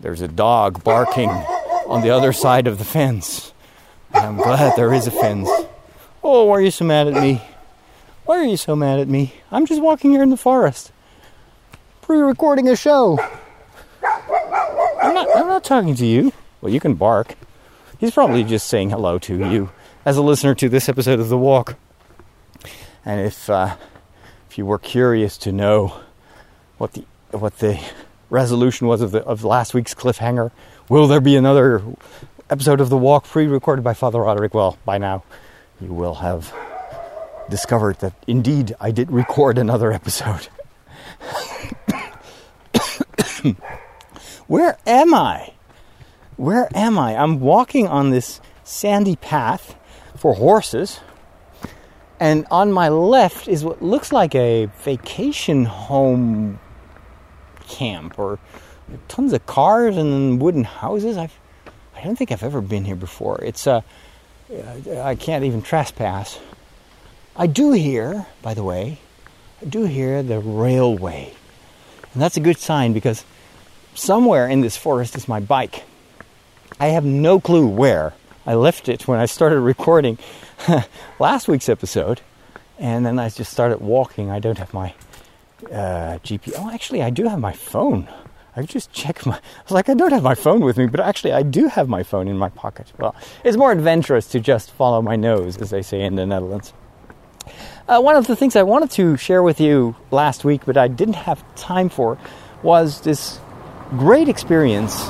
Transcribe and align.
there's 0.00 0.20
a 0.20 0.28
dog 0.28 0.84
barking 0.84 1.30
on 1.88 2.02
the 2.02 2.10
other 2.10 2.32
side 2.32 2.66
of 2.66 2.78
the 2.78 2.84
fence. 2.84 3.52
And 4.14 4.24
I'm 4.24 4.36
glad 4.36 4.76
there 4.76 4.94
is 4.94 5.06
a 5.06 5.10
fence. 5.10 5.48
Oh, 6.22 6.44
why 6.44 6.58
are 6.58 6.60
you 6.60 6.70
so 6.70 6.84
mad 6.84 7.08
at 7.08 7.14
me? 7.14 7.42
Why 8.24 8.38
are 8.38 8.44
you 8.44 8.56
so 8.56 8.76
mad 8.76 9.00
at 9.00 9.08
me? 9.08 9.34
I'm 9.50 9.66
just 9.66 9.80
walking 9.80 10.10
here 10.10 10.22
in 10.22 10.30
the 10.30 10.36
forest, 10.36 10.92
pre 12.02 12.18
recording 12.18 12.68
a 12.68 12.76
show. 12.76 13.18
I'm 15.02 15.14
not, 15.14 15.28
I'm 15.36 15.46
not 15.46 15.64
talking 15.64 15.94
to 15.94 16.06
you. 16.06 16.32
Well, 16.60 16.72
you 16.72 16.80
can 16.80 16.94
bark. 16.94 17.34
He's 17.98 18.12
probably 18.12 18.44
just 18.44 18.68
saying 18.68 18.90
hello 18.90 19.18
to 19.20 19.36
you 19.36 19.70
as 20.04 20.16
a 20.16 20.22
listener 20.22 20.54
to 20.56 20.68
this 20.68 20.88
episode 20.88 21.20
of 21.20 21.28
The 21.28 21.38
Walk. 21.38 21.76
And 23.04 23.20
if, 23.20 23.48
uh, 23.48 23.76
if 24.50 24.58
you 24.58 24.66
were 24.66 24.78
curious 24.78 25.38
to 25.38 25.52
know 25.52 26.00
what 26.76 26.92
the, 26.92 27.04
what 27.30 27.58
the 27.58 27.80
resolution 28.30 28.86
was 28.86 29.00
of, 29.00 29.10
the, 29.12 29.24
of 29.24 29.44
last 29.44 29.74
week's 29.74 29.94
cliffhanger, 29.94 30.50
will 30.88 31.06
there 31.06 31.20
be 31.20 31.36
another 31.36 31.82
episode 32.50 32.80
of 32.80 32.88
The 32.88 32.96
Walk 32.96 33.24
pre 33.24 33.46
recorded 33.46 33.82
by 33.82 33.94
Father 33.94 34.20
Roderick? 34.20 34.54
Well, 34.54 34.78
by 34.84 34.98
now 34.98 35.22
you 35.80 35.92
will 35.92 36.16
have 36.16 36.54
discovered 37.48 38.00
that 38.00 38.14
indeed 38.26 38.74
I 38.80 38.90
did 38.90 39.10
record 39.10 39.58
another 39.58 39.92
episode. 39.92 40.48
Where 44.46 44.78
am 44.86 45.14
I? 45.14 45.52
Where 46.36 46.68
am 46.74 46.98
I? 46.98 47.16
I'm 47.16 47.40
walking 47.40 47.86
on 47.86 48.10
this 48.10 48.40
sandy 48.64 49.16
path 49.16 49.76
for 50.16 50.34
horses, 50.34 51.00
and 52.20 52.46
on 52.50 52.72
my 52.72 52.88
left 52.88 53.48
is 53.48 53.64
what 53.64 53.82
looks 53.82 54.12
like 54.12 54.34
a 54.34 54.66
vacation 54.82 55.64
home 55.64 56.60
camp 57.68 58.18
or 58.18 58.38
tons 59.08 59.32
of 59.32 59.46
cars 59.46 59.96
and 59.96 60.40
wooden 60.40 60.64
houses. 60.64 61.16
I've, 61.16 61.38
I 61.94 62.02
don't 62.02 62.16
think 62.16 62.32
I've 62.32 62.42
ever 62.42 62.60
been 62.60 62.84
here 62.84 62.96
before. 62.96 63.40
It's 63.42 63.66
uh, 63.66 63.82
I 64.50 65.14
can't 65.14 65.44
even 65.44 65.62
trespass. 65.62 66.38
I 67.36 67.46
do 67.46 67.72
hear, 67.72 68.26
by 68.42 68.54
the 68.54 68.64
way, 68.64 68.98
I 69.62 69.66
do 69.66 69.84
hear 69.84 70.22
the 70.22 70.40
railway. 70.40 71.32
And 72.12 72.22
that's 72.22 72.36
a 72.36 72.40
good 72.40 72.58
sign 72.58 72.92
because 72.92 73.24
somewhere 73.94 74.48
in 74.48 74.60
this 74.60 74.76
forest 74.76 75.16
is 75.16 75.28
my 75.28 75.40
bike. 75.40 75.84
I 76.80 76.88
have 76.88 77.04
no 77.04 77.40
clue 77.40 77.66
where. 77.66 78.14
I 78.46 78.54
left 78.54 78.88
it 78.88 79.06
when 79.06 79.20
I 79.20 79.26
started 79.26 79.60
recording 79.60 80.18
last 81.18 81.48
week's 81.48 81.68
episode, 81.68 82.22
and 82.78 83.04
then 83.04 83.18
I 83.18 83.28
just 83.28 83.52
started 83.52 83.80
walking. 83.80 84.30
I 84.30 84.38
don't 84.38 84.58
have 84.58 84.72
my 84.72 84.94
uh, 85.66 86.18
GPS. 86.22 86.54
Oh, 86.58 86.70
actually, 86.70 87.02
I 87.02 87.10
do 87.10 87.26
have 87.28 87.40
my 87.40 87.52
phone. 87.52 88.08
I 88.56 88.62
just 88.62 88.92
check 88.92 89.24
my. 89.26 89.36
I 89.36 89.62
was 89.64 89.72
like, 89.72 89.88
I 89.88 89.94
don't 89.94 90.12
have 90.12 90.22
my 90.22 90.34
phone 90.34 90.60
with 90.60 90.76
me, 90.78 90.86
but 90.86 91.00
actually, 91.00 91.32
I 91.32 91.42
do 91.42 91.68
have 91.68 91.88
my 91.88 92.02
phone 92.02 92.28
in 92.28 92.36
my 92.36 92.48
pocket. 92.50 92.92
Well, 92.98 93.14
it's 93.44 93.56
more 93.56 93.72
adventurous 93.72 94.26
to 94.28 94.40
just 94.40 94.70
follow 94.70 95.02
my 95.02 95.16
nose, 95.16 95.56
as 95.58 95.70
they 95.70 95.82
say 95.82 96.02
in 96.02 96.16
the 96.16 96.26
Netherlands. 96.26 96.72
Uh, 97.88 98.00
one 98.00 98.16
of 98.16 98.26
the 98.26 98.36
things 98.36 98.56
I 98.56 98.62
wanted 98.62 98.90
to 98.92 99.16
share 99.16 99.42
with 99.42 99.60
you 99.60 99.96
last 100.10 100.44
week, 100.44 100.62
but 100.66 100.76
I 100.76 100.88
didn't 100.88 101.14
have 101.14 101.42
time 101.54 101.88
for, 101.88 102.18
was 102.62 103.00
this 103.00 103.40
great 103.90 104.28
experience 104.28 105.08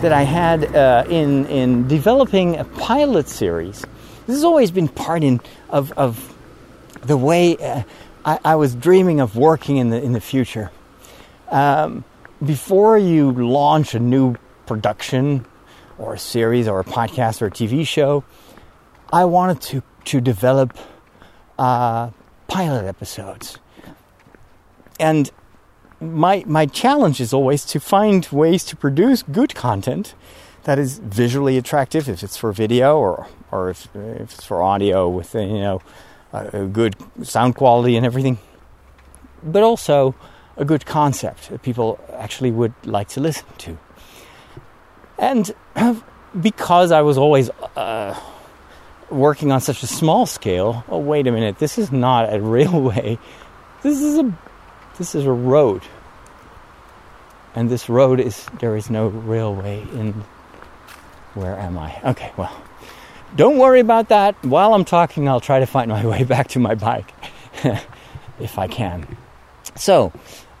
that 0.00 0.12
I 0.12 0.22
had 0.22 0.74
uh, 0.74 1.04
in 1.08 1.46
in 1.46 1.88
developing 1.88 2.56
a 2.56 2.64
pilot 2.64 3.28
series. 3.28 3.80
This 4.26 4.36
has 4.36 4.44
always 4.44 4.70
been 4.70 4.88
part 4.88 5.22
in 5.22 5.40
of 5.70 5.92
of 5.92 6.34
the 7.02 7.16
way 7.16 7.56
uh, 7.56 7.82
I, 8.26 8.40
I, 8.44 8.56
was 8.56 8.74
dreaming 8.74 9.20
of 9.20 9.36
working 9.36 9.76
in 9.76 9.90
the 9.90 10.02
in 10.02 10.12
the 10.12 10.20
future. 10.20 10.72
Um, 11.48 12.04
before 12.44 12.98
you 12.98 13.30
launch 13.30 13.94
a 13.94 14.00
new 14.00 14.34
production 14.66 15.46
or 15.96 16.14
a 16.14 16.18
series 16.18 16.66
or 16.66 16.80
a 16.80 16.84
podcast 16.84 17.40
or 17.40 17.46
a 17.46 17.50
TV 17.50 17.86
show, 17.86 18.24
I 19.12 19.24
wanted 19.24 19.60
to 19.62 19.82
to 20.06 20.20
develop 20.20 20.76
uh, 21.56 22.10
pilot 22.48 22.84
episodes. 22.84 23.58
And 24.98 25.30
my 26.00 26.42
my 26.46 26.66
challenge 26.66 27.20
is 27.20 27.32
always 27.32 27.64
to 27.66 27.78
find 27.78 28.26
ways 28.32 28.64
to 28.64 28.76
produce 28.76 29.22
good 29.22 29.54
content 29.54 30.14
that 30.64 30.80
is 30.80 30.98
visually 30.98 31.56
attractive, 31.56 32.08
if 32.08 32.24
it's 32.24 32.36
for 32.36 32.50
video 32.50 32.98
or 32.98 33.28
or 33.52 33.70
if, 33.70 33.88
if 33.94 34.34
it's 34.34 34.44
for 34.44 34.62
audio 34.62 35.08
with 35.08 35.32
you 35.34 35.60
know 35.60 35.80
a, 36.52 36.66
good 36.66 36.96
sound 37.22 37.54
quality 37.54 37.96
and 37.96 38.04
everything, 38.06 38.38
but 39.42 39.62
also 39.62 40.14
a 40.56 40.64
good 40.64 40.86
concept 40.86 41.50
that 41.50 41.62
people 41.62 41.98
actually 42.12 42.50
would 42.50 42.72
like 42.84 43.08
to 43.08 43.20
listen 43.20 43.46
to. 43.58 43.78
And 45.18 45.54
because 46.40 46.92
I 46.92 47.02
was 47.02 47.18
always 47.18 47.50
uh, 47.76 48.18
working 49.10 49.52
on 49.52 49.60
such 49.60 49.82
a 49.82 49.86
small 49.86 50.26
scale, 50.26 50.84
oh 50.88 50.98
wait 50.98 51.26
a 51.26 51.32
minute, 51.32 51.58
this 51.58 51.78
is 51.78 51.92
not 51.92 52.32
a 52.32 52.40
railway. 52.40 53.18
This 53.82 54.00
is 54.02 54.18
a 54.18 54.32
this 54.98 55.14
is 55.14 55.26
a 55.26 55.32
road. 55.32 55.82
And 57.54 57.70
this 57.70 57.88
road 57.88 58.18
is 58.18 58.44
there 58.58 58.74
is 58.74 58.90
no 58.90 59.08
railway 59.08 59.82
in 59.92 60.24
where 61.34 61.56
am 61.56 61.78
I? 61.78 62.00
Okay, 62.02 62.32
well. 62.36 62.65
Don't 63.34 63.58
worry 63.58 63.80
about 63.80 64.08
that. 64.08 64.34
While 64.44 64.74
I'm 64.74 64.84
talking, 64.84 65.28
I'll 65.28 65.40
try 65.40 65.60
to 65.60 65.66
find 65.66 65.90
my 65.90 66.06
way 66.06 66.24
back 66.34 66.48
to 66.48 66.58
my 66.58 66.74
bike 66.74 67.12
if 68.40 68.58
I 68.58 68.68
can. 68.68 69.16
So, 69.74 70.12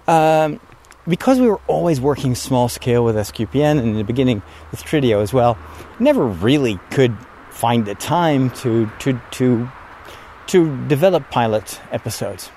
um, 0.08 0.60
because 1.08 1.40
we 1.40 1.48
were 1.48 1.60
always 1.68 2.00
working 2.00 2.34
small 2.34 2.68
scale 2.68 3.04
with 3.04 3.16
SQPN 3.16 3.78
and 3.78 3.88
in 3.88 3.96
the 3.96 4.04
beginning 4.04 4.42
with 4.70 4.82
Trideo 4.82 5.22
as 5.22 5.32
well, 5.32 5.56
never 6.00 6.26
really 6.26 6.78
could 6.90 7.16
find 7.50 7.86
the 7.86 7.94
time 7.94 8.50
to 8.50 8.90
to 8.98 9.20
to 9.30 9.68
to 10.48 10.86
develop 10.88 11.30
pilot 11.30 11.80
episodes. 11.90 12.50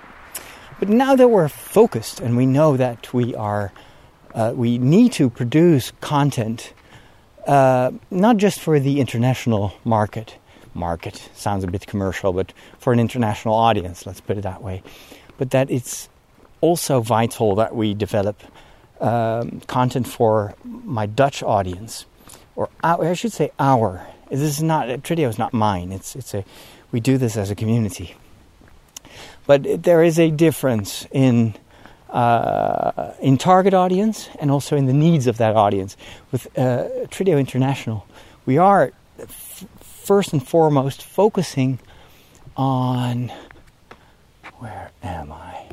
But 0.79 0.89
now 0.89 1.15
that 1.15 1.29
we're 1.29 1.47
focused 1.47 2.19
and 2.19 2.35
we 2.35 2.45
know 2.45 2.75
that 2.77 3.13
we 3.13 3.35
are 3.35 3.71
uh, 4.33 4.53
we 4.55 4.77
need 4.77 5.13
to 5.13 5.29
produce 5.29 5.91
content 6.01 6.73
uh, 7.49 7.91
not 8.11 8.37
just 8.37 8.59
for 8.59 8.79
the 8.79 8.99
international 8.99 9.73
market. 9.83 10.37
Market 10.75 11.29
sounds 11.33 11.63
a 11.63 11.67
bit 11.67 11.87
commercial, 11.87 12.31
but 12.31 12.53
for 12.77 12.93
an 12.93 12.99
international 12.99 13.55
audience, 13.55 14.05
let's 14.05 14.21
put 14.21 14.37
it 14.37 14.41
that 14.41 14.61
way. 14.61 14.83
But 15.39 15.49
that 15.49 15.71
it's 15.71 16.09
also 16.61 17.01
vital 17.01 17.55
that 17.55 17.75
we 17.75 17.95
develop 17.95 18.43
um, 19.01 19.61
content 19.61 20.07
for 20.07 20.53
my 20.63 21.07
Dutch 21.07 21.41
audience, 21.41 22.05
or 22.55 22.69
our, 22.83 23.03
I 23.03 23.13
should 23.13 23.33
say 23.33 23.51
our. 23.57 24.05
This 24.29 24.41
is 24.41 24.61
not 24.61 24.87
Trideo 25.01 25.27
is 25.27 25.39
not 25.39 25.51
mine. 25.51 25.91
It's 25.91 26.15
it's 26.15 26.35
a 26.35 26.45
we 26.91 26.99
do 26.99 27.17
this 27.17 27.35
as 27.35 27.49
a 27.49 27.55
community. 27.55 28.15
But 29.47 29.81
there 29.81 30.03
is 30.03 30.19
a 30.19 30.29
difference 30.29 31.07
in 31.11 31.55
uh, 32.09 33.13
in 33.21 33.37
target 33.37 33.73
audience 33.73 34.29
and 34.39 34.49
also 34.51 34.75
in 34.75 34.85
the 34.85 34.93
needs 34.93 35.27
of 35.27 35.37
that 35.37 35.55
audience. 35.55 35.95
With 36.31 36.47
uh, 36.57 36.85
Trideo 37.07 37.39
International, 37.39 38.05
we 38.45 38.57
are 38.57 38.91
f- 39.19 39.65
first 39.79 40.33
and 40.33 40.45
foremost 40.45 41.03
focusing 41.03 41.79
on 42.57 43.31
where 44.57 44.91
am 45.03 45.31
I? 45.31 45.67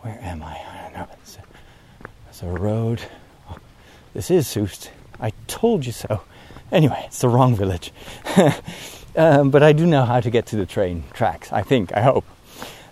Where 0.00 0.18
am 0.20 0.42
I? 0.42 0.54
I 0.54 0.82
don't 0.84 0.92
know. 0.94 1.08
It's 1.22 1.36
a, 1.36 2.08
it's 2.28 2.42
a 2.42 2.46
road. 2.46 3.02
Oh, 3.50 3.58
this 4.14 4.30
is 4.30 4.48
Soest. 4.48 4.90
I 5.20 5.32
told 5.46 5.86
you 5.86 5.92
so. 5.92 6.22
Anyway, 6.72 7.02
it's 7.06 7.20
the 7.20 7.28
wrong 7.28 7.54
village. 7.54 7.92
um, 9.16 9.50
but 9.50 9.62
I 9.62 9.72
do 9.72 9.86
know 9.86 10.04
how 10.04 10.20
to 10.20 10.30
get 10.30 10.46
to 10.46 10.56
the 10.56 10.66
train 10.66 11.04
tracks, 11.12 11.52
I 11.52 11.62
think, 11.62 11.96
I 11.96 12.02
hope. 12.02 12.24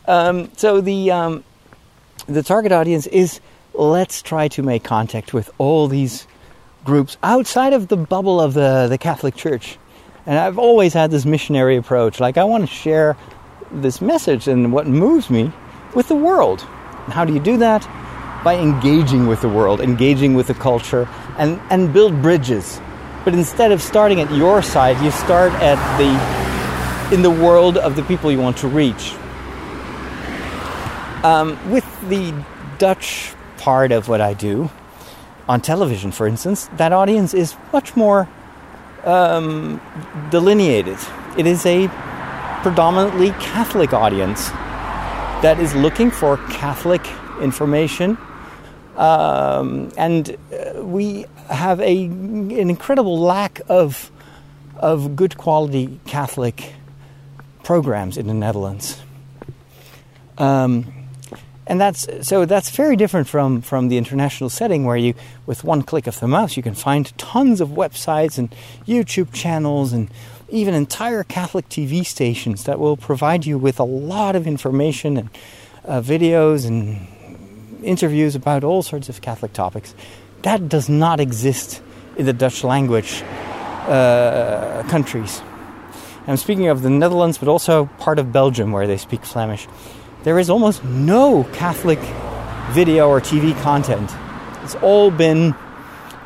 Um, 0.07 0.51
so 0.57 0.81
the, 0.81 1.11
um, 1.11 1.45
the 2.27 2.43
target 2.43 2.73
audience 2.73 3.07
is 3.07 3.41
let's 3.75 4.23
try 4.23 4.49
to 4.49 4.63
make 4.63 4.85
contact 4.85 5.35
with 5.35 5.51
all 5.59 5.89
these 5.89 6.27
groups 6.85 7.17
outside 7.23 7.73
of 7.73 7.89
the 7.89 7.97
bubble 7.97 8.41
of 8.41 8.55
the, 8.55 8.87
the 8.89 8.99
Catholic 8.99 9.35
Church. 9.35 9.79
And 10.27 10.39
I've 10.39 10.59
always 10.59 10.95
had 10.95 11.11
this 11.11 11.27
missionary 11.27 11.77
approach. 11.77 12.21
Like, 12.21 12.39
I 12.39 12.45
want 12.45 12.67
to 12.67 12.75
share 12.75 13.17
this 13.71 14.01
message 14.01 14.49
and 14.49 14.73
what 14.73 14.87
moves 14.87 15.29
me 15.29 15.53
with 15.95 16.09
the 16.09 16.15
world. 16.15 16.67
And 17.05 17.13
how 17.13 17.25
do 17.25 17.35
you 17.35 17.41
do 17.41 17.59
that? 17.59 17.83
By 18.43 18.57
engaging 18.57 19.27
with 19.27 19.41
the 19.41 19.49
world, 19.49 19.81
engaging 19.81 20.35
with 20.35 20.47
the 20.47 20.55
culture, 20.55 21.09
and, 21.39 21.61
and 21.71 21.93
build 21.93 22.23
bridges. 22.23 22.81
But 23.25 23.35
instead 23.35 23.73
of 23.73 23.83
starting 23.83 24.21
at 24.21 24.31
your 24.33 24.63
side, 24.63 25.03
you 25.03 25.11
start 25.11 25.53
at 25.55 25.79
the 25.99 26.45
in 27.15 27.23
the 27.23 27.31
world 27.31 27.77
of 27.77 27.97
the 27.97 28.03
people 28.03 28.33
you 28.33 28.41
want 28.41 28.57
to 28.59 28.69
reach. 28.69 29.15
Um, 31.25 31.59
with 31.73 31.87
the 32.11 32.35
Dutch 32.79 33.33
part 33.59 33.93
of 33.93 34.09
what 34.09 34.21
I 34.21 34.35
do 34.35 34.71
on 35.49 35.61
television, 35.63 36.13
for 36.13 36.29
instance, 36.29 36.71
that 36.77 36.93
audience 36.93 37.35
is 37.35 37.57
much 37.73 37.97
more 37.97 38.29
um, 39.05 39.81
delineated. 40.31 40.99
It 41.39 41.47
is 41.47 41.67
a 41.67 41.89
predominantly 42.63 43.31
Catholic 43.41 43.95
audience 43.95 44.51
that 45.43 45.59
is 45.61 45.75
looking 45.75 46.11
for 46.13 46.39
Catholic 46.51 47.07
information 47.43 48.19
Um, 48.97 49.91
and 49.97 50.37
uh, 50.53 50.83
we 50.85 51.27
have 51.51 51.81
a, 51.81 52.05
an 52.07 52.71
incredible 52.71 53.19
lack 53.19 53.61
of, 53.69 54.11
of 54.77 55.17
good 55.17 55.37
quality 55.37 56.01
Catholic 56.07 56.75
programs 57.65 58.17
in 58.17 58.27
the 58.29 58.35
Netherlands. 58.35 59.03
Um, 60.39 60.93
and 61.67 61.81
that's 61.81 62.07
so 62.27 62.45
that's 62.45 62.71
very 62.71 62.97
different 62.97 63.29
from 63.29 63.63
from 63.63 63.89
the 63.89 63.97
international 63.97 64.51
setting 64.51 64.85
where 64.85 64.97
you 64.97 65.15
with 65.47 65.65
one 65.65 65.83
click 65.83 66.07
of 66.07 66.21
the 66.21 66.29
mouse 66.29 66.57
you 66.57 66.63
can 66.63 66.75
find 66.75 67.17
tons 67.19 67.61
of 67.61 67.71
websites 67.71 68.39
and 68.39 68.55
YouTube 68.87 69.33
channels 69.33 69.93
and 69.93 70.11
even 70.51 70.75
entire 70.75 71.25
Catholic 71.25 71.69
TV 71.69 72.05
stations 72.05 72.65
that 72.65 72.79
will 72.79 72.97
provide 72.97 73.47
you 73.47 73.59
with 73.59 73.81
a 73.81 73.85
lot 73.85 74.37
of 74.37 74.47
information 74.47 75.17
and 75.17 75.31
uh, 75.85 76.01
videos 76.01 76.67
and 76.67 77.07
interviews 77.83 78.35
about 78.35 78.63
all 78.65 78.83
sorts 78.83 79.09
of 79.09 79.21
Catholic 79.21 79.53
topics. 79.53 79.95
That 80.43 80.69
does 80.69 80.89
not 80.89 81.21
exist 81.21 81.83
in 82.17 82.27
the 82.27 82.33
Dutch 82.33 82.63
language 82.63 83.23
uh, 83.89 84.85
countries. 84.89 85.43
I'm 86.27 86.37
speaking 86.37 86.69
of 86.69 86.83
the 86.83 86.91
Netherlands, 86.91 87.37
but 87.37 87.49
also 87.49 87.87
part 87.99 88.19
of 88.19 88.33
Belgium 88.33 88.73
where 88.73 88.87
they 88.87 88.97
speak 88.97 89.25
Flemish 89.25 89.67
there 90.25 90.39
is 90.39 90.51
almost 90.51 90.83
no 90.85 91.45
Catholic 91.53 92.01
video 92.73 93.09
or 93.09 93.21
TV 93.21 93.59
content. 93.63 94.11
It's 94.65 94.75
all 94.77 95.11
been 95.11 95.55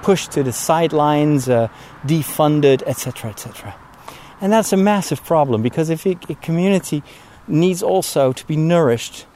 pushed 0.03 0.31
to 0.33 0.43
the 0.43 0.53
sidelines, 0.53 1.49
uh, 1.49 1.69
defunded, 2.07 2.83
etc., 2.87 3.31
etc. 3.31 3.75
And 4.41 4.53
that's 4.53 4.73
a 4.73 4.77
massive 4.77 5.25
problem 5.25 5.63
because 5.63 5.91
if 5.91 6.07
a, 6.07 6.15
community 6.37 7.03
needs 7.49 7.83
also 7.83 8.33
to 8.33 8.47
be 8.47 8.57
nourished, 8.57 9.27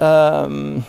um, 0.00 0.84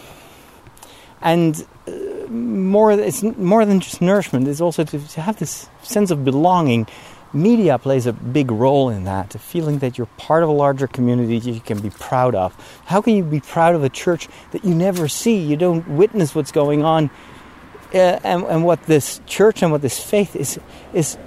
and 1.21 1.65
uh, 1.87 1.91
more, 2.29 2.91
it's 2.91 3.21
more 3.21 3.63
than 3.63 3.79
just 3.79 4.01
nourishment. 4.01 4.47
It's 4.47 4.59
also 4.59 4.83
to, 4.83 4.99
to 4.99 5.21
have 5.21 5.37
this 5.37 5.69
sense 5.83 6.09
of 6.09 6.25
belonging 6.25 6.87
media 7.37 7.77
plays 7.77 8.05
a 8.05 8.13
big 8.13 8.51
role 8.51 8.89
in 8.89 9.03
that, 9.05 9.35
a 9.35 9.39
feeling 9.39 9.79
that 9.79 9.97
you're 9.97 10.07
part 10.17 10.43
of 10.43 10.49
a 10.49 10.51
larger 10.51 10.87
community 10.87 11.39
that 11.39 11.51
you 11.51 11.61
can 11.61 11.79
be 11.79 11.89
proud 11.89 12.35
of. 12.35 12.55
How 12.85 13.01
can 13.01 13.15
you 13.15 13.23
be 13.23 13.39
proud 13.39 13.75
of 13.75 13.83
a 13.83 13.89
church 13.89 14.27
that 14.51 14.65
you 14.65 14.73
never 14.73 15.07
see? 15.07 15.37
You 15.37 15.55
don't 15.55 15.87
witness 15.87 16.35
what's 16.35 16.51
going 16.51 16.83
on, 16.83 17.09
uh, 17.93 18.19
and, 18.23 18.43
and, 18.43 18.65
what 18.65 18.83
this 18.83 19.21
church 19.25 19.63
and 19.63 19.71
what 19.71 19.81
this 19.81 20.03
faith 20.03 20.35
is 20.35 20.59
is 20.93 21.17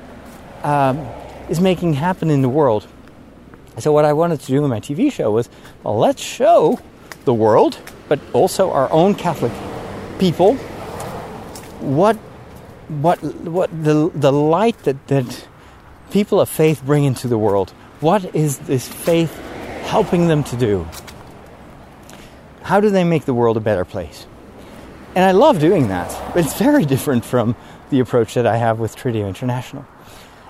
um, 0.63 0.99
is 1.49 1.61
making 1.61 1.95
happen 1.95 2.31
in 2.31 2.43
the 2.43 2.49
world. 2.49 2.87
So, 3.79 3.93
what 3.93 4.05
I 4.05 4.13
wanted 4.13 4.41
to 4.41 4.47
do 4.47 4.63
in 4.63 4.69
my 4.69 4.81
TV 4.81 5.11
show 5.11 5.31
was, 5.31 5.49
well, 5.83 5.97
let's 5.97 6.23
show 6.23 6.79
the 7.25 7.33
world, 7.33 7.79
but 8.09 8.21
also 8.33 8.71
our 8.73 8.91
own 8.93 9.15
Catholic 9.15 9.53
people, 10.19 10.55
what 11.81 12.17
what 12.89 13.23
what 13.45 13.71
the 13.71 14.11
the 14.15 14.33
light 14.33 14.79
that 14.83 15.07
that 15.07 15.49
people 16.11 16.41
of 16.41 16.49
faith 16.49 16.83
bring 16.85 17.05
into 17.05 17.29
the 17.29 17.39
world? 17.39 17.71
What 18.01 18.35
is 18.35 18.59
this 18.59 18.89
faith 18.89 19.35
helping 19.83 20.29
them 20.29 20.45
to 20.45 20.57
do? 20.57 20.87
How 22.63 22.81
do 22.81 22.91
they 22.91 23.05
make 23.05 23.25
the 23.25 23.35
world 23.35 23.57
a 23.57 23.61
better 23.61 23.85
place? 23.85 24.27
And 25.15 25.25
I 25.25 25.33
love 25.33 25.59
doing 25.59 25.89
that, 25.89 26.37
it's 26.37 26.57
very 26.59 26.85
different 26.85 27.25
from 27.25 27.57
the 27.91 27.99
approach 27.99 28.35
that 28.35 28.47
I 28.47 28.57
have 28.57 28.79
with 28.79 28.95
Trideo 28.97 29.27
International. 29.27 29.85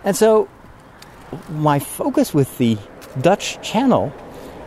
And 0.05 0.15
so, 0.15 0.49
my 1.49 1.79
focus 1.79 2.35
with 2.35 2.59
the 2.59 2.77
Dutch 3.21 3.61
channel, 3.63 4.13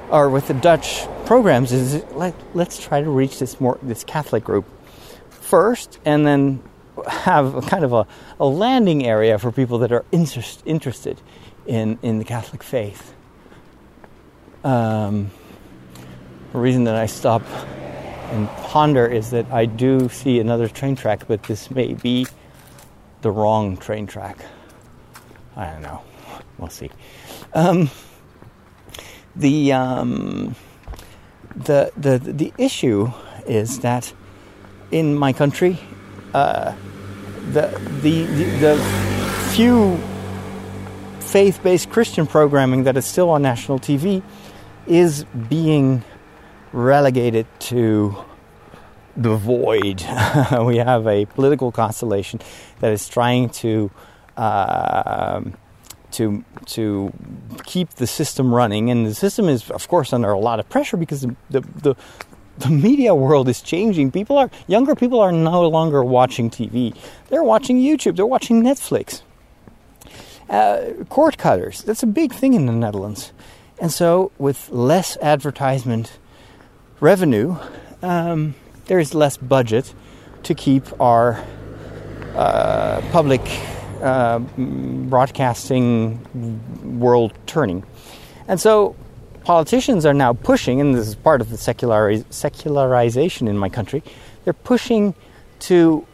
or 0.09 0.29
with 0.29 0.47
the 0.47 0.55
Dutch 0.55 1.05
programs, 1.25 1.71
is 1.71 2.03
let, 2.13 2.33
let's 2.55 2.79
try 2.79 3.01
to 3.01 3.09
reach 3.09 3.39
this 3.39 3.59
more 3.59 3.77
this 3.83 4.03
Catholic 4.03 4.43
group 4.43 4.65
first, 5.29 5.99
and 6.05 6.25
then 6.25 6.63
have 7.07 7.65
kind 7.67 7.83
of 7.83 7.93
a, 7.93 8.07
a 8.39 8.45
landing 8.45 9.05
area 9.05 9.37
for 9.39 9.51
people 9.51 9.79
that 9.79 9.91
are 9.91 10.05
interest, 10.11 10.61
interested 10.65 11.21
in, 11.65 11.97
in 12.01 12.19
the 12.19 12.25
Catholic 12.25 12.63
faith. 12.63 13.13
Um, 14.63 15.31
the 16.51 16.59
reason 16.59 16.83
that 16.85 16.95
I 16.95 17.05
stop 17.05 17.41
and 18.31 18.47
ponder 18.47 19.05
is 19.05 19.31
that 19.31 19.51
I 19.51 19.65
do 19.65 20.09
see 20.09 20.39
another 20.39 20.67
train 20.67 20.95
track, 20.95 21.27
but 21.27 21.43
this 21.43 21.69
may 21.69 21.93
be 21.93 22.27
the 23.21 23.31
wrong 23.31 23.77
train 23.77 24.07
track. 24.07 24.37
I 25.55 25.71
don't 25.71 25.81
know. 25.81 26.01
We'll 26.57 26.69
see. 26.69 26.89
Um, 27.53 27.89
the, 29.35 29.73
um, 29.73 30.55
the 31.55 31.91
the 31.95 32.17
the 32.17 32.53
issue 32.57 33.11
is 33.45 33.79
that 33.79 34.13
in 34.91 35.15
my 35.15 35.33
country 35.33 35.79
the, 36.33 37.79
the, 38.01 38.25
the, 38.59 39.09
few 39.53 39.99
faith 41.19 41.61
based 41.61 41.91
Christian 41.91 42.25
programming 42.25 42.83
that 42.85 42.97
is 42.97 43.05
still 43.05 43.29
on 43.29 43.43
national 43.43 43.77
TV 43.79 44.23
is 44.87 45.25
being 45.47 46.03
relegated 46.71 47.45
to 47.59 48.15
the 49.15 49.35
void. 49.35 50.01
we 50.65 50.77
have 50.77 51.05
a 51.07 51.25
political 51.25 51.71
constellation 51.71 52.39
that 52.79 52.91
is 52.91 53.07
trying 53.07 53.49
to. 53.49 53.91
Uh, 54.35 55.41
to 56.13 56.43
to 56.65 57.11
keep 57.65 57.89
the 57.91 58.07
system 58.07 58.53
running, 58.53 58.89
and 58.89 59.05
the 59.05 59.13
system 59.13 59.49
is, 59.49 59.69
of 59.69 59.87
course, 59.87 60.13
under 60.13 60.31
a 60.31 60.39
lot 60.39 60.59
of 60.59 60.69
pressure 60.69 60.95
because 60.95 61.21
the, 61.49 61.61
the, 61.81 61.95
the 62.57 62.69
media 62.69 63.15
world 63.15 63.49
is 63.49 63.61
changing. 63.61 64.11
People 64.11 64.37
are 64.37 64.49
younger 64.67 64.95
people 64.95 65.19
are 65.19 65.31
no 65.31 65.67
longer 65.67 66.03
watching 66.03 66.49
TV. 66.49 66.95
They're 67.29 67.43
watching 67.43 67.79
YouTube. 67.79 68.15
They're 68.15 68.25
watching 68.25 68.63
Netflix. 68.63 69.21
Uh, 70.49 71.03
cord 71.09 71.37
cutters. 71.37 71.81
That's 71.83 72.03
a 72.03 72.07
big 72.07 72.33
thing 72.33 72.53
in 72.53 72.65
the 72.65 72.73
Netherlands. 72.73 73.31
And 73.79 73.91
so, 73.91 74.31
with 74.37 74.69
less 74.69 75.17
advertisement 75.17 76.19
revenue, 76.99 77.55
um, 78.01 78.55
there 78.85 78.99
is 78.99 79.15
less 79.15 79.35
budget 79.37 79.93
to 80.43 80.53
keep 80.53 80.83
our 81.01 81.43
uh, 82.35 83.01
public 83.11 83.41
uh, 84.01 84.39
broadcasting 84.39 86.19
world 86.99 87.33
turning. 87.45 87.83
And 88.47 88.59
so, 88.59 88.95
politicians 89.43 90.05
are 90.05 90.13
now 90.13 90.33
pushing, 90.33 90.81
and 90.81 90.95
this 90.95 91.07
is 91.07 91.15
part 91.15 91.41
of 91.41 91.49
the 91.49 91.57
seculariz- 91.57 92.25
secularization 92.29 93.47
in 93.47 93.57
my 93.57 93.69
country, 93.69 94.03
they're 94.43 94.53
pushing 94.53 95.13
to 95.59 96.05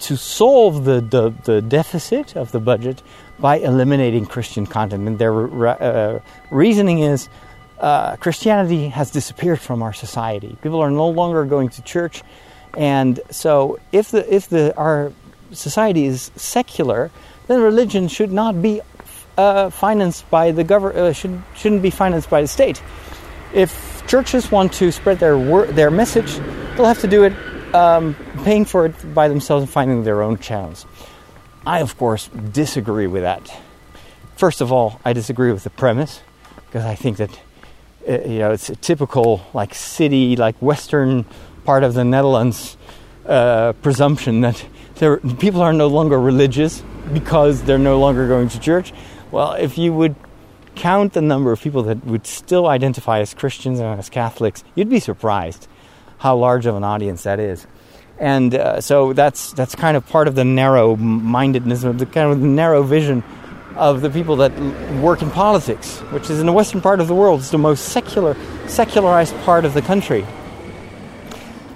to 0.00 0.16
solve 0.18 0.84
the, 0.84 1.00
the, 1.00 1.32
the, 1.44 1.62
deficit 1.62 2.36
of 2.36 2.52
the 2.52 2.60
budget 2.60 3.02
by 3.38 3.56
eliminating 3.56 4.26
Christian 4.26 4.66
content. 4.66 5.08
And 5.08 5.18
their 5.18 5.66
uh, 5.66 6.20
reasoning 6.50 6.98
is 6.98 7.30
uh, 7.78 8.16
Christianity 8.16 8.88
has 8.88 9.10
disappeared 9.10 9.58
from 9.58 9.82
our 9.82 9.94
society. 9.94 10.58
People 10.62 10.80
are 10.80 10.90
no 10.90 11.08
longer 11.08 11.46
going 11.46 11.70
to 11.70 11.82
church, 11.82 12.22
and 12.76 13.18
so 13.30 13.78
if 13.92 14.10
the 14.10 14.34
if 14.34 14.48
the 14.48 14.76
our 14.76 15.12
society 15.52 16.04
is 16.04 16.30
secular, 16.36 17.10
then 17.46 17.62
religion 17.62 18.08
should 18.08 18.32
not 18.32 18.60
be 18.60 18.80
uh, 19.36 19.70
financed 19.70 20.28
by 20.30 20.50
the 20.50 20.64
government. 20.64 20.98
Uh, 20.98 21.12
should 21.12 21.42
shouldn't 21.54 21.82
be 21.82 21.90
financed 21.90 22.30
by 22.30 22.40
the 22.40 22.48
state. 22.48 22.82
If 23.52 24.04
churches 24.06 24.50
want 24.50 24.72
to 24.74 24.90
spread 24.92 25.18
their 25.18 25.38
wor- 25.38 25.66
their 25.66 25.90
message, 25.90 26.36
they'll 26.74 26.86
have 26.86 27.00
to 27.00 27.08
do 27.08 27.24
it 27.24 27.34
um, 27.74 28.16
paying 28.44 28.64
for 28.64 28.86
it 28.86 29.14
by 29.14 29.28
themselves 29.28 29.62
and 29.62 29.70
finding 29.70 30.04
their 30.04 30.22
own 30.22 30.38
channels. 30.38 30.86
I, 31.66 31.80
of 31.80 31.96
course, 31.98 32.28
disagree 32.28 33.06
with 33.06 33.22
that. 33.22 33.50
First 34.36 34.60
of 34.60 34.72
all, 34.72 35.00
I 35.04 35.12
disagree 35.12 35.52
with 35.52 35.64
the 35.64 35.70
premise 35.70 36.20
because 36.66 36.84
I 36.84 36.94
think 36.94 37.16
that 37.16 37.30
uh, 38.08 38.20
you 38.20 38.38
know 38.38 38.52
it's 38.52 38.70
a 38.70 38.76
typical 38.76 39.44
like 39.52 39.74
city, 39.74 40.36
like 40.36 40.56
western 40.60 41.24
part 41.64 41.82
of 41.82 41.94
the 41.94 42.04
Netherlands 42.04 42.76
uh, 43.26 43.72
presumption 43.82 44.40
that 44.42 44.64
people 45.38 45.60
are 45.60 45.72
no 45.72 45.88
longer 45.88 46.20
religious 46.20 46.82
because 47.12 47.62
they're 47.62 47.78
no 47.78 47.98
longer 47.98 48.28
going 48.28 48.48
to 48.48 48.60
church. 48.60 48.92
Well, 49.36 49.52
if 49.52 49.76
you 49.76 49.92
would 49.92 50.14
count 50.76 51.12
the 51.12 51.20
number 51.20 51.52
of 51.52 51.60
people 51.60 51.82
that 51.82 52.06
would 52.06 52.26
still 52.26 52.66
identify 52.68 53.20
as 53.20 53.34
Christians 53.34 53.80
and 53.80 53.98
as 53.98 54.08
Catholics, 54.08 54.64
you'd 54.74 54.88
be 54.88 54.98
surprised 54.98 55.68
how 56.16 56.36
large 56.36 56.64
of 56.64 56.74
an 56.74 56.84
audience 56.84 57.24
that 57.24 57.38
is. 57.38 57.66
And 58.18 58.54
uh, 58.54 58.80
so 58.80 59.12
that's 59.12 59.52
that's 59.52 59.74
kind 59.74 59.94
of 59.94 60.06
part 60.06 60.26
of 60.26 60.36
the 60.36 60.44
narrow 60.46 60.96
mindedness, 60.96 61.84
of 61.84 61.98
the 61.98 62.06
kind 62.06 62.32
of 62.32 62.38
narrow 62.38 62.82
vision 62.82 63.22
of 63.74 64.00
the 64.00 64.08
people 64.08 64.36
that 64.36 64.58
work 65.02 65.20
in 65.20 65.30
politics, 65.30 65.98
which 66.14 66.30
is 66.30 66.40
in 66.40 66.46
the 66.46 66.52
western 66.54 66.80
part 66.80 67.00
of 67.00 67.06
the 67.06 67.14
world. 67.14 67.40
It's 67.40 67.50
the 67.50 67.58
most 67.58 67.90
secular, 67.90 68.34
secularized 68.68 69.36
part 69.40 69.66
of 69.66 69.74
the 69.74 69.82
country. 69.82 70.24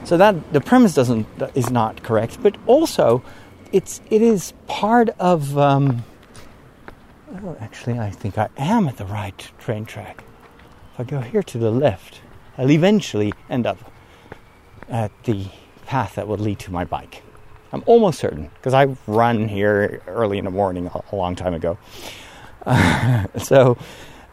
So 0.05 0.17
that 0.17 0.55
the 0.55 0.62
premise 0.62 0.95
doesn't 0.95 1.26
is 1.55 1.69
not 1.69 2.02
correct, 2.02 2.43
but 2.43 2.57
also 2.67 3.23
it's 3.71 4.00
it 4.09 4.23
is 4.23 4.55
part 4.67 5.11
of 5.19 5.59
um, 5.59 6.05
actually, 7.61 7.99
I 7.99 8.11
think 8.11 8.39
I 8.39 8.49
am 8.57 8.89
at 8.89 8.97
the 8.97 9.07
right 9.07 9.51
train 9.59 9.85
track. 9.85 10.25
If 10.95 11.01
I 11.01 11.05
go 11.05 11.21
here 11.21 11.43
to 11.43 11.59
the 11.59 11.71
left, 11.71 12.21
I'll 12.59 12.71
eventually 12.71 13.33
end 13.49 13.67
up 13.67 13.79
at 14.89 15.13
the 15.25 15.47
path 15.87 16.17
that 16.17 16.27
would 16.29 16.41
lead 16.41 16.59
to 16.61 16.73
my 16.73 16.85
bike. 16.85 17.23
I'm 17.73 17.85
almost 17.87 18.19
certain 18.19 18.51
because 18.55 18.75
I 18.75 18.97
run 19.07 19.49
here 19.49 20.03
early 20.07 20.39
in 20.39 20.45
the 20.45 20.51
morning 20.51 20.89
a, 20.89 21.01
a 21.13 21.17
long 21.17 21.37
time 21.37 21.55
ago. 21.55 21.79
Uh, 22.67 23.27
so 23.39 23.79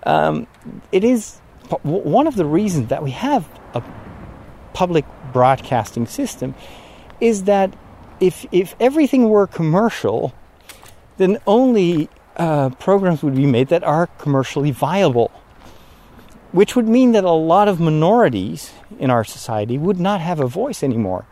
um, 0.04 0.48
it 0.92 1.04
is 1.04 1.40
one 1.84 2.28
of 2.28 2.36
the 2.36 2.46
reasons 2.46 2.90
that 2.90 3.04
we 3.04 3.12
have 3.12 3.48
a 3.74 3.84
public 4.74 5.06
broadcasting 5.34 6.08
system 6.08 6.56
is 7.20 7.44
that 7.44 7.76
if 8.20 8.46
if 8.52 8.76
everything 8.80 9.30
were 9.30 9.46
commercial, 9.46 10.34
then 11.18 11.38
only 11.46 12.10
uh, 12.38 12.70
programs 12.70 13.24
would 13.24 13.36
be 13.36 13.46
made 13.46 13.68
that 13.70 13.84
are 13.84 14.08
commercially 14.18 14.72
viable, 14.72 15.32
which 16.52 16.76
would 16.76 16.88
mean 16.88 17.12
that 17.12 17.24
a 17.24 17.32
lot 17.32 17.68
of 17.68 17.80
minorities 17.80 18.72
in 19.00 19.10
our 19.10 19.24
society 19.24 19.78
would 19.78 20.00
not 20.00 20.22
have 20.22 20.40
a 20.40 20.48
voice 20.48 20.84
anymore. 20.84 21.26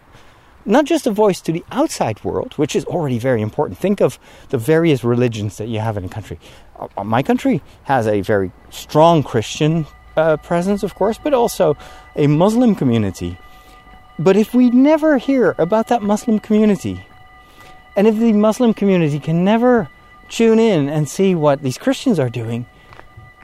Not 0.67 0.85
just 0.85 1.05
a 1.05 1.11
voice 1.11 1.41
to 1.41 1.51
the 1.51 1.63
outside 1.71 2.23
world, 2.23 2.53
which 2.53 2.75
is 2.75 2.85
already 2.85 3.19
very 3.19 3.41
important. 3.43 3.77
Think 3.77 4.01
of 4.01 4.17
the 4.49 4.57
various 4.57 5.03
religions 5.03 5.57
that 5.57 5.67
you 5.67 5.79
have 5.79 5.95
in 5.95 6.05
a 6.05 6.09
country. 6.09 6.39
Uh, 6.77 7.03
my 7.03 7.21
country 7.21 7.61
has 7.83 8.07
a 8.07 8.21
very 8.21 8.51
strong 8.71 9.21
Christian 9.21 9.85
uh, 10.17 10.37
presence, 10.37 10.81
of 10.81 10.95
course, 10.95 11.19
but 11.23 11.35
also 11.35 11.77
a 12.15 12.25
Muslim 12.25 12.73
community. 12.73 13.37
But 14.17 14.37
if 14.37 14.55
we 14.55 14.71
never 14.71 15.19
hear 15.19 15.55
about 15.59 15.87
that 15.89 16.01
Muslim 16.01 16.39
community, 16.39 17.05
and 17.95 18.07
if 18.07 18.17
the 18.17 18.33
Muslim 18.33 18.73
community 18.73 19.19
can 19.19 19.43
never 19.43 19.89
tune 20.29 20.59
in 20.59 20.89
and 20.89 21.07
see 21.07 21.35
what 21.35 21.61
these 21.61 21.77
Christians 21.77 22.19
are 22.19 22.29
doing, 22.29 22.65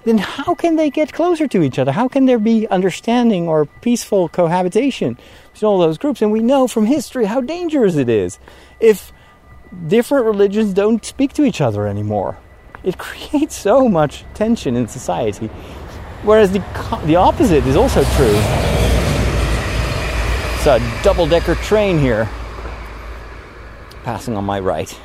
then 0.04 0.18
how 0.18 0.56
can 0.56 0.76
they 0.76 0.90
get 0.90 1.14
closer 1.14 1.48
to 1.48 1.62
each 1.62 1.78
other? 1.78 1.92
How 1.92 2.08
can 2.08 2.26
there 2.26 2.40
be 2.40 2.68
understanding 2.68 3.48
or 3.48 3.66
peaceful 3.66 4.30
cohabitation 4.30 5.18
between 5.54 5.68
all 5.70 5.80
those 5.80 5.98
groups? 5.98 6.22
And 6.22 6.32
we 6.32 6.40
know 6.40 6.68
from 6.68 6.86
history 6.86 7.26
how 7.26 7.42
dangerous 7.42 7.96
it 7.96 8.10
is 8.10 8.40
if 8.80 9.14
different 9.88 10.26
religions 10.26 10.74
don't 10.74 11.06
speak 11.06 11.34
to 11.34 11.44
each 11.44 11.62
other 11.62 11.88
anymore. 11.88 12.38
It 12.84 12.98
creates 12.98 13.56
so 13.56 13.88
much 13.88 14.26
tension 14.34 14.76
in 14.76 14.88
society. 14.88 15.48
Whereas 16.24 16.52
the, 16.52 16.60
the 17.06 17.16
opposite 17.16 17.66
is 17.66 17.76
also 17.76 18.04
true. 18.16 18.36
It's 20.56 20.68
a 20.68 21.02
double 21.04 21.28
decker 21.28 21.56
train 21.56 22.00
here 22.00 22.30
passing 24.04 24.36
on 24.36 24.44
my 24.44 24.60
right. 24.60 25.00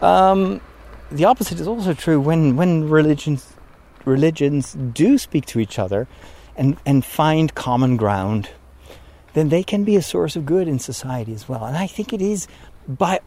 Um, 0.00 0.60
the 1.10 1.24
opposite 1.24 1.60
is 1.60 1.66
also 1.66 1.94
true 1.94 2.20
when, 2.20 2.56
when 2.56 2.88
religions 2.88 3.54
religions 4.04 4.72
do 4.72 5.18
speak 5.18 5.44
to 5.46 5.60
each 5.60 5.78
other 5.78 6.08
and, 6.56 6.76
and 6.86 7.04
find 7.04 7.54
common 7.54 7.96
ground, 7.96 8.48
then 9.34 9.50
they 9.50 9.62
can 9.62 9.84
be 9.84 9.96
a 9.96 10.02
source 10.02 10.34
of 10.34 10.46
good 10.46 10.66
in 10.66 10.78
society 10.78 11.32
as 11.34 11.48
well. 11.48 11.64
And 11.64 11.76
I 11.76 11.86
think 11.86 12.12
it 12.12 12.22
is 12.22 12.48
by 12.86 13.20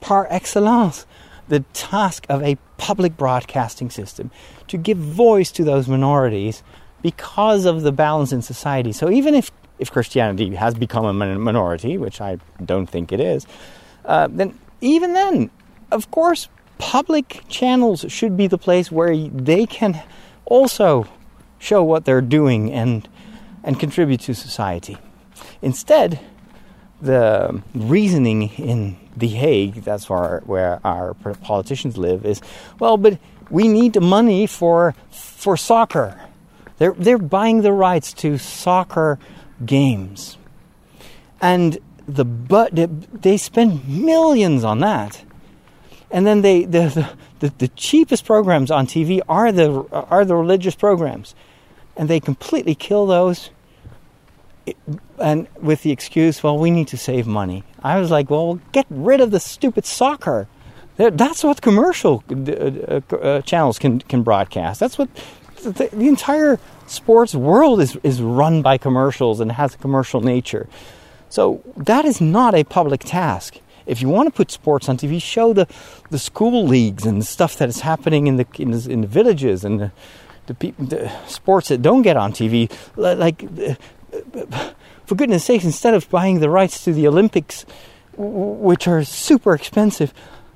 par 0.00 0.26
excellence 0.30 1.06
the 1.48 1.60
task 1.72 2.26
of 2.28 2.42
a 2.42 2.56
public 2.76 3.16
broadcasting 3.16 3.90
system 3.90 4.30
to 4.66 4.76
give 4.76 4.98
voice 4.98 5.50
to 5.52 5.64
those 5.64 5.88
minorities 5.88 6.62
because 7.02 7.64
of 7.64 7.82
the 7.82 7.92
balance 7.92 8.32
in 8.32 8.42
society. 8.42 8.92
So 8.92 9.10
even 9.10 9.34
if, 9.34 9.50
if 9.78 9.90
Christianity 9.90 10.54
has 10.56 10.74
become 10.74 11.04
a 11.04 11.12
minority, 11.12 11.96
which 11.96 12.20
I 12.20 12.38
don't 12.64 12.86
think 12.86 13.12
it 13.12 13.20
is, 13.20 13.46
uh, 14.04 14.28
then 14.30 14.58
even 14.80 15.12
then, 15.12 15.50
of 15.90 16.10
course, 16.10 16.48
public 16.78 17.44
channels 17.48 18.04
should 18.08 18.36
be 18.36 18.46
the 18.46 18.58
place 18.58 18.90
where 18.90 19.16
they 19.16 19.66
can 19.66 20.02
also 20.44 21.06
show 21.58 21.82
what 21.82 22.04
they're 22.04 22.20
doing 22.20 22.72
and 22.72 23.08
and 23.64 23.78
contribute 23.78 24.20
to 24.20 24.34
society. 24.34 24.96
Instead, 25.60 26.20
the 27.02 27.62
reasoning 27.74 28.48
in 28.50 28.96
The 29.16 29.28
Hague, 29.28 29.82
that's 29.82 30.08
where, 30.08 30.40
where 30.46 30.80
our 30.84 31.14
politicians 31.14 31.98
live, 31.98 32.24
is 32.24 32.40
well, 32.78 32.96
but 32.96 33.18
we 33.50 33.68
need 33.68 33.92
the 33.92 34.00
money 34.00 34.46
for 34.46 34.94
for 35.10 35.56
soccer. 35.56 36.20
They're 36.78 36.94
they're 36.96 37.18
buying 37.18 37.62
the 37.62 37.72
rights 37.72 38.12
to 38.14 38.38
soccer 38.38 39.18
games, 39.64 40.38
and 41.40 41.78
the 42.06 42.24
but 42.24 42.70
they 42.74 43.36
spend 43.36 43.86
millions 43.88 44.64
on 44.64 44.78
that 44.80 45.22
and 46.10 46.26
then 46.26 46.42
they 46.42 46.64
the, 46.64 47.10
the, 47.40 47.52
the 47.58 47.68
cheapest 47.68 48.24
programs 48.24 48.70
on 48.70 48.86
TV 48.86 49.20
are 49.28 49.52
the 49.52 49.86
are 49.92 50.24
the 50.24 50.34
religious 50.34 50.74
programs, 50.74 51.34
and 51.96 52.08
they 52.08 52.20
completely 52.20 52.74
kill 52.74 53.06
those. 53.06 53.50
And 55.18 55.48
with 55.60 55.82
the 55.82 55.90
excuse, 55.90 56.42
well, 56.42 56.58
we 56.58 56.70
need 56.70 56.88
to 56.88 56.98
save 56.98 57.26
money. 57.26 57.64
I 57.82 57.98
was 57.98 58.10
like, 58.10 58.28
well, 58.28 58.60
get 58.72 58.84
rid 58.90 59.20
of 59.22 59.30
the 59.30 59.40
stupid 59.40 59.86
soccer. 59.86 60.46
That's 60.96 61.42
what 61.42 61.62
commercial 61.62 62.22
uh, 62.30 62.34
uh, 62.42 63.16
uh, 63.16 63.40
channels 63.42 63.78
can 63.78 64.00
can 64.00 64.22
broadcast. 64.22 64.80
That's 64.80 64.98
what 64.98 65.08
the, 65.62 65.88
the 65.92 66.08
entire 66.08 66.58
sports 66.86 67.34
world 67.34 67.80
is 67.80 67.96
is 68.02 68.20
run 68.20 68.62
by 68.62 68.78
commercials 68.78 69.40
and 69.40 69.52
has 69.52 69.74
a 69.74 69.78
commercial 69.78 70.20
nature. 70.20 70.68
So 71.28 71.62
that 71.76 72.04
is 72.04 72.20
not 72.20 72.54
a 72.54 72.64
public 72.64 73.02
task 73.04 73.60
if 73.88 74.02
you 74.02 74.08
want 74.08 74.28
to 74.28 74.30
put 74.30 74.50
sports 74.50 74.88
on 74.88 74.96
TV, 74.96 75.20
show 75.20 75.52
the, 75.52 75.66
the 76.10 76.18
school 76.18 76.66
leagues 76.66 77.06
and 77.06 77.20
the 77.20 77.24
stuff 77.24 77.56
that 77.56 77.68
is 77.68 77.80
happening 77.80 78.26
in 78.26 78.36
the 78.36 78.46
in 78.58 78.70
the, 78.70 78.90
in 78.90 79.00
the 79.00 79.06
villages 79.06 79.64
and 79.64 79.80
the, 79.80 79.92
the, 80.46 80.74
the, 80.78 81.26
sports 81.26 81.68
that 81.68 81.82
don't 81.82 82.02
get 82.02 82.16
on 82.16 82.32
TV. 82.32 82.70
Like, 82.96 83.40
for 85.06 85.14
goodness 85.14 85.44
sakes, 85.44 85.64
instead 85.64 85.94
of 85.94 86.08
buying 86.10 86.40
the 86.40 86.50
rights 86.50 86.84
to 86.84 86.92
the 86.92 87.08
Olympics, 87.08 87.64
which 88.16 88.86
are 88.86 89.04
super 89.04 89.54
expensive, 89.54 90.12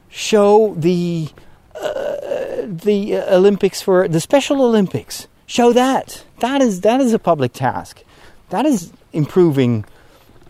show 0.08 0.74
the 0.76 1.28
uh, 1.74 2.16
the 2.64 3.16
Olympics 3.16 3.80
for 3.82 4.06
the 4.08 4.20
Special 4.20 4.62
Olympics. 4.62 5.26
Show 5.46 5.72
that. 5.72 6.24
That 6.40 6.60
is 6.62 6.82
that 6.82 7.00
is 7.00 7.12
a 7.12 7.18
public 7.18 7.52
task. 7.52 8.04
That 8.50 8.66
is 8.66 8.92
improving 9.12 9.84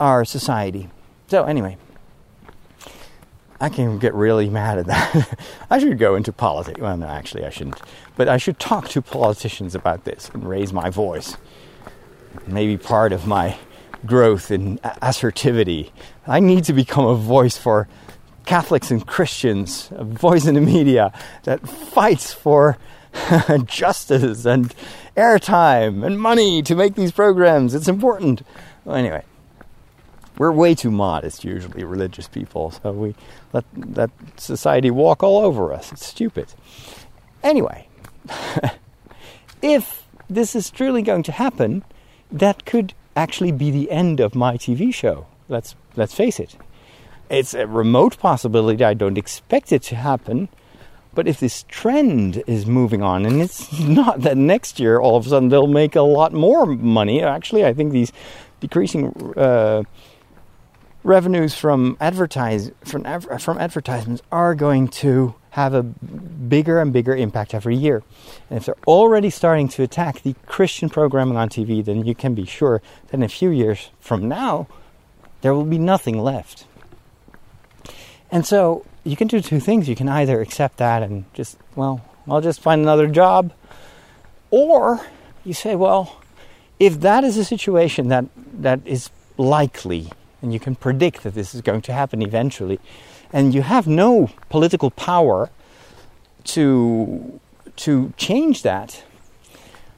our 0.00 0.24
society. 0.24 0.90
So 1.28 1.44
anyway, 1.44 1.76
I 3.62 3.68
can 3.68 4.00
get 4.00 4.12
really 4.12 4.50
mad 4.50 4.78
at 4.78 4.86
that. 4.86 5.38
I 5.70 5.78
should 5.78 5.96
go 5.96 6.16
into 6.16 6.32
politics. 6.32 6.80
Well, 6.80 6.96
no, 6.96 7.06
actually, 7.06 7.44
I 7.44 7.50
shouldn't. 7.50 7.80
But 8.16 8.28
I 8.28 8.36
should 8.36 8.58
talk 8.58 8.88
to 8.88 9.00
politicians 9.00 9.76
about 9.76 10.04
this 10.04 10.28
and 10.34 10.42
raise 10.42 10.72
my 10.72 10.90
voice. 10.90 11.36
Maybe 12.48 12.76
part 12.76 13.12
of 13.12 13.24
my 13.24 13.56
growth 14.04 14.50
in 14.50 14.78
assertivity. 14.78 15.92
I 16.26 16.40
need 16.40 16.64
to 16.64 16.72
become 16.72 17.06
a 17.06 17.14
voice 17.14 17.56
for 17.56 17.86
Catholics 18.46 18.90
and 18.90 19.06
Christians, 19.06 19.90
a 19.92 20.02
voice 20.02 20.44
in 20.44 20.56
the 20.56 20.60
media 20.60 21.12
that 21.44 21.68
fights 21.68 22.32
for 22.32 22.78
justice 23.64 24.44
and 24.44 24.74
airtime 25.16 26.04
and 26.04 26.20
money 26.20 26.62
to 26.62 26.74
make 26.74 26.96
these 26.96 27.12
programs. 27.12 27.76
It's 27.76 27.86
important. 27.86 28.42
Well, 28.84 28.96
anyway, 28.96 29.22
we're 30.38 30.52
way 30.52 30.74
too 30.74 30.90
modest 30.90 31.44
usually 31.44 31.84
religious 31.84 32.28
people 32.28 32.70
so 32.70 32.92
we 32.92 33.14
let 33.52 33.64
let 33.94 34.10
society 34.36 34.90
walk 34.90 35.22
all 35.22 35.38
over 35.44 35.72
us. 35.72 35.92
It's 35.92 36.06
stupid. 36.06 36.52
Anyway 37.42 37.88
if 39.62 40.06
this 40.28 40.54
is 40.54 40.70
truly 40.70 41.02
going 41.02 41.22
to 41.24 41.32
happen 41.32 41.84
that 42.30 42.64
could 42.64 42.94
actually 43.14 43.52
be 43.52 43.70
the 43.70 43.90
end 43.90 44.20
of 44.20 44.34
my 44.34 44.56
tv 44.56 44.92
show. 44.92 45.26
Let's 45.48 45.74
let's 45.96 46.14
face 46.14 46.40
it. 46.40 46.56
It's 47.28 47.54
a 47.54 47.66
remote 47.66 48.18
possibility. 48.18 48.84
I 48.84 48.94
don't 48.94 49.18
expect 49.18 49.72
it 49.72 49.82
to 49.84 49.96
happen. 49.96 50.48
But 51.14 51.28
if 51.28 51.40
this 51.40 51.64
trend 51.68 52.42
is 52.46 52.64
moving 52.64 53.02
on, 53.02 53.26
and 53.26 53.42
it's 53.42 53.78
not 53.80 54.22
that 54.22 54.36
next 54.36 54.80
year 54.80 54.98
all 54.98 55.16
of 55.16 55.26
a 55.26 55.28
sudden 55.30 55.48
they'll 55.48 55.66
make 55.66 55.94
a 55.96 56.02
lot 56.02 56.32
more 56.32 56.66
money. 56.66 57.22
Actually, 57.22 57.64
I 57.64 57.72
think 57.72 57.92
these 57.92 58.12
decreasing 58.60 59.34
uh, 59.36 59.82
revenues 61.04 61.54
from 61.54 61.96
advertise 62.00 62.70
from 62.84 63.04
from 63.38 63.58
advertisements 63.58 64.22
are 64.30 64.54
going 64.54 64.88
to 64.88 65.34
have 65.50 65.74
a 65.74 65.82
bigger 65.82 66.80
and 66.80 66.92
bigger 66.92 67.14
impact 67.14 67.52
every 67.52 67.76
year. 67.76 68.02
And 68.48 68.56
if 68.56 68.64
they're 68.64 68.74
already 68.86 69.28
starting 69.28 69.68
to 69.68 69.82
attack 69.82 70.22
the 70.22 70.34
Christian 70.46 70.88
programming 70.88 71.36
on 71.36 71.50
TV, 71.50 71.84
then 71.84 72.06
you 72.06 72.14
can 72.14 72.34
be 72.34 72.46
sure 72.46 72.80
that 73.08 73.14
in 73.14 73.22
a 73.22 73.28
few 73.28 73.50
years 73.50 73.90
from 74.00 74.28
now, 74.28 74.66
there 75.42 75.52
will 75.52 75.66
be 75.66 75.76
nothing 75.76 76.18
left. 76.18 76.64
And 78.30 78.46
so 78.46 78.86
you 79.04 79.14
can 79.14 79.28
do 79.28 79.42
two 79.42 79.60
things. 79.60 79.90
You 79.90 79.96
can 79.96 80.08
either 80.08 80.40
accept 80.40 80.78
that 80.78 81.02
and 81.02 81.26
just, 81.34 81.58
well, 81.76 82.00
I'll 82.26 82.40
just 82.40 82.60
find 82.60 82.80
another 82.80 83.08
job. 83.08 83.52
Or 84.50 85.04
you 85.44 85.52
say, 85.52 85.76
well, 85.76 86.18
if 86.80 87.00
that 87.00 87.24
is 87.24 87.36
a 87.36 87.44
situation 87.44 88.08
that, 88.08 88.24
that 88.62 88.80
is 88.86 89.10
likely 89.36 90.10
and 90.42 90.52
you 90.52 90.60
can 90.60 90.74
predict 90.74 91.22
that 91.22 91.34
this 91.34 91.54
is 91.54 91.62
going 91.62 91.80
to 91.82 91.92
happen 91.92 92.20
eventually, 92.20 92.80
and 93.32 93.54
you 93.54 93.62
have 93.62 93.86
no 93.86 94.28
political 94.50 94.90
power 94.90 95.50
to 96.44 97.40
to 97.76 98.12
change 98.18 98.62
that, 98.62 99.02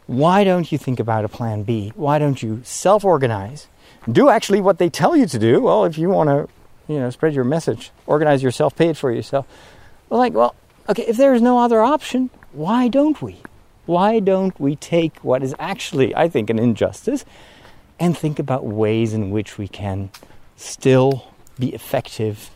why 0.06 0.44
don't 0.44 0.70
you 0.70 0.78
think 0.78 1.00
about 1.00 1.24
a 1.24 1.28
plan 1.28 1.64
B? 1.64 1.92
Why 1.96 2.18
don't 2.18 2.40
you 2.40 2.60
self-organize 2.62 3.66
do 4.10 4.28
actually 4.28 4.60
what 4.60 4.78
they 4.78 4.90
tell 4.90 5.16
you 5.16 5.26
to 5.26 5.38
do. 5.38 5.60
Well, 5.60 5.84
if 5.84 5.98
you 5.98 6.08
want 6.10 6.28
to, 6.28 6.92
you 6.92 6.98
know, 6.98 7.10
spread 7.10 7.34
your 7.34 7.44
message, 7.44 7.90
organize 8.06 8.42
yourself, 8.42 8.76
pay 8.76 8.88
it 8.88 8.96
for 8.96 9.10
yourself. 9.10 9.46
Well, 10.08 10.20
like, 10.20 10.34
well, 10.34 10.54
okay, 10.88 11.04
if 11.04 11.16
there 11.16 11.34
is 11.34 11.42
no 11.42 11.58
other 11.58 11.80
option, 11.80 12.30
why 12.52 12.88
don't 12.88 13.20
we? 13.22 13.38
Why 13.86 14.20
don't 14.20 14.58
we 14.58 14.76
take 14.76 15.18
what 15.18 15.42
is 15.42 15.54
actually, 15.58 16.14
I 16.14 16.28
think, 16.28 16.50
an 16.50 16.58
injustice 16.58 17.24
and 17.98 18.16
think 18.16 18.38
about 18.38 18.64
ways 18.64 19.12
in 19.12 19.30
which 19.30 19.58
we 19.58 19.68
can 19.68 20.10
still 20.56 21.32
be 21.58 21.74
effective 21.74 22.50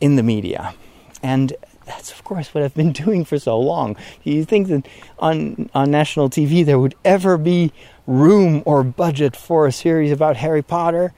in 0.00 0.16
the 0.16 0.22
media? 0.22 0.74
And 1.22 1.54
that's, 1.86 2.12
of 2.12 2.22
course, 2.24 2.54
what 2.54 2.62
I've 2.62 2.74
been 2.74 2.92
doing 3.04 3.24
for 3.24 3.38
so 3.38 3.58
long. 3.58 3.96
Do 4.24 4.30
you 4.30 4.44
think 4.44 4.68
that 4.68 4.86
on, 5.18 5.70
on 5.74 5.90
national 5.90 6.30
TV 6.30 6.64
there 6.64 6.78
would 6.78 6.94
ever 7.04 7.36
be 7.36 7.72
room 8.06 8.62
or 8.64 8.82
budget 8.82 9.36
for 9.36 9.66
a 9.66 9.72
series 9.72 10.12
about 10.12 10.36
Harry 10.36 10.62
Potter, 10.62 11.12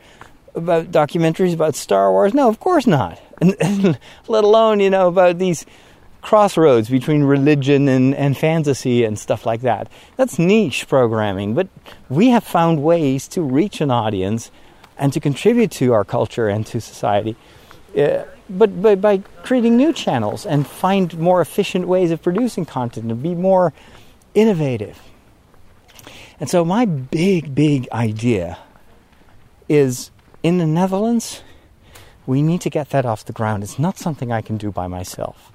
about 0.54 0.90
documentaries 0.90 1.54
about 1.54 1.74
Star 1.74 2.10
Wars? 2.10 2.34
No, 2.34 2.48
of 2.48 2.60
course 2.60 2.86
not. 2.86 3.20
And, 3.40 3.56
and 3.60 3.98
let 4.28 4.44
alone, 4.44 4.80
you 4.80 4.90
know, 4.90 5.08
about 5.08 5.38
these 5.38 5.66
crossroads 6.22 6.88
between 6.88 7.24
religion 7.24 7.88
and, 7.88 8.14
and 8.14 8.38
fantasy 8.38 9.04
and 9.04 9.18
stuff 9.18 9.44
like 9.44 9.60
that. 9.62 9.88
That's 10.16 10.38
niche 10.38 10.88
programming, 10.88 11.54
but 11.54 11.68
we 12.08 12.28
have 12.28 12.44
found 12.44 12.82
ways 12.82 13.26
to 13.28 13.42
reach 13.42 13.80
an 13.80 13.90
audience 13.90 14.50
and 14.98 15.12
to 15.12 15.20
contribute 15.20 15.70
to 15.72 15.92
our 15.92 16.04
culture 16.04 16.48
and 16.48 16.66
to 16.66 16.80
society. 16.80 17.36
Uh, 17.96 18.24
but, 18.48 18.80
but 18.82 19.00
by 19.00 19.18
creating 19.42 19.76
new 19.76 19.92
channels 19.92 20.46
and 20.46 20.66
find 20.66 21.18
more 21.18 21.40
efficient 21.40 21.86
ways 21.86 22.10
of 22.10 22.22
producing 22.22 22.64
content 22.64 23.10
and 23.10 23.22
be 23.22 23.34
more 23.34 23.72
innovative. 24.34 25.00
And 26.40 26.50
so, 26.50 26.64
my 26.64 26.84
big, 26.84 27.54
big 27.54 27.88
idea 27.92 28.58
is 29.68 30.10
in 30.42 30.58
the 30.58 30.66
Netherlands, 30.66 31.42
we 32.26 32.42
need 32.42 32.60
to 32.62 32.70
get 32.70 32.90
that 32.90 33.06
off 33.06 33.24
the 33.24 33.32
ground. 33.32 33.62
It's 33.62 33.78
not 33.78 33.98
something 33.98 34.32
I 34.32 34.40
can 34.40 34.56
do 34.56 34.72
by 34.72 34.86
myself 34.86 35.52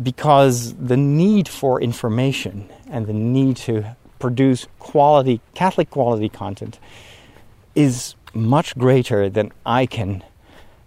because 0.00 0.74
the 0.74 0.96
need 0.96 1.48
for 1.48 1.80
information 1.80 2.70
and 2.88 3.06
the 3.06 3.12
need 3.12 3.56
to 3.58 3.96
produce 4.18 4.66
quality, 4.78 5.40
Catholic 5.54 5.90
quality 5.90 6.28
content 6.28 6.78
is 7.74 8.14
much 8.34 8.76
greater 8.76 9.28
than 9.28 9.52
I 9.64 9.86
can 9.86 10.24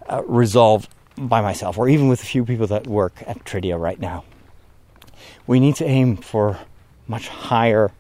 uh, 0.09 0.23
resolve 0.25 0.87
by 1.17 1.41
myself 1.41 1.77
or 1.77 1.87
even 1.87 2.07
with 2.07 2.21
a 2.21 2.25
few 2.25 2.45
people 2.45 2.67
that 2.67 2.87
work 2.87 3.23
at 3.25 3.43
Trideo 3.45 3.79
right 3.79 3.99
now. 3.99 4.23
We 5.47 5.59
need 5.59 5.75
to 5.75 5.85
aim 5.85 6.17
for 6.17 6.59
much 7.07 7.27
higher 7.27 7.91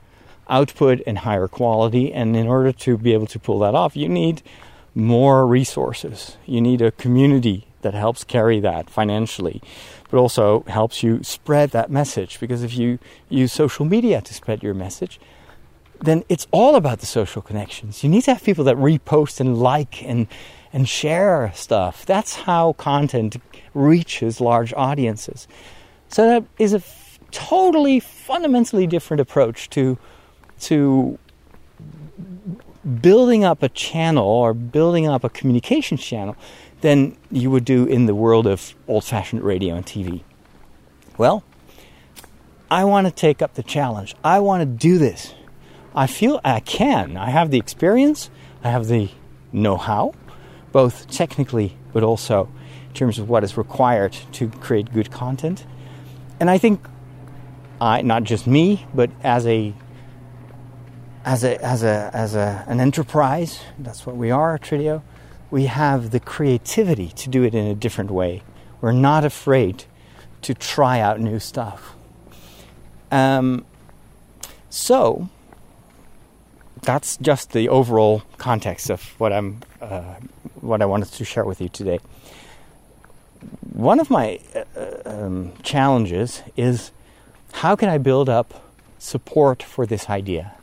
output 0.49 1.01
and 1.07 1.19
higher 1.19 1.47
quality, 1.47 2.13
and 2.13 2.35
in 2.35 2.47
order 2.47 2.71
to 2.71 2.97
be 2.97 3.13
able 3.13 3.27
to 3.27 3.39
pull 3.39 3.59
that 3.59 3.75
off, 3.75 3.95
you 3.95 4.09
need 4.09 4.41
more 4.93 5.45
resources. 5.45 6.37
You 6.45 6.61
need 6.61 6.81
a 6.81 6.91
community 6.91 7.67
that 7.81 7.93
helps 7.93 8.23
carry 8.23 8.59
that 8.61 8.89
financially, 8.89 9.61
but 10.09 10.17
also 10.17 10.63
helps 10.67 11.03
you 11.03 11.23
spread 11.23 11.71
that 11.71 11.91
message. 11.91 12.39
Because 12.39 12.63
if 12.63 12.75
you 12.77 12.99
use 13.29 13.53
social 13.53 13.85
media 13.85 14.21
to 14.21 14.33
spread 14.33 14.63
your 14.63 14.73
message, 14.73 15.19
then 16.01 16.23
it's 16.29 16.47
all 16.51 16.75
about 16.75 16.99
the 16.99 17.05
social 17.05 17.41
connections. 17.41 18.03
You 18.03 18.09
need 18.09 18.23
to 18.23 18.33
have 18.33 18.43
people 18.43 18.63
that 18.65 18.75
repost 18.75 19.39
and 19.39 19.57
like 19.57 20.03
and 20.03 20.27
and 20.73 20.89
share 20.89 21.51
stuff. 21.55 22.05
That's 22.05 22.35
how 22.35 22.73
content 22.73 23.37
reaches 23.73 24.41
large 24.41 24.73
audiences. 24.73 25.47
So 26.09 26.27
that 26.27 26.43
is 26.59 26.73
a 26.73 26.77
f- 26.77 27.19
totally 27.31 27.99
fundamentally 27.99 28.87
different 28.87 29.21
approach 29.21 29.69
to 29.71 29.97
to 30.61 31.17
building 33.01 33.43
up 33.43 33.63
a 33.63 33.69
channel 33.69 34.25
or 34.25 34.53
building 34.53 35.07
up 35.07 35.23
a 35.23 35.29
communications 35.29 36.03
channel 36.03 36.35
than 36.81 37.17
you 37.31 37.49
would 37.49 37.65
do 37.65 37.85
in 37.85 38.05
the 38.05 38.13
world 38.13 38.45
of 38.45 38.75
old 38.87 39.03
fashioned 39.03 39.41
radio 39.41 39.75
and 39.75 39.85
TV. 39.85 40.21
Well, 41.17 41.43
I 42.69 42.83
want 42.83 43.07
to 43.07 43.11
take 43.11 43.41
up 43.41 43.55
the 43.55 43.63
challenge. 43.63 44.15
I 44.23 44.39
want 44.39 44.61
to 44.61 44.65
do 44.65 44.97
this. 44.97 45.33
I 45.95 46.07
feel 46.07 46.41
I 46.43 46.59
can. 46.59 47.17
I 47.17 47.29
have 47.29 47.51
the 47.51 47.57
experience, 47.57 48.29
I 48.63 48.69
have 48.69 48.87
the 48.87 49.09
know 49.53 49.77
how, 49.77 50.13
both 50.71 51.09
technically 51.09 51.77
but 51.95 52.03
also 52.03 52.49
in 52.89 52.93
terms 52.93 53.17
of 53.17 53.29
what 53.29 53.41
is 53.45 53.55
required 53.55 54.11
to 54.33 54.49
create 54.49 54.91
good 54.91 55.09
content. 55.09 55.65
And 56.41 56.49
I 56.49 56.57
think 56.57 56.85
I, 57.79 58.01
not 58.01 58.25
just 58.25 58.45
me, 58.45 58.85
but 58.93 59.09
as 59.23 59.47
a 59.47 59.73
as 61.23 61.45
a 61.45 61.63
as 61.63 61.83
a 61.83 62.11
as 62.13 62.35
a 62.35 62.65
an 62.67 62.81
enterprise, 62.81 63.61
that's 63.79 64.05
what 64.05 64.17
we 64.17 64.29
are, 64.29 64.59
Trideo. 64.59 65.01
We 65.49 65.67
have 65.67 66.11
the 66.11 66.19
creativity 66.19 67.07
to 67.07 67.29
do 67.29 67.43
it 67.43 67.55
in 67.55 67.65
a 67.65 67.75
different 67.75 68.11
way. 68.11 68.43
We're 68.81 68.91
not 68.91 69.23
afraid 69.23 69.85
to 70.41 70.53
try 70.53 70.99
out 70.99 71.21
new 71.21 71.39
stuff. 71.39 71.95
Um, 73.09 73.65
so 74.69 75.29
that's 76.81 77.17
just 77.17 77.51
the 77.51 77.69
overall 77.69 78.23
context 78.37 78.89
of 78.89 79.01
what 79.19 79.33
I'm 79.33 79.61
uh, 79.81 80.15
what 80.61 80.81
I 80.81 80.85
wanted 80.85 81.11
to 81.11 81.25
share 81.25 81.45
with 81.45 81.61
you 81.61 81.69
today. 81.69 81.99
One 83.73 83.99
of 83.99 84.09
my 84.09 84.39
uh, 84.55 84.63
um, 85.05 85.51
challenges 85.63 86.41
is 86.57 86.91
how 87.53 87.75
can 87.75 87.89
I 87.89 87.97
build 87.97 88.29
up 88.29 88.63
support 88.97 89.61
for 89.61 89.85
this 89.85 90.09
idea? 90.09 90.53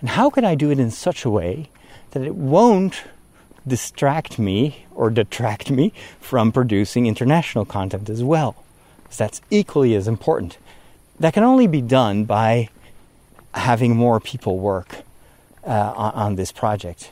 And 0.00 0.10
how 0.10 0.30
can 0.30 0.44
I 0.44 0.54
do 0.54 0.70
it 0.70 0.78
in 0.78 0.90
such 0.90 1.24
a 1.24 1.30
way 1.30 1.68
that 2.12 2.22
it 2.22 2.34
won't 2.34 3.02
distract 3.66 4.38
me 4.38 4.86
or 4.94 5.10
detract 5.10 5.70
me 5.70 5.92
from 6.20 6.52
producing 6.52 7.06
international 7.06 7.64
content 7.64 8.08
as 8.08 8.22
well? 8.22 8.64
Because 9.02 9.18
that's 9.18 9.40
equally 9.50 9.94
as 9.94 10.08
important. 10.08 10.56
That 11.20 11.34
can 11.34 11.42
only 11.42 11.66
be 11.66 11.82
done 11.82 12.24
by 12.24 12.68
having 13.52 13.96
more 13.96 14.20
people 14.20 14.58
work 14.58 15.02
on, 15.72 16.14
on, 16.14 16.36
this 16.36 16.52
project. 16.52 17.10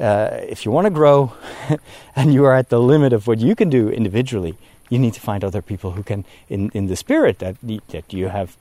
Uh, 0.00 0.28
if 0.48 0.64
you 0.64 0.70
want 0.70 0.86
to 0.86 0.90
grow 0.90 1.32
and 2.16 2.32
you 2.32 2.44
are 2.44 2.54
at 2.54 2.68
the 2.68 2.80
limit 2.80 3.12
of 3.12 3.26
what 3.26 3.38
you 3.38 3.54
can 3.54 3.68
do 3.68 3.88
individually, 3.88 4.56
you 4.88 4.98
need 4.98 5.14
to 5.14 5.20
find 5.20 5.44
other 5.44 5.60
people 5.60 5.92
who 5.92 6.02
can, 6.02 6.24
in, 6.48 6.70
in 6.72 6.86
the 6.86 6.96
spirit 6.96 7.38
that, 7.40 7.56
that 7.88 8.12
you 8.12 8.28
have 8.28 8.56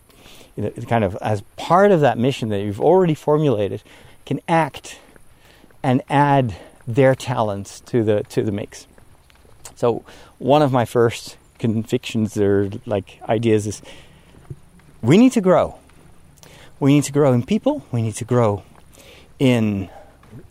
kind 0.88 1.04
of 1.04 1.16
as 1.18 1.42
part 1.56 1.92
of 1.92 2.02
that 2.02 2.18
mission 2.18 2.50
that 2.50 2.60
you've 2.62 2.82
already 2.82 3.14
formulated, 3.14 3.84
can 4.26 4.40
act 4.48 5.00
and 5.84 6.02
add 6.10 6.56
their 6.88 7.16
talents 7.16 7.80
to 7.82 8.04
the 8.04 8.24
to 8.24 8.42
the 8.42 8.52
mix. 8.52 8.88
So 9.76 10.04
one 10.40 10.62
of 10.62 10.72
my 10.72 10.86
first 10.86 11.38
convictions 11.60 12.38
or 12.38 12.72
like 12.86 13.22
ideas 13.30 13.68
is 13.68 13.82
we 15.02 15.18
need 15.18 15.34
to 15.34 15.42
grow. 15.42 15.76
We 16.80 16.94
need 16.94 17.04
to 17.06 17.12
grow 17.12 17.34
in 17.34 17.44
people. 17.44 17.86
We 17.92 18.02
need 18.02 18.16
to 18.16 18.26
grow 18.26 18.64
in 19.40 19.90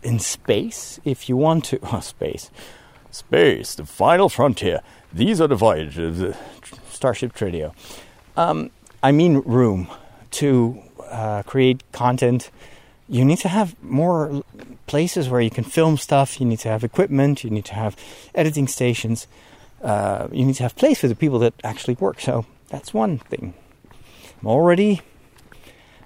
in 0.03 0.19
space. 0.19 0.99
If 1.05 1.29
you 1.29 1.37
want 1.37 1.65
to, 1.65 1.79
oh, 1.91 1.99
space, 1.99 2.51
space, 3.11 3.75
the 3.75 3.85
final 3.85 4.29
frontier. 4.29 4.81
These 5.13 5.39
are 5.41 5.47
the 5.47 5.55
voyages, 5.55 6.21
of 6.21 6.37
Starship 6.89 7.33
Trideo. 7.33 7.73
Um, 8.35 8.71
I 9.01 9.11
mean 9.11 9.37
room 9.45 9.87
to 10.31 10.81
uh, 11.09 11.43
create 11.43 11.83
content. 11.91 12.51
You 13.07 13.23
need 13.23 13.37
to 13.39 13.47
have 13.47 13.81
more 13.81 14.43
places 14.85 15.29
where 15.29 15.39
you 15.41 15.49
can 15.49 15.63
film 15.63 15.97
stuff. 15.97 16.41
You 16.41 16.45
need 16.45 16.59
to 16.59 16.69
have 16.69 16.83
equipment. 16.83 17.43
You 17.43 17.49
need 17.49 17.65
to 17.65 17.73
have 17.73 17.95
editing 18.35 18.67
stations. 18.67 19.27
Uh, 19.81 20.27
you 20.31 20.43
need 20.43 20.55
to 20.55 20.63
have 20.63 20.75
place 20.75 20.99
for 20.99 21.07
the 21.07 21.15
people 21.15 21.39
that 21.39 21.53
actually 21.63 21.95
work. 21.95 22.19
So 22.19 22.45
that's 22.69 22.93
one 22.93 23.19
thing. 23.19 23.53
I'm 24.41 24.47
already. 24.47 25.01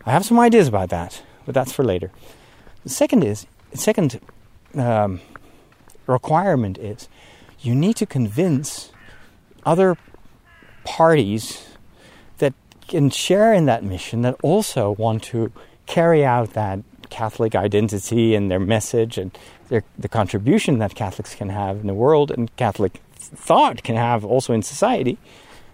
I 0.06 0.12
have 0.12 0.26
some 0.26 0.40
ideas 0.40 0.68
about 0.68 0.90
that, 0.90 1.24
but 1.46 1.56
that's 1.56 1.72
for 1.72 1.84
later. 1.84 2.12
The 2.84 2.90
second 2.90 3.24
is 3.24 3.46
second 3.74 4.20
um, 4.76 5.22
requirement 6.08 6.78
is 6.78 7.08
you 7.60 7.76
need 7.76 7.96
to 7.98 8.06
convince 8.06 8.92
other 9.66 9.98
parties 10.84 11.68
that 12.40 12.54
can 12.88 13.10
share 13.10 13.54
in 13.54 13.66
that 13.66 13.84
mission 13.84 14.22
that 14.24 14.36
also 14.42 14.92
want 14.92 15.24
to 15.24 15.52
carry 15.86 16.26
out 16.26 16.54
that 16.54 16.80
Catholic 17.10 17.56
identity 17.56 18.36
and 18.36 18.50
their 18.50 18.60
message 18.60 19.18
and 19.18 19.38
their, 19.70 19.84
the 19.98 20.10
contribution 20.10 20.80
that 20.80 20.96
Catholics 20.96 21.36
can 21.36 21.50
have 21.50 21.78
in 21.82 21.88
the 21.88 21.94
world 21.94 22.32
and 22.32 22.54
Catholic 22.56 23.02
thought 23.16 23.84
can 23.84 23.96
have 23.96 24.26
also 24.26 24.54
in 24.54 24.62
society. 24.62 25.18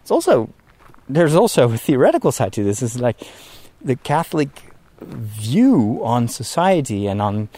It's 0.01 0.11
also 0.11 0.49
there's 1.09 1.35
also 1.35 1.71
a 1.71 1.77
theoretical 1.77 2.33
side 2.33 2.51
to 2.53 2.63
this. 2.63 2.81
It's 2.81 2.99
like 2.99 3.17
the 3.81 3.95
Catholic 3.95 4.66
view 5.01 5.99
on 6.03 6.27
society 6.27 7.07
and 7.07 7.21
on 7.21 7.49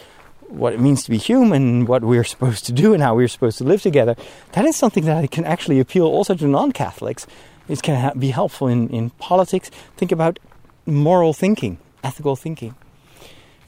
what 0.48 0.72
it 0.72 0.80
means 0.80 1.04
to 1.04 1.10
be 1.10 1.18
human, 1.18 1.86
what 1.86 2.02
we're 2.02 2.24
supposed 2.24 2.66
to 2.66 2.72
do, 2.72 2.92
and 2.92 3.02
how 3.02 3.14
we're 3.14 3.28
supposed 3.28 3.58
to 3.58 3.64
live 3.64 3.82
together. 3.82 4.16
That 4.52 4.64
is 4.64 4.76
something 4.76 5.04
that 5.04 5.30
can 5.30 5.44
actually 5.44 5.78
appeal 5.78 6.06
also 6.06 6.34
to 6.34 6.46
non-Catholics 6.46 7.26
it 7.70 7.82
can 7.82 8.00
ha- 8.00 8.14
be 8.18 8.30
helpful 8.30 8.66
in, 8.66 8.88
in 8.88 9.10
politics. 9.10 9.70
Think 9.96 10.10
about 10.10 10.40
moral 10.86 11.32
thinking, 11.32 11.78
ethical 12.02 12.34
thinking. 12.34 12.74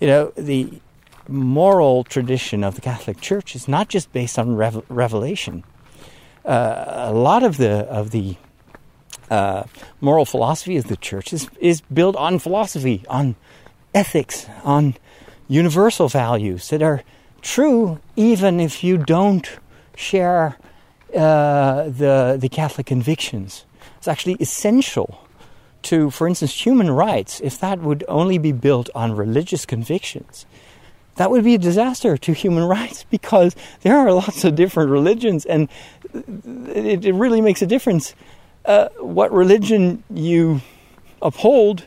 You 0.00 0.08
know, 0.08 0.32
the 0.36 0.80
moral 1.28 2.02
tradition 2.02 2.64
of 2.64 2.74
the 2.74 2.80
Catholic 2.80 3.20
Church 3.20 3.54
is 3.54 3.68
not 3.68 3.88
just 3.88 4.12
based 4.12 4.40
on 4.40 4.56
rev- 4.56 4.84
revelation. 4.88 5.62
Uh, 6.44 7.10
a 7.10 7.12
lot 7.12 7.44
of 7.44 7.56
the 7.58 7.86
of 7.86 8.10
the 8.10 8.34
uh, 9.30 9.62
moral 10.00 10.24
philosophy 10.24 10.76
of 10.76 10.88
the 10.88 10.96
church 10.96 11.32
is 11.32 11.48
is 11.60 11.80
built 11.82 12.16
on 12.16 12.40
philosophy, 12.40 13.04
on 13.08 13.36
ethics, 13.94 14.46
on 14.64 14.94
universal 15.48 16.08
values 16.08 16.68
that 16.70 16.82
are 16.82 17.02
true 17.42 17.98
even 18.16 18.60
if 18.60 18.82
you 18.82 18.96
don't 18.96 19.58
share 19.96 20.56
uh, 21.14 21.84
the 21.84 22.38
the 22.40 22.48
Catholic 22.48 22.86
convictions. 22.86 23.64
It's 23.98 24.08
actually 24.08 24.36
essential 24.40 25.26
to, 25.82 26.10
for 26.10 26.26
instance, 26.26 26.64
human 26.64 26.90
rights. 26.90 27.40
If 27.40 27.58
that 27.60 27.80
would 27.80 28.04
only 28.08 28.38
be 28.38 28.52
built 28.52 28.88
on 28.94 29.14
religious 29.14 29.66
convictions, 29.66 30.46
that 31.16 31.30
would 31.30 31.44
be 31.44 31.54
a 31.54 31.58
disaster 31.58 32.16
to 32.16 32.32
human 32.32 32.64
rights 32.78 33.04
because 33.10 33.54
there 33.82 33.96
are 33.96 34.12
lots 34.12 34.44
of 34.44 34.54
different 34.54 34.90
religions, 34.90 35.44
and 35.44 35.68
it, 36.14 37.14
really 37.14 37.40
makes 37.40 37.62
a 37.62 37.66
difference 37.66 38.14
uh, 38.64 38.88
what 38.98 39.32
religion 39.32 40.02
you 40.10 40.60
uphold 41.20 41.86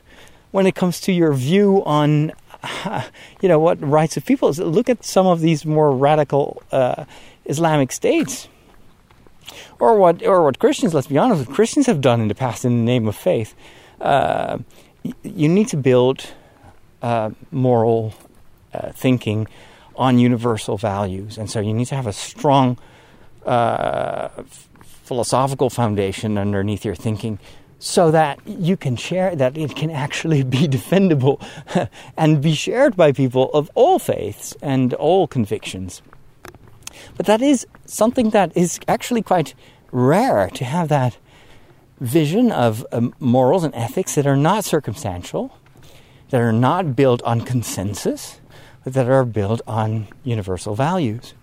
when 0.56 0.66
it 0.66 0.74
comes 0.74 1.02
to 1.02 1.12
your 1.12 1.34
view 1.34 1.84
on 1.86 2.32
you 3.42 3.50
know 3.50 3.60
what 3.60 3.78
rights 3.82 4.16
of 4.16 4.26
people 4.26 4.48
is. 4.48 4.58
Look 4.58 4.88
at 4.88 5.04
some 5.04 5.28
of 5.28 5.42
these 5.42 5.66
more 5.66 5.92
radical 5.92 6.64
uh, 6.72 7.04
Islamic 7.44 7.92
states, 7.92 8.48
or 9.80 10.00
what 10.00 10.24
or 10.24 10.44
what 10.46 10.58
Christians. 10.58 10.94
Let's 10.94 11.08
be 11.08 11.18
honest, 11.18 11.46
what 11.46 11.54
Christians 11.54 11.88
have 11.88 12.00
done 12.00 12.22
in 12.22 12.30
the 12.30 12.36
past 12.36 12.64
in 12.64 12.78
the 12.78 12.84
name 12.84 13.06
of 13.06 13.18
faith. 13.18 13.54
Uh, 14.00 14.60
you 15.24 15.50
need 15.50 15.68
to 15.68 15.78
build 15.78 16.26
uh, 17.02 17.32
moral 17.52 18.14
uh, 18.74 18.94
thinking 18.94 19.50
on 19.98 20.20
universal 20.20 20.78
values, 20.78 21.38
and 21.38 21.52
so 21.52 21.60
you 21.60 21.74
need 21.74 21.88
to 21.88 21.96
have 21.96 22.08
a 22.08 22.14
strong 22.14 22.78
uh, 23.46 24.30
philosophical 25.04 25.70
foundation 25.70 26.38
underneath 26.38 26.86
your 26.86 26.96
thinking 26.96 27.40
so 27.86 28.10
that 28.10 28.40
you 28.48 28.76
can 28.76 28.96
share 28.96 29.36
that 29.36 29.56
it 29.56 29.76
can 29.76 29.92
actually 29.92 30.42
be 30.42 30.68
defendable 30.68 31.40
and 32.18 32.42
be 32.42 32.56
shared 32.56 32.96
by 32.96 33.12
people 33.12 33.52
of 33.54 33.70
all 33.76 34.00
faiths 34.00 34.56
and 34.60 34.96
all 34.96 35.28
convictions. 35.28 36.02
But 37.16 37.28
that 37.28 37.44
is 37.44 37.68
something 37.86 38.32
that 38.32 38.58
is 38.58 38.80
actually 38.88 39.22
quite 39.22 39.54
rare 39.92 40.50
to 40.56 40.66
have 40.66 40.90
that 40.90 41.18
vision 42.00 42.52
of 42.52 42.84
um, 42.92 43.14
morals 43.20 43.64
and 43.64 43.76
ethics 43.76 44.16
that 44.16 44.26
are 44.26 44.36
not 44.36 44.66
circumstantial, 44.66 45.56
that 46.32 46.42
are 46.42 46.52
not 46.52 46.96
built 46.96 47.22
on 47.22 47.42
consensus, 47.42 48.42
but 48.84 48.94
that 48.94 49.08
are 49.08 49.26
built 49.26 49.62
on 49.68 50.08
universal 50.24 50.74
values. 50.74 51.36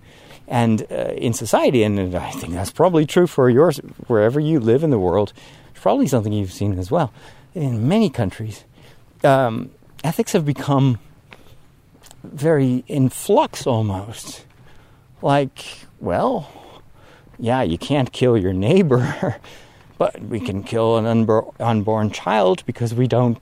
And 0.49 0.89
uh, 0.91 1.15
in 1.17 1.35
society, 1.35 1.85
and 1.85 2.17
I 2.17 2.33
think 2.33 2.53
that's 2.53 2.73
probably 2.73 3.07
true 3.07 3.29
for 3.29 3.49
yours, 3.49 3.79
wherever 4.09 4.41
you 4.41 4.59
live 4.59 4.83
in 4.83 4.91
the 4.91 4.99
world, 4.99 5.33
probably 5.83 6.07
something 6.07 6.33
you've 6.33 6.53
seen 6.53 6.79
as 6.79 6.91
well. 6.91 7.13
In 7.55 7.89
many 7.89 8.09
countries, 8.09 8.65
um, 9.25 9.71
ethics 10.03 10.33
have 10.33 10.47
become 10.47 10.99
very 12.23 12.85
in 12.87 13.09
flux 13.09 13.67
almost. 13.67 14.47
Like, 15.21 15.65
well, 16.01 16.51
yeah, 17.39 17.63
you 17.63 17.77
can't 17.79 18.13
kill 18.13 18.39
your 18.39 18.53
neighbor, 18.53 19.37
but 19.99 20.21
we 20.23 20.41
can 20.41 20.63
kill 20.63 20.97
an 20.97 21.05
unbor- 21.05 21.53
unborn 21.61 22.11
child 22.11 22.65
because 22.65 22.95
we 22.95 23.07
don't 23.07 23.39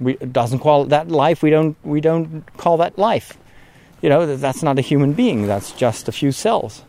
we 0.00 0.14
doesn't 0.14 0.58
call 0.58 0.84
that 0.86 1.08
life. 1.08 1.42
We 1.42 1.50
don't 1.50 1.76
we 1.84 2.00
don't 2.00 2.44
call 2.56 2.76
that 2.78 2.98
life. 2.98 3.38
You 4.02 4.08
know, 4.08 4.36
that's 4.36 4.62
not 4.62 4.78
a 4.78 4.82
human 4.82 5.12
being. 5.12 5.46
That's 5.46 5.72
just 5.72 6.08
a 6.08 6.12
few 6.12 6.32
cells. 6.32 6.82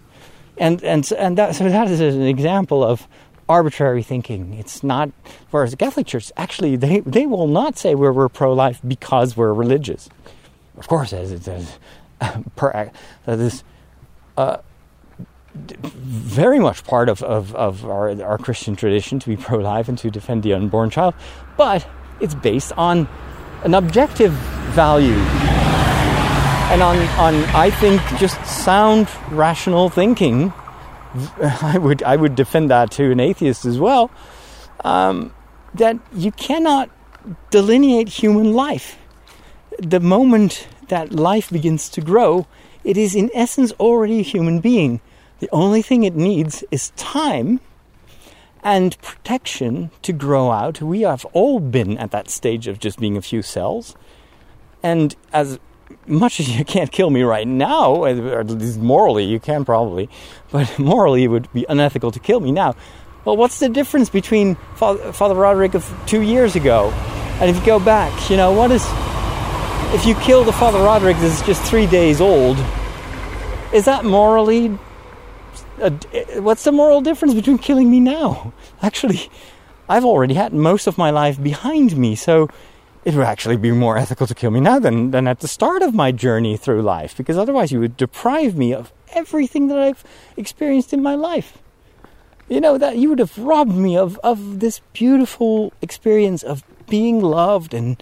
And 0.58 0.84
and 0.84 1.10
and 1.14 1.38
that 1.38 1.56
so 1.56 1.70
that 1.70 1.90
is 1.90 2.02
an 2.02 2.24
example 2.24 2.84
of 2.84 3.08
arbitrary 3.48 4.04
thinking. 4.04 4.54
It's 4.54 4.84
not. 4.84 5.12
Whereas 5.52 5.72
the 5.72 5.78
Catholic 5.78 6.08
Church, 6.08 6.32
actually, 6.38 6.76
they 6.76 7.02
they 7.02 7.26
will 7.26 7.48
not 7.48 7.78
say 7.78 7.96
we're, 7.96 8.30
pro 8.30 8.54
life 8.54 8.82
because 8.88 9.38
we're 9.38 9.54
religious. 9.54 10.10
Of 10.78 10.88
course, 10.88 11.14
as 11.14 11.32
it 11.32 11.44
says, 11.44 11.80
per, 12.56 12.92
that 13.26 13.40
is. 13.40 13.64
Uh, 14.38 14.58
very 15.56 16.60
much 16.60 16.84
part 16.84 17.08
of, 17.08 17.24
of, 17.24 17.56
of 17.56 17.86
our, 17.86 18.22
our 18.22 18.38
Christian 18.38 18.76
tradition 18.76 19.20
to 19.20 19.30
be 19.30 19.38
pro 19.38 19.60
life 19.60 19.88
and 19.88 19.98
to 20.00 20.12
defend 20.12 20.44
the 20.44 20.54
unborn 20.54 20.90
child, 20.90 21.14
but 21.56 21.88
it's 22.20 22.36
based 22.36 22.74
on 22.74 23.08
an 23.64 23.74
objective 23.74 24.34
value 24.74 25.16
and 26.72 26.82
on, 26.82 26.98
on 27.20 27.36
I 27.56 27.70
think 27.70 28.02
just 28.18 28.44
sound 28.46 29.08
rational 29.30 29.90
thinking. 29.90 30.52
I 31.62 31.78
would 31.78 32.04
I 32.04 32.16
would 32.16 32.36
defend 32.36 32.70
that 32.70 32.92
to 32.92 33.12
an 33.12 33.20
atheist 33.20 33.66
as 33.66 33.80
well. 33.80 34.12
Um, 34.84 35.34
that 35.74 35.98
you 36.14 36.32
cannot 36.32 36.90
delineate 37.50 38.10
human 38.10 38.54
life. 38.54 38.98
The 39.80 40.00
moment 40.00 40.68
that 40.88 41.12
life 41.12 41.50
begins 41.50 41.90
to 41.90 42.02
grow, 42.02 42.48
it 42.84 42.98
is 42.98 43.16
in 43.16 43.30
essence 43.34 43.72
already 43.74 44.20
a 44.20 44.24
human 44.24 44.60
being. 44.60 45.02
The 45.40 45.50
only 45.52 45.82
thing 45.82 46.04
it 46.04 46.16
needs 46.16 46.64
is 46.72 46.92
time 46.92 47.60
and 48.64 49.00
protection 49.02 49.92
to 50.02 50.14
grow 50.14 50.52
out. 50.52 50.82
We 50.82 51.02
have 51.02 51.26
all 51.34 51.60
been 51.60 51.98
at 51.98 52.12
that 52.12 52.30
stage 52.30 52.68
of 52.68 52.80
just 52.80 53.00
being 53.00 53.18
a 53.18 53.22
few 53.22 53.42
cells. 53.42 53.96
And 54.82 55.16
as 55.34 55.60
much 56.08 56.40
as 56.40 56.50
you 56.50 56.66
can't 56.66 56.92
kill 56.92 57.10
me 57.10 57.24
right 57.24 57.48
now, 57.48 57.94
or 57.94 58.10
at 58.10 58.50
least 58.50 58.80
morally 58.80 59.24
you 59.24 59.40
can 59.40 59.66
probably, 59.66 60.10
but 60.52 60.78
morally 60.80 61.24
it 61.24 61.28
would 61.28 61.52
be 61.54 61.66
unethical 61.70 62.12
to 62.12 62.20
kill 62.20 62.40
me 62.40 62.52
now. 62.52 62.76
Well, 63.24 63.38
what's 63.38 63.60
the 63.60 63.70
difference 63.70 64.10
between 64.10 64.56
Father, 64.76 65.34
Roderick 65.34 65.74
of 65.74 65.92
two 66.06 66.22
years 66.22 66.56
ago 66.56 66.94
and 67.40 67.50
if 67.50 67.58
you 67.58 67.66
go 67.66 67.80
back, 67.80 68.30
you 68.30 68.38
know, 68.38 68.54
what 68.54 68.72
is. 68.72 68.86
If 69.94 70.06
you 70.06 70.16
kill 70.16 70.44
the 70.44 70.54
Father 70.54 70.80
Roderick 70.80 71.18
that's 71.18 71.42
just 71.42 71.62
three 71.64 71.86
days 71.86 72.22
old, 72.22 72.58
is 73.74 73.86
that 73.86 74.06
morally 74.06 74.78
a, 75.80 75.92
what's 76.40 76.64
the 76.64 76.72
moral 76.72 77.02
difference 77.02 77.34
between 77.34 77.58
killing 77.58 77.92
me 77.92 78.00
now? 78.00 78.54
Actually, 78.82 79.30
I've 79.90 80.06
already 80.06 80.34
had 80.34 80.54
most 80.54 80.88
of 80.88 80.98
my 80.98 81.10
life 81.10 81.42
behind 81.42 81.98
me, 81.98 82.16
so 82.16 82.48
it 83.06 83.14
would 83.14 83.26
actually 83.26 83.56
be 83.56 83.72
more 83.72 83.98
ethical 83.98 84.26
to 84.26 84.34
kill 84.34 84.50
me 84.50 84.60
now 84.60 84.80
than, 84.80 85.12
than 85.12 85.28
at 85.28 85.40
the 85.40 85.48
start 85.48 85.84
of 85.84 85.94
my 85.94 86.12
journey 86.12 86.58
through 86.58 86.82
life, 86.82 87.16
because 87.16 87.38
otherwise 87.38 87.72
you 87.72 87.80
would 87.80 87.96
deprive 87.96 88.58
me 88.58 88.74
of 88.74 88.92
everything 89.14 89.68
that 89.68 89.78
I've 89.78 90.04
experienced 90.36 90.92
in 90.92 91.04
my 91.04 91.14
life. 91.14 91.60
You 92.50 92.60
know, 92.60 92.80
that 92.80 92.98
you 92.98 93.10
would 93.10 93.20
have 93.20 93.38
robbed 93.38 93.76
me 93.76 93.96
of, 93.96 94.20
of 94.24 94.60
this 94.60 94.82
beautiful 94.94 95.72
experience 95.84 96.42
of 96.42 96.64
being 96.88 97.22
loved 97.22 97.76
and 97.76 98.02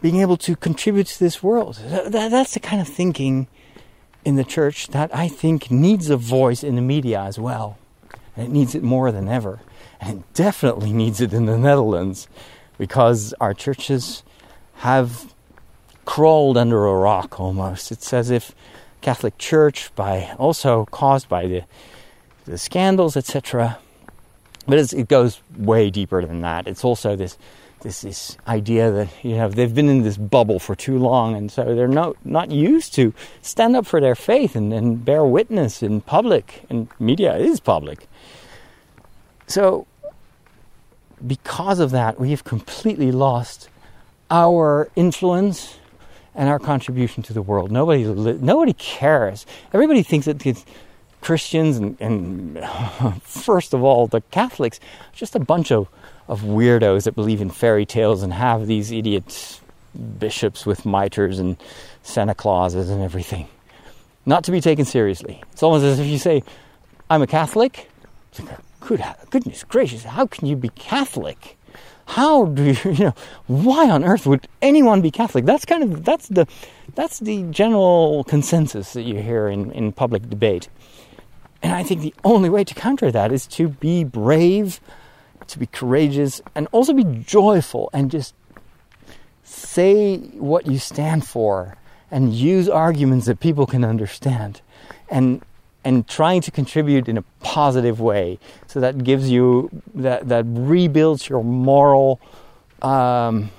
being 0.00 0.20
able 0.20 0.38
to 0.38 0.56
contribute 0.56 1.06
to 1.08 1.18
this 1.18 1.42
world. 1.42 1.76
That, 1.86 2.30
that's 2.30 2.54
the 2.54 2.60
kind 2.60 2.80
of 2.80 2.88
thinking 2.88 3.48
in 4.24 4.36
the 4.36 4.44
church 4.44 4.88
that 4.88 5.14
I 5.14 5.28
think 5.28 5.70
needs 5.70 6.08
a 6.08 6.16
voice 6.16 6.64
in 6.64 6.74
the 6.76 6.82
media 6.82 7.20
as 7.20 7.38
well. 7.38 7.78
And 8.34 8.46
it 8.46 8.50
needs 8.50 8.74
it 8.74 8.82
more 8.82 9.12
than 9.12 9.28
ever. 9.28 9.60
And 10.00 10.20
it 10.20 10.34
definitely 10.34 10.92
needs 10.92 11.20
it 11.20 11.32
in 11.32 11.46
the 11.46 11.58
Netherlands 11.58 12.28
because 12.78 13.34
our 13.40 13.54
churches 13.54 14.22
have 14.76 15.34
crawled 16.04 16.56
under 16.56 16.86
a 16.86 16.94
rock 16.94 17.40
almost. 17.40 17.90
It's 17.90 18.12
as 18.12 18.30
if 18.30 18.54
Catholic 19.00 19.38
Church, 19.38 19.94
by 19.94 20.34
also 20.38 20.86
caused 20.86 21.28
by 21.28 21.46
the 21.46 21.62
the 22.44 22.58
scandals, 22.58 23.16
etc. 23.16 23.78
But 24.66 24.92
it 24.92 25.08
goes 25.08 25.40
way 25.56 25.90
deeper 25.90 26.24
than 26.24 26.40
that. 26.42 26.66
It's 26.66 26.84
also 26.84 27.16
this 27.16 27.36
this 27.82 28.00
this 28.00 28.36
idea 28.48 28.90
that 28.90 29.08
you 29.22 29.36
know 29.36 29.48
they've 29.48 29.74
been 29.74 29.88
in 29.88 30.02
this 30.02 30.16
bubble 30.16 30.58
for 30.58 30.74
too 30.74 30.98
long, 30.98 31.36
and 31.36 31.52
so 31.52 31.74
they're 31.74 31.88
not 31.88 32.16
not 32.24 32.50
used 32.50 32.94
to 32.94 33.12
stand 33.42 33.76
up 33.76 33.86
for 33.86 34.00
their 34.00 34.14
faith 34.14 34.56
and, 34.56 34.72
and 34.72 35.04
bear 35.04 35.24
witness 35.24 35.82
in 35.82 36.00
public. 36.00 36.64
And 36.70 36.88
media 36.98 37.36
is 37.36 37.60
public. 37.60 38.08
So, 39.46 39.86
because 41.26 41.78
of 41.80 41.90
that, 41.90 42.20
we 42.20 42.30
have 42.30 42.44
completely 42.44 43.12
lost 43.12 43.68
our 44.30 44.88
influence 44.96 45.78
and 46.34 46.48
our 46.48 46.58
contribution 46.58 47.22
to 47.24 47.32
the 47.32 47.42
world. 47.42 47.70
Nobody 47.70 48.04
nobody 48.04 48.72
cares. 48.74 49.46
Everybody 49.72 50.02
thinks 50.02 50.26
that 50.26 50.64
Christians 51.20 51.78
and, 51.78 52.00
and 52.00 52.64
first 53.22 53.74
of 53.74 53.82
all 53.82 54.06
the 54.06 54.20
Catholics, 54.30 54.78
just 55.12 55.34
a 55.34 55.40
bunch 55.40 55.72
of 55.72 55.88
of 56.28 56.42
weirdos 56.42 57.04
that 57.04 57.14
believe 57.14 57.40
in 57.40 57.50
fairy 57.50 57.86
tales 57.86 58.22
and 58.22 58.32
have 58.32 58.66
these 58.66 58.90
idiot 58.90 59.60
bishops 60.18 60.66
with 60.66 60.84
mitres 60.84 61.38
and 61.38 61.56
Santa 62.02 62.34
Clauses 62.34 62.90
and 62.90 63.02
everything. 63.02 63.48
Not 64.24 64.44
to 64.44 64.50
be 64.50 64.60
taken 64.60 64.84
seriously. 64.84 65.42
It's 65.52 65.62
almost 65.62 65.84
as 65.84 66.00
if 66.00 66.06
you 66.06 66.18
say, 66.18 66.42
I'm 67.08 67.22
a 67.22 67.26
Catholic. 67.26 67.88
Good, 68.86 69.00
uh, 69.00 69.14
goodness 69.30 69.64
gracious, 69.64 70.04
how 70.04 70.26
can 70.26 70.46
you 70.46 70.56
be 70.56 70.70
Catholic? 70.70 71.56
how 72.06 72.46
do 72.46 72.62
you, 72.64 72.76
you 72.92 73.04
know, 73.06 73.14
why 73.46 73.90
on 73.90 74.04
earth 74.04 74.26
would 74.26 74.48
anyone 74.62 75.00
be 75.02 75.10
Catholic? 75.10 75.44
That's 75.44 75.64
kind 75.64 75.82
of, 75.82 76.04
that's 76.04 76.28
the, 76.28 76.46
that's 76.94 77.18
the 77.18 77.42
general 77.50 78.24
consensus 78.24 78.92
that 78.94 79.02
you 79.02 79.16
hear 79.16 79.48
in, 79.48 79.70
in 79.72 79.92
public 79.92 80.28
debate. 80.28 80.68
And 81.62 81.72
I 81.72 81.82
think 81.82 82.00
the 82.00 82.14
only 82.24 82.48
way 82.48 82.64
to 82.64 82.74
counter 82.74 83.10
that 83.10 83.32
is 83.32 83.46
to 83.48 83.68
be 83.68 84.04
brave, 84.04 84.80
to 85.48 85.58
be 85.58 85.66
courageous, 85.66 86.40
and 86.54 86.68
also 86.70 86.92
be 86.92 87.04
joyful 87.04 87.90
and 87.92 88.10
just 88.10 88.34
say 89.42 90.18
what 90.18 90.66
you 90.66 90.78
stand 90.78 91.26
for 91.26 91.76
and 92.10 92.32
use 92.32 92.68
arguments 92.68 93.26
that 93.26 93.40
people 93.40 93.66
can 93.66 93.84
understand 93.84 94.60
and 95.08 95.42
and 95.86 96.08
trying 96.08 96.40
to 96.40 96.50
contribute 96.50 97.08
in 97.08 97.16
a 97.16 97.22
positive 97.38 98.00
way. 98.00 98.40
So 98.66 98.80
that 98.80 99.04
gives 99.04 99.30
you 99.30 99.70
that 99.94 100.28
that 100.28 100.44
rebuilds 100.48 101.28
your 101.28 101.44
moral 101.44 102.20
um, 102.82 103.52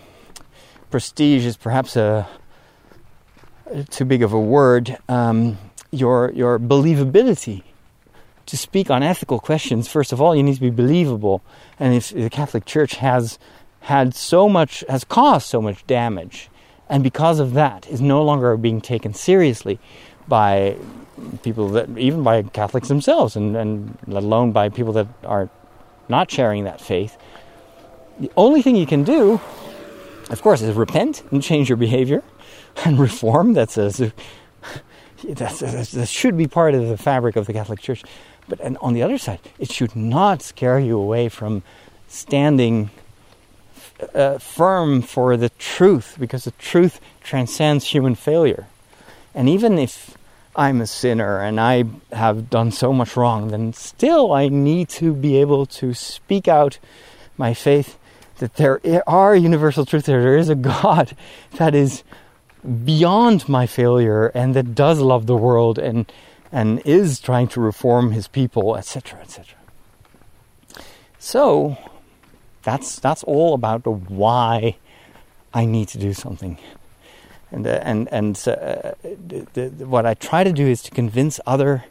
prestige 0.92 1.46
is 1.46 1.56
perhaps 1.56 1.96
a 1.96 2.28
too 3.90 4.04
big 4.04 4.24
of 4.24 4.34
a 4.34 4.40
word 4.40 4.98
um, 5.08 5.58
your 5.92 6.32
your 6.34 6.60
believability. 6.60 7.64
To 8.48 8.58
speak 8.58 8.90
on 8.92 9.04
ethical 9.04 9.40
questions 9.40 9.88
first 9.88 10.12
of 10.12 10.22
all 10.22 10.36
you 10.36 10.44
need 10.44 10.56
to 10.56 10.62
be 10.62 10.70
believable. 10.70 11.42
And 11.80 11.94
if 11.94 12.10
the 12.10 12.30
catholic 12.30 12.66
church 12.66 12.96
has 12.96 13.40
had 13.82 14.14
so 14.14 14.50
much 14.50 14.84
has 14.90 15.06
caused 15.06 15.48
so 15.48 15.62
much 15.62 15.88
damage 15.88 16.50
and 16.90 17.04
because 17.04 17.40
of 17.40 17.54
that 17.54 17.88
is 17.88 18.02
no 18.02 18.22
longer 18.22 18.58
being 18.58 18.82
taken 18.82 19.14
seriously 19.14 19.80
by 20.28 20.76
people 21.44 21.70
that 21.70 21.98
even 21.98 22.24
by 22.24 22.44
Catholics 22.44 22.88
themselves, 22.88 23.36
and, 23.36 23.56
and 23.56 23.98
let 24.08 24.24
alone 24.24 24.52
by 24.52 24.70
people 24.70 24.94
that 24.94 25.08
are 25.24 25.50
not 26.10 26.32
sharing 26.32 26.64
that 26.64 26.80
faith. 26.80 27.18
The 28.20 28.32
only 28.36 28.62
thing 28.62 28.76
you 28.76 28.86
can 28.86 29.04
do, 29.04 29.40
of 30.30 30.42
course, 30.42 30.62
is 30.62 30.76
repent 30.76 31.24
and 31.32 31.44
change 31.44 31.70
your 31.70 31.78
behavior 31.78 32.24
and 32.86 33.00
reform. 33.00 33.54
That's 33.54 33.78
a, 33.78 33.90
that's, 35.24 35.60
that's, 35.60 35.92
that 35.92 36.08
should 36.08 36.38
be 36.38 36.48
part 36.48 36.74
of 36.74 36.88
the 36.88 36.98
fabric 36.98 37.36
of 37.36 37.46
the 37.46 37.54
Catholic 37.54 37.80
Church. 37.80 38.04
But 38.48 38.60
and 38.62 38.78
on 38.78 38.94
the 38.94 39.04
other 39.04 39.18
side, 39.18 39.40
it 39.60 39.72
should 39.72 39.96
not 39.96 40.42
scare 40.42 40.80
you 40.80 40.98
away 40.98 41.28
from 41.28 41.64
standing 42.08 42.90
uh, 44.14 44.38
firm 44.38 45.02
for 45.02 45.36
the 45.36 45.50
truth, 45.50 46.16
because 46.20 46.46
the 46.46 46.52
truth 46.52 47.02
transcends 47.24 47.86
human 47.86 48.16
failure. 48.16 48.68
And 49.34 49.50
even 49.50 49.78
if 49.78 50.18
I'm 50.58 50.82
a 50.82 50.88
sinner 50.88 51.40
and 51.40 51.60
I 51.60 51.84
have 52.12 52.50
done 52.50 52.72
so 52.72 52.92
much 52.92 53.16
wrong, 53.16 53.50
then 53.50 53.74
still 53.74 54.34
I 54.34 54.50
need 54.50 54.90
to 54.90 55.14
be 55.14 55.38
able 55.38 55.68
to 55.68 55.94
speak 55.94 56.48
out 56.48 56.80
my 57.38 57.54
faith 57.54 58.00
that 58.40 58.56
there 58.56 58.82
are 59.08 59.36
universal 59.36 59.86
truths, 59.86 60.08
there 60.08 60.36
is 60.36 60.50
a 60.50 60.56
God 60.56 61.16
that 61.58 61.76
is 61.76 62.04
beyond 62.84 63.48
my 63.48 63.68
failure 63.68 64.28
and 64.28 64.56
that 64.56 64.74
does 64.74 65.00
love 65.00 65.28
the 65.28 65.38
world 65.38 65.78
and 65.78 66.12
and 66.52 66.82
is 66.86 67.20
trying 67.20 67.48
to 67.50 67.60
reform 67.60 68.12
his 68.12 68.28
people, 68.28 68.78
etc., 68.78 69.20
etc. 69.20 69.56
So 71.20 71.78
that's 72.64 73.00
that's 73.00 73.24
all 73.24 73.54
about 73.54 73.84
the 73.84 73.92
why 73.92 74.78
I 75.54 75.66
need 75.66 75.90
to 75.90 75.98
do 75.98 76.14
something 76.14 76.58
and 77.52 77.66
uh, 77.66 77.80
and 77.84 78.08
and 78.12 78.36
uh, 78.48 78.94
the, 79.04 79.48
the, 79.54 79.86
what 79.86 80.06
I 80.06 80.14
try 80.14 80.44
to 80.44 80.52
do 80.52 80.68
is 80.68 80.82
to 80.84 80.92
convince 80.92 81.40
other 81.46 81.86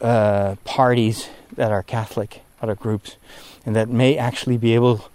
uh, 0.00 0.56
parties 0.64 1.28
that 1.54 1.70
are 1.70 1.82
Catholic, 1.82 2.42
other 2.60 2.74
groups, 2.74 3.16
and 3.64 3.76
that 3.76 3.88
may 3.88 4.16
actually 4.16 4.56
be 4.56 4.74
able 4.74 5.08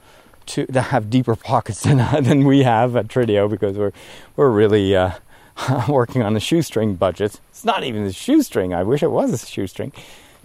to, 0.47 0.65
to 0.73 0.81
have 0.81 1.09
deeper 1.09 1.35
pockets 1.35 1.81
than 1.81 1.97
than 2.23 2.45
we 2.45 2.63
have 2.63 2.95
at 2.95 3.07
Trideo 3.07 3.49
because 3.49 3.77
we're 3.77 3.93
we're 4.35 4.49
really 4.49 4.95
uh, 4.95 5.11
working 5.87 6.21
on 6.21 6.35
a 6.35 6.39
shoestring 6.39 6.95
budget. 6.95 7.39
It's 7.49 7.65
not 7.65 7.83
even 7.83 8.03
a 8.03 8.13
shoestring. 8.13 8.73
I 8.73 8.83
wish 8.83 9.03
it 9.03 9.11
was 9.11 9.33
a 9.33 9.45
shoestring, 9.45 9.91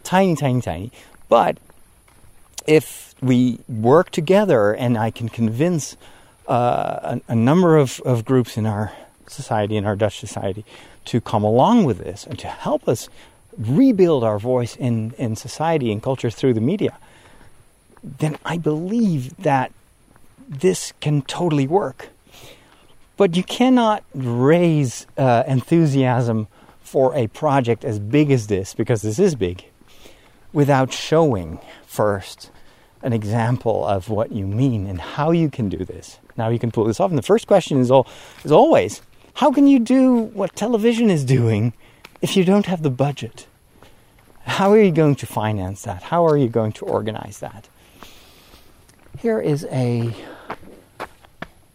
tiny, 0.02 0.36
tiny, 0.36 0.60
tiny. 0.60 0.92
But 1.28 1.58
if 2.66 3.14
we 3.22 3.58
work 3.68 4.10
together 4.10 4.74
and 4.74 4.98
I 4.98 5.10
can 5.10 5.28
convince 5.28 5.96
uh, 6.48 7.18
a, 7.28 7.32
a, 7.32 7.34
number 7.34 7.76
of, 7.76 8.00
of 8.00 8.24
groups 8.24 8.56
in 8.56 8.66
our 8.66 8.92
society 9.28 9.76
and 9.76 9.86
our 9.86 9.96
Dutch 9.96 10.18
society 10.18 10.64
to 11.06 11.20
come 11.20 11.44
along 11.44 11.84
with 11.84 11.98
this 11.98 12.26
and 12.26 12.38
to 12.38 12.46
help 12.48 12.88
us 12.88 13.08
rebuild 13.58 14.24
our 14.24 14.38
voice 14.38 14.76
in, 14.76 15.12
in 15.18 15.36
society 15.36 15.92
and 15.92 16.02
culture 16.02 16.30
through 16.30 16.54
the 16.54 16.60
media, 16.60 16.96
then 18.02 18.38
I 18.44 18.56
believe 18.56 19.36
that 19.38 19.72
this 20.48 20.92
can 21.00 21.22
totally 21.22 21.66
work. 21.66 22.08
But 23.16 23.36
you 23.36 23.42
cannot 23.42 24.04
raise 24.14 25.06
uh, 25.16 25.44
enthusiasm 25.46 26.48
for 26.82 27.14
a 27.14 27.26
project 27.28 27.84
as 27.84 27.98
big 27.98 28.30
as 28.30 28.48
this, 28.48 28.74
because 28.74 29.02
this 29.02 29.18
is 29.18 29.34
big, 29.34 29.64
without 30.52 30.92
showing 30.92 31.58
first 31.86 32.50
an 33.02 33.12
example 33.12 33.84
of 33.86 34.08
what 34.08 34.32
you 34.32 34.46
mean 34.46 34.86
and 34.86 35.00
how 35.00 35.30
you 35.30 35.50
can 35.50 35.68
do 35.68 35.84
this. 35.84 36.18
Now 36.36 36.48
you 36.48 36.58
can 36.58 36.70
pull 36.70 36.84
this 36.84 37.00
off. 37.00 37.10
And 37.10 37.18
the 37.18 37.22
first 37.22 37.46
question 37.46 37.78
is, 37.78 37.90
all, 37.90 38.06
is 38.44 38.52
always 38.52 39.02
how 39.34 39.50
can 39.50 39.66
you 39.66 39.78
do 39.78 40.14
what 40.14 40.54
television 40.54 41.10
is 41.10 41.24
doing 41.24 41.72
if 42.20 42.36
you 42.36 42.44
don't 42.44 42.66
have 42.66 42.82
the 42.82 42.90
budget? 42.90 43.46
How 44.44 44.70
are 44.72 44.80
you 44.80 44.90
going 44.90 45.16
to 45.16 45.26
finance 45.26 45.82
that? 45.82 46.04
How 46.04 46.26
are 46.26 46.36
you 46.36 46.48
going 46.48 46.72
to 46.72 46.84
organize 46.84 47.38
that? 47.38 47.68
Here 49.18 49.40
is 49.40 49.66
a 49.70 50.14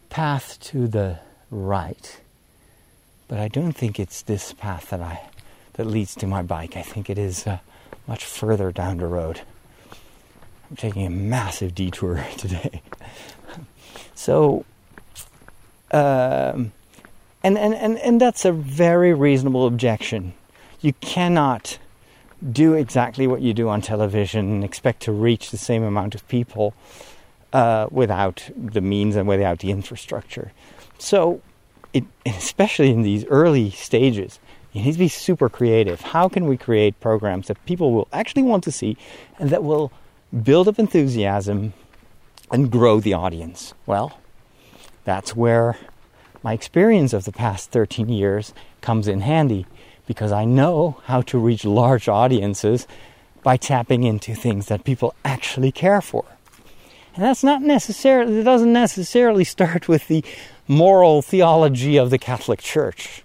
path 0.10 0.60
to 0.62 0.88
the 0.88 1.20
right, 1.50 2.20
but 3.28 3.40
I 3.40 3.48
don't 3.48 3.74
think 3.74 4.00
it's 4.00 4.22
this 4.22 4.54
path 4.54 4.90
that 4.90 5.02
I 5.02 5.22
that 5.74 5.86
leads 5.86 6.16
to 6.16 6.28
my 6.28 6.42
bike. 6.42 6.76
I 6.76 6.82
think 6.82 7.10
it 7.10 7.18
is 7.18 7.48
uh, 7.48 7.60
much 8.08 8.26
further 8.26 8.72
down 8.72 8.98
the 8.98 9.08
road. 9.08 9.42
I'm 10.70 10.76
taking 10.76 11.06
a 11.06 11.10
massive 11.10 11.74
detour 11.74 12.26
today. 12.38 12.82
so, 14.16 14.66
um, 15.92 16.74
and, 17.48 17.58
and, 17.58 17.74
and, 17.76 17.98
and 18.00 18.20
that's 18.20 18.44
a 18.44 18.52
very 18.52 19.14
reasonable 19.14 19.68
objection. 19.68 20.34
You 20.82 20.92
cannot 21.00 21.80
do 22.52 22.74
exactly 22.74 23.26
what 23.26 23.42
you 23.42 23.54
do 23.54 23.70
on 23.70 23.82
television 23.82 24.52
and 24.52 24.64
expect 24.66 25.04
to 25.04 25.14
reach 25.14 25.50
the 25.50 25.58
same 25.58 25.82
amount 25.82 26.14
of 26.14 26.28
people 26.28 26.74
uh, 27.54 27.88
without 27.90 28.50
the 28.54 28.82
means 28.82 29.16
and 29.16 29.30
without 29.30 29.60
the 29.60 29.72
infrastructure. 29.72 30.52
So, 30.98 31.42
it, 31.94 32.04
especially 32.26 32.90
in 32.90 33.04
these 33.04 33.24
early 33.28 33.70
stages, 33.72 34.40
you 34.74 34.84
need 34.84 34.92
to 34.92 35.00
be 35.00 35.08
super 35.08 35.48
creative. 35.48 36.02
How 36.02 36.28
can 36.28 36.48
we 36.48 36.58
create 36.58 37.00
programs 37.00 37.48
that 37.48 37.64
people 37.66 37.94
will 37.94 38.10
actually 38.12 38.44
want 38.44 38.66
to 38.66 38.74
see 38.74 38.98
and 39.40 39.52
that 39.52 39.64
will 39.64 39.94
build 40.44 40.68
up 40.68 40.80
enthusiasm 40.80 41.72
and 42.52 42.70
grow 42.70 43.00
the 43.00 43.14
audience? 43.14 43.74
Well, 43.86 44.20
that's 45.06 45.34
where 45.34 45.78
my 46.44 46.54
experience 46.54 47.14
of 47.14 47.26
the 47.26 47.32
past 47.32 47.72
13 47.72 48.10
years 48.10 48.54
comes 48.82 49.08
in 49.08 49.22
handy 49.22 49.66
because 50.06 50.32
I 50.32 50.46
know 50.46 51.02
how 51.06 51.22
to 51.24 51.38
reach 51.38 51.66
large 51.66 52.08
audiences 52.08 52.88
by 53.44 53.58
tapping 53.58 54.04
into 54.04 54.34
things 54.34 54.68
that 54.68 54.84
people 54.84 55.14
actually 55.24 55.72
care 55.72 56.02
for. 56.02 56.26
And 57.16 57.24
that's 57.24 57.44
not 57.44 57.62
necessarily, 57.62 58.40
it 58.40 58.44
doesn't 58.44 58.74
necessarily 58.74 59.44
start 59.44 59.88
with 59.88 60.08
the 60.08 60.24
moral 60.68 61.22
theology 61.22 61.98
of 61.98 62.10
the 62.10 62.18
Catholic 62.18 62.60
Church. 62.60 63.24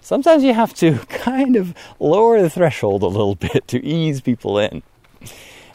Sometimes 0.00 0.42
you 0.44 0.54
have 0.54 0.74
to 0.74 0.98
kind 1.08 1.56
of 1.56 1.74
lower 1.98 2.40
the 2.40 2.50
threshold 2.50 3.02
a 3.02 3.06
little 3.06 3.34
bit 3.34 3.66
to 3.68 3.84
ease 3.84 4.20
people 4.20 4.58
in. 4.58 4.82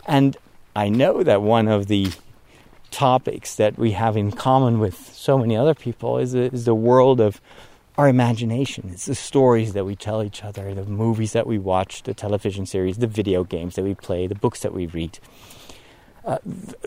And 0.05 0.37
I 0.75 0.89
know 0.89 1.23
that 1.23 1.41
one 1.41 1.67
of 1.67 1.87
the 1.87 2.11
topics 2.91 3.55
that 3.55 3.77
we 3.77 3.91
have 3.91 4.17
in 4.17 4.31
common 4.31 4.79
with 4.79 5.13
so 5.13 5.37
many 5.37 5.55
other 5.55 5.75
people 5.75 6.17
is 6.17 6.31
the, 6.31 6.51
is 6.53 6.65
the 6.65 6.75
world 6.75 7.19
of 7.19 7.41
our 7.97 8.07
imagination. 8.07 8.89
It's 8.93 9.05
the 9.05 9.15
stories 9.15 9.73
that 9.73 9.85
we 9.85 9.95
tell 9.95 10.21
each 10.21 10.43
other, 10.43 10.73
the 10.73 10.85
movies 10.85 11.33
that 11.33 11.47
we 11.47 11.57
watch, 11.57 12.03
the 12.03 12.13
television 12.13 12.65
series, 12.65 12.97
the 12.97 13.07
video 13.07 13.43
games 13.43 13.75
that 13.75 13.83
we 13.83 13.95
play, 13.95 14.27
the 14.27 14.35
books 14.35 14.61
that 14.61 14.73
we 14.73 14.85
read, 14.85 15.17
uh, 16.23 16.37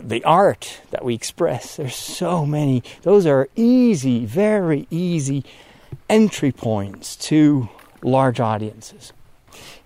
the 0.01 0.23
art 0.23 0.81
that 0.91 1.03
we 1.03 1.13
express. 1.13 1.75
There's 1.75 1.95
so 1.95 2.45
many. 2.45 2.81
Those 3.01 3.25
are 3.25 3.49
easy, 3.55 4.25
very 4.25 4.87
easy 4.89 5.43
entry 6.09 6.51
points 6.51 7.15
to 7.17 7.67
large 8.01 8.39
audiences. 8.39 9.11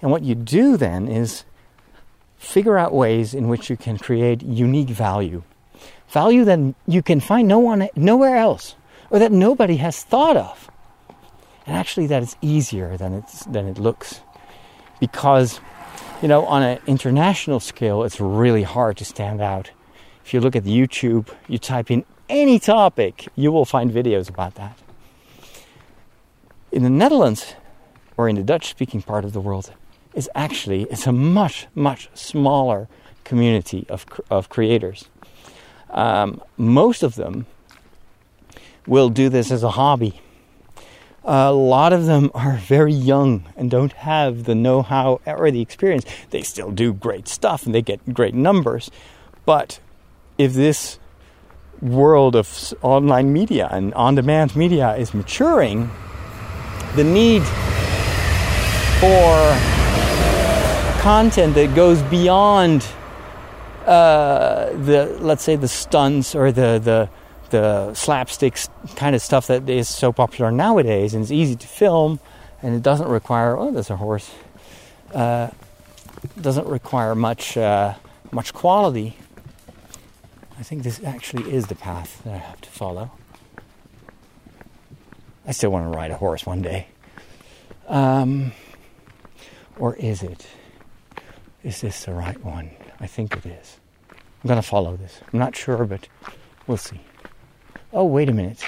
And 0.02 0.12
what 0.12 0.22
you 0.22 0.36
do 0.36 0.78
then 0.78 1.08
is 1.08 1.44
figure 2.38 2.78
out 2.78 2.94
ways 2.94 3.34
in 3.34 3.48
which 3.48 3.70
you 3.72 3.78
can 3.78 3.98
create 3.98 4.44
unique 4.44 4.90
value 4.90 5.42
value 6.10 6.46
that 6.46 6.76
you 6.88 7.02
can 7.02 7.20
find 7.20 7.48
no 7.48 7.60
one, 7.60 7.90
nowhere 7.96 8.36
else, 8.36 8.76
or 9.10 9.20
that 9.20 9.32
nobody 9.32 9.78
has 9.78 10.04
thought 10.04 10.38
of. 10.38 10.70
And 11.66 11.76
actually, 11.76 12.08
that 12.08 12.24
is 12.24 12.36
easier 12.42 12.98
than, 12.98 13.14
it's, 13.14 13.46
than 13.46 13.68
it 13.68 13.78
looks. 13.78 14.22
Because, 15.00 15.60
you 16.22 16.28
know, 16.28 16.46
on 16.46 16.64
an 16.64 16.80
international 16.88 17.60
scale, 17.60 18.04
it's 18.04 18.20
really 18.20 18.64
hard 18.64 18.98
to 18.98 19.06
stand 19.06 19.42
out. 19.42 19.72
If 20.24 20.34
you 20.34 20.42
look 20.42 20.56
at 20.56 20.64
YouTube, 20.64 21.30
you 21.48 21.58
type 21.58 21.92
in 21.92 22.06
any 22.30 22.60
topic, 22.60 23.28
you 23.36 23.52
will 23.52 23.66
find 23.66 23.92
videos 23.92 24.30
about 24.30 24.56
that. 24.56 24.78
In 26.72 26.84
the 26.84 26.90
Netherlands, 26.90 27.56
or 28.18 28.30
in 28.30 28.36
the 28.36 28.44
Dutch-speaking 28.44 29.04
part 29.04 29.26
of 29.26 29.34
the 29.34 29.42
world, 29.42 29.72
is 30.14 30.30
actually 30.34 30.84
it's 30.84 31.06
a 31.06 31.12
much 31.12 31.68
much 31.76 32.10
smaller 32.14 32.88
community 33.24 33.86
of 33.90 34.06
of 34.32 34.50
creators. 34.50 35.06
Um, 35.90 36.42
most 36.58 37.04
of 37.04 37.16
them 37.16 37.46
will 38.88 39.10
do 39.10 39.30
this 39.30 39.52
as 39.52 39.64
a 39.64 39.72
hobby. 39.72 40.22
A 41.24 41.52
lot 41.52 41.92
of 41.92 42.06
them 42.06 42.30
are 42.36 42.58
very 42.58 42.94
young 42.94 43.46
and 43.58 43.72
don't 43.72 43.94
have 43.94 44.44
the 44.44 44.54
know 44.54 44.84
how 44.84 45.22
or 45.26 45.50
the 45.50 45.62
experience. 45.62 46.06
They 46.30 46.44
still 46.44 46.72
do 46.72 46.94
great 46.94 47.28
stuff 47.28 47.66
and 47.66 47.74
they 47.74 47.82
get 47.82 48.14
great 48.14 48.36
numbers. 48.36 48.92
But 49.46 49.80
if 50.38 50.54
this 50.54 51.00
world 51.82 52.36
of 52.36 52.74
online 52.82 53.34
media 53.34 53.68
and 53.72 53.94
on 53.96 54.16
demand 54.16 54.56
media 54.56 54.96
is 54.96 55.14
maturing, 55.14 55.90
the 56.96 57.04
need 57.04 57.44
for 59.00 59.36
content 61.02 61.54
that 61.56 61.74
goes 61.76 62.02
beyond 62.04 62.86
uh, 63.86 64.72
the 64.74 65.18
let's 65.20 65.44
say 65.44 65.56
the 65.56 65.68
stunts 65.68 66.36
or 66.36 66.52
the 66.52 66.80
the 66.80 67.10
the 67.52 67.94
slapstick 67.94 68.58
kind 68.96 69.16
of 69.16 69.22
stuff 69.22 69.48
that 69.48 69.70
is 69.70 69.88
so 69.88 70.12
popular 70.12 70.52
nowadays 70.52 71.14
and 71.14 71.22
it's 71.22 71.32
easy 71.32 71.56
to 71.56 71.68
film 71.68 72.20
and 72.62 72.76
it 72.76 72.82
doesn't 72.82 73.08
require 73.08 73.58
oh 73.58 73.72
there's 73.72 73.90
a 73.90 73.98
horse. 73.98 74.32
Uh, 75.14 75.50
doesn't 76.42 76.68
require 76.68 77.16
much 77.16 77.58
uh, 77.58 77.94
much 78.32 78.54
quality. 78.54 79.16
I 80.58 80.64
think 80.64 80.84
this 80.84 81.04
actually 81.04 81.52
is 81.52 81.68
the 81.68 81.76
path 81.76 82.22
that 82.24 82.34
I 82.34 82.38
have 82.38 82.62
to 82.62 82.70
follow. 82.70 83.12
I 85.46 85.52
still 85.52 85.70
want 85.70 85.92
to 85.92 85.96
ride 85.96 86.12
a 86.12 86.18
horse 86.18 86.46
one 86.46 86.62
day. 86.62 86.88
Um, 87.88 88.54
or 89.78 89.96
is 89.96 90.24
it? 90.24 90.48
Is 91.64 91.82
this 91.82 92.06
the 92.06 92.14
right 92.14 92.44
one 92.44 92.72
I 93.00 93.08
think 93.08 93.36
it 93.38 93.46
is 93.46 93.78
I'm 94.12 94.48
going 94.48 94.62
to 94.62 94.68
follow 94.68 94.96
this 94.96 95.22
I'm 95.32 95.40
not 95.40 95.56
sure 95.56 95.86
but 95.86 96.08
we'll 96.68 96.78
see 96.78 97.02
oh, 97.96 98.04
wait 98.04 98.30
a 98.30 98.34
minute. 98.34 98.62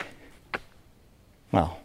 Well, 1.52 1.78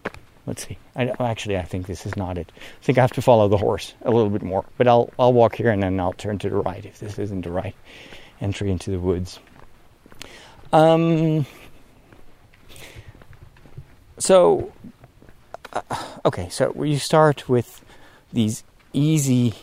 let's 0.46 0.66
see. 0.66 0.78
I, 0.96 1.12
actually, 1.20 1.58
I 1.58 1.62
think 1.62 1.86
this 1.86 2.06
is 2.06 2.16
not 2.16 2.38
it. 2.38 2.50
I 2.56 2.84
think 2.84 2.98
I 2.98 3.02
have 3.02 3.12
to 3.12 3.22
follow 3.22 3.48
the 3.48 3.58
horse 3.58 3.92
a 4.02 4.10
little 4.10 4.30
bit 4.30 4.42
more. 4.42 4.64
But 4.78 4.88
I'll 4.88 5.10
I'll 5.18 5.32
walk 5.32 5.56
here 5.56 5.70
and 5.70 5.82
then 5.82 6.00
I'll 6.00 6.14
turn 6.14 6.38
to 6.38 6.48
the 6.48 6.56
right 6.56 6.84
if 6.84 6.98
this 6.98 7.18
isn't 7.18 7.42
the 7.42 7.50
right 7.50 7.74
entry 8.40 8.70
into 8.70 8.90
the 8.90 8.98
woods. 8.98 9.38
Um. 10.72 11.44
So, 14.18 14.72
uh, 15.72 15.82
okay. 16.24 16.48
So 16.48 16.82
you 16.82 16.98
start 16.98 17.48
with 17.48 17.84
these 18.32 18.64
easy 18.92 19.54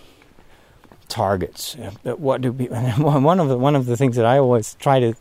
targets. 1.10 1.76
What 2.04 2.42
do 2.42 2.52
we, 2.52 2.66
one 2.98 3.40
of 3.40 3.50
the 3.50 3.58
one 3.58 3.76
of 3.76 3.86
the 3.86 3.98
things 3.98 4.16
that 4.16 4.26
I 4.26 4.38
always 4.38 4.76
try 4.76 5.00
to 5.00 5.14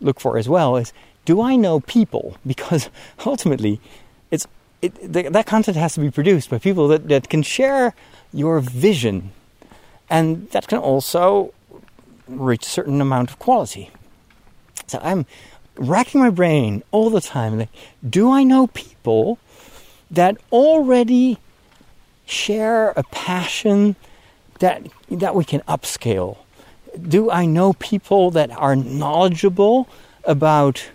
look 0.00 0.20
for 0.20 0.36
as 0.36 0.48
well 0.48 0.76
is 0.76 0.92
do 1.24 1.40
I 1.40 1.56
know 1.56 1.80
people? 1.80 2.36
Because 2.46 2.90
ultimately, 3.24 3.80
it's 4.30 4.46
it, 4.82 4.92
that 5.32 5.46
content 5.46 5.76
has 5.76 5.94
to 5.94 6.00
be 6.00 6.10
produced 6.10 6.50
by 6.50 6.58
people 6.58 6.88
that, 6.88 7.08
that 7.08 7.28
can 7.28 7.42
share 7.42 7.94
your 8.32 8.60
vision, 8.60 9.30
and 10.10 10.50
that 10.50 10.66
can 10.66 10.78
also 10.78 11.54
reach 12.28 12.66
a 12.66 12.70
certain 12.70 13.00
amount 13.00 13.30
of 13.30 13.38
quality. 13.38 13.90
So 14.86 14.98
I'm 15.02 15.26
racking 15.76 16.20
my 16.20 16.30
brain 16.30 16.82
all 16.90 17.10
the 17.10 17.20
time. 17.20 17.58
Like, 17.58 17.70
do 18.08 18.30
I 18.30 18.42
know 18.42 18.66
people 18.68 19.38
that 20.10 20.36
already 20.50 21.38
share 22.26 22.90
a 22.90 23.02
passion 23.04 23.96
that 24.58 24.86
that 25.16 25.34
we 25.34 25.44
can 25.44 25.60
upscale? 25.60 26.38
Do 27.00 27.30
I 27.30 27.46
know 27.46 27.72
people 27.74 28.30
that 28.32 28.50
are 28.50 28.76
knowledgeable 28.76 29.88
about 30.24 30.90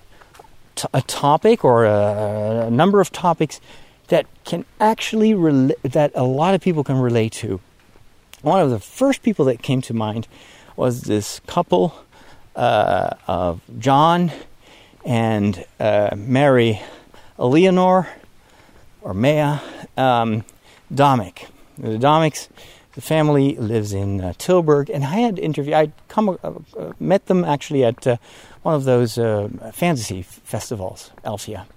a 0.93 1.01
topic 1.01 1.63
or 1.65 1.85
a, 1.85 2.67
a, 2.67 2.71
number 2.71 3.01
of 3.01 3.11
topics 3.11 3.59
that 4.07 4.25
can 4.45 4.65
actually 4.79 5.33
that 5.83 6.11
a 6.15 6.23
lot 6.23 6.53
of 6.53 6.61
people 6.61 6.83
can 6.83 6.97
relate 6.97 7.31
to. 7.33 7.59
One 8.41 8.61
of 8.61 8.69
the 8.69 8.79
first 8.79 9.23
people 9.23 9.45
that 9.45 9.61
came 9.61 9.81
to 9.81 9.93
mind 9.93 10.27
was 10.75 11.01
this 11.01 11.41
couple 11.47 11.95
uh, 12.55 13.15
of 13.27 13.61
John 13.79 14.31
and 15.05 15.65
uh, 15.79 16.15
Mary 16.15 16.81
Eleanor 17.39 18.07
or 19.01 19.13
Maya 19.13 19.59
um, 19.97 20.43
Domick. 20.93 21.47
The 21.77 21.97
Domicks, 21.97 22.49
the 22.97 23.01
family 23.01 23.55
lives 23.57 23.93
in 23.93 24.21
uh, 24.21 24.33
Tilburg, 24.39 24.89
and 24.89 25.03
I 25.03 25.17
had 25.17 25.37
interviewed. 25.37 25.75
I'd 25.75 25.91
come 26.07 26.29
uh, 26.29 26.35
uh, 26.43 26.93
met 26.99 27.27
them 27.27 27.45
actually 27.45 27.85
at 27.85 28.07
uh, 28.07 28.17
one 28.63 28.73
of 28.73 28.85
those 28.85 29.19
uh, 29.19 29.49
fantasy 29.71 30.23
festivals, 30.23 31.11
Elfia. 31.23 31.67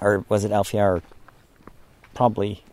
Or 0.00 0.24
was 0.30 0.42
it 0.42 0.50
Elfia 0.50 0.80
or 0.80 1.02
probably 2.14 2.64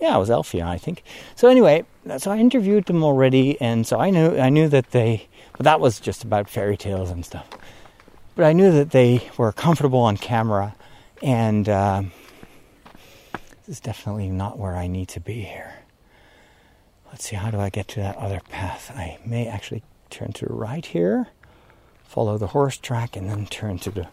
yeah, 0.00 0.14
it 0.14 0.20
was 0.20 0.30
Elfia, 0.30 0.64
I 0.64 0.78
think. 0.78 1.02
So 1.34 1.48
anyway, 1.48 1.84
so 2.18 2.30
I 2.30 2.38
interviewed 2.38 2.84
them 2.84 3.02
already, 3.02 3.60
and 3.60 3.84
so 3.84 3.98
I 3.98 4.10
knew 4.10 4.38
I 4.38 4.48
knew 4.48 4.68
that 4.68 4.92
they, 4.92 5.26
but 5.56 5.64
that 5.64 5.80
was 5.80 5.98
just 5.98 6.22
about 6.22 6.48
fairy 6.48 6.76
tales 6.76 7.10
and 7.10 7.26
stuff. 7.26 7.48
But 8.36 8.44
I 8.44 8.52
knew 8.52 8.70
that 8.70 8.92
they 8.92 9.28
were 9.36 9.50
comfortable 9.50 9.98
on 9.98 10.16
camera, 10.16 10.76
and 11.24 11.68
uh, 11.68 12.02
this 13.32 13.78
is 13.78 13.80
definitely 13.80 14.28
not 14.28 14.60
where 14.60 14.76
I 14.76 14.86
need 14.86 15.08
to 15.08 15.18
be 15.18 15.42
here. 15.42 15.81
Let's 17.12 17.28
see, 17.28 17.36
how 17.36 17.50
do 17.50 17.60
I 17.60 17.70
get 17.70 17.86
to 17.88 18.00
that 18.00 18.16
other 18.16 18.40
path? 18.48 18.90
I 18.96 19.18
may 19.24 19.46
actually 19.46 19.84
turn 20.10 20.32
to 20.32 20.46
the 20.46 20.52
right 20.52 20.84
here 20.84 21.28
follow 22.12 22.36
the 22.36 22.48
horse 22.48 22.76
track 22.76 23.16
and 23.16 23.26
then 23.30 23.46
turn 23.46 23.78
to 23.78 23.90
the 23.90 24.06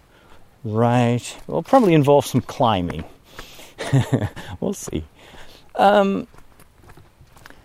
right. 0.63 1.37
Will 1.47 1.61
probably 1.61 1.93
involve 1.93 2.25
some 2.25 2.39
climbing. 2.39 3.03
we'll 4.61 4.73
see. 4.73 5.03
Um, 5.75 6.25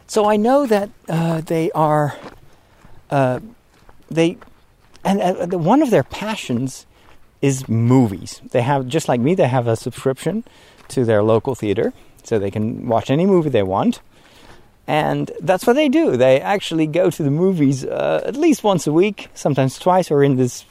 so 0.08 0.28
I 0.28 0.36
know 0.36 0.66
that 0.66 0.90
uh, 1.08 1.40
they 1.40 1.70
are 1.70 2.16
uh, 3.10 3.38
they 4.10 4.36
and 5.04 5.22
uh, 5.22 5.56
one 5.56 5.82
of 5.82 5.90
their 5.90 6.02
passions 6.02 6.84
is 7.40 7.68
movies. 7.68 8.40
They 8.50 8.62
have 8.62 8.88
just 8.88 9.08
like 9.08 9.20
me. 9.20 9.36
They 9.36 9.46
have 9.46 9.68
a 9.68 9.76
subscription 9.76 10.42
to 10.88 11.04
their 11.04 11.22
local 11.22 11.54
theater, 11.54 11.92
so 12.24 12.40
they 12.40 12.50
can 12.50 12.88
watch 12.88 13.08
any 13.08 13.24
movie 13.24 13.50
they 13.50 13.62
want. 13.62 14.00
And 14.86 15.30
that's 15.40 15.66
what 15.66 15.74
they 15.74 15.88
do. 15.88 16.16
They 16.16 16.40
actually 16.40 16.86
go 16.86 17.10
to 17.10 17.22
the 17.22 17.30
movies 17.30 17.84
uh, 17.84 18.22
at 18.24 18.36
least 18.36 18.62
once 18.62 18.86
a 18.86 18.92
week, 18.92 19.28
sometimes 19.34 19.78
twice, 19.78 20.10
or 20.10 20.22
in 20.22 20.36
this 20.36 20.64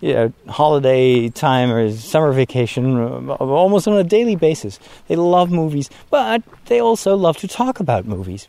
you 0.00 0.14
know, 0.14 0.32
holiday 0.48 1.28
time 1.28 1.72
or 1.72 1.90
summer 1.92 2.32
vacation, 2.32 2.96
uh, 2.96 3.34
almost 3.34 3.88
on 3.88 3.96
a 3.96 4.04
daily 4.04 4.36
basis. 4.36 4.78
They 5.08 5.16
love 5.16 5.50
movies, 5.50 5.90
but 6.10 6.42
they 6.66 6.80
also 6.80 7.16
love 7.16 7.36
to 7.38 7.48
talk 7.48 7.80
about 7.80 8.06
movies. 8.06 8.48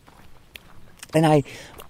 And 1.15 1.25
I, 1.25 1.43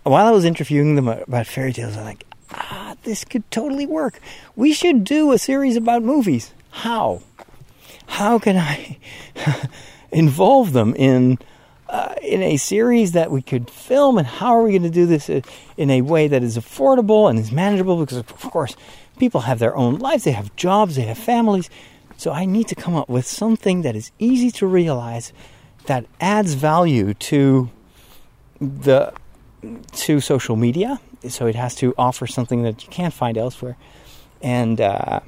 while 0.04 0.26
I 0.26 0.32
was 0.32 0.46
interviewing 0.46 0.96
them 0.96 1.10
about 1.10 1.46
fairy 1.46 1.74
tales, 1.74 1.98
I'm 1.98 2.06
like, 2.06 2.26
ah, 2.54 2.96
this 3.04 3.26
could 3.26 3.50
totally 3.52 3.86
work. 3.86 4.20
We 4.56 4.72
should 4.72 5.04
do 5.04 5.34
a 5.34 5.38
series 5.38 5.76
about 5.76 6.04
movies. 6.04 6.54
How? 6.72 7.22
How 8.08 8.40
can 8.40 8.56
I 8.56 8.98
involve 10.12 10.72
them 10.72 10.96
in 10.96 11.38
uh, 11.90 12.14
in 12.22 12.42
a 12.42 12.58
series 12.58 13.14
that 13.14 13.32
we 13.32 13.42
could 13.42 13.70
film, 13.70 14.18
and 14.18 14.28
how 14.28 14.56
are 14.56 14.64
we 14.64 14.72
going 14.72 14.84
to 14.84 14.90
do 14.90 15.06
this 15.06 15.30
in 15.30 15.90
a 15.90 16.02
way 16.02 16.28
that 16.28 16.44
is 16.44 16.58
affordable 16.58 17.30
and 17.30 17.40
is 17.40 17.52
manageable? 17.52 18.00
Because, 18.00 18.18
of 18.18 18.28
course, 18.28 18.76
people 19.18 19.42
have 19.42 19.60
their 19.60 19.76
own 19.76 19.96
lives, 20.00 20.24
they 20.24 20.32
have 20.32 20.56
jobs, 20.56 20.96
they 20.96 21.04
have 21.04 21.18
families. 21.18 21.70
So 22.18 22.32
I 22.32 22.46
need 22.46 22.68
to 22.68 22.76
come 22.76 22.96
up 22.96 23.10
with 23.10 23.26
something 23.26 23.82
that 23.82 23.96
is 23.96 24.12
easy 24.20 24.52
to 24.52 24.68
realize 24.68 25.34
that 25.86 26.06
adds 26.20 26.54
value 26.54 27.14
to 27.16 27.70
the 28.60 29.14
to 29.92 30.20
social 30.20 30.56
media. 30.56 31.00
So 31.28 31.48
it 31.48 31.56
has 31.56 31.76
to 31.76 31.94
offer 31.98 32.28
something 32.28 32.64
that 32.64 32.84
you 32.84 32.90
can't 32.90 33.14
find 33.14 33.38
elsewhere, 33.38 33.78
and 34.42 34.80
uh, 34.80 35.22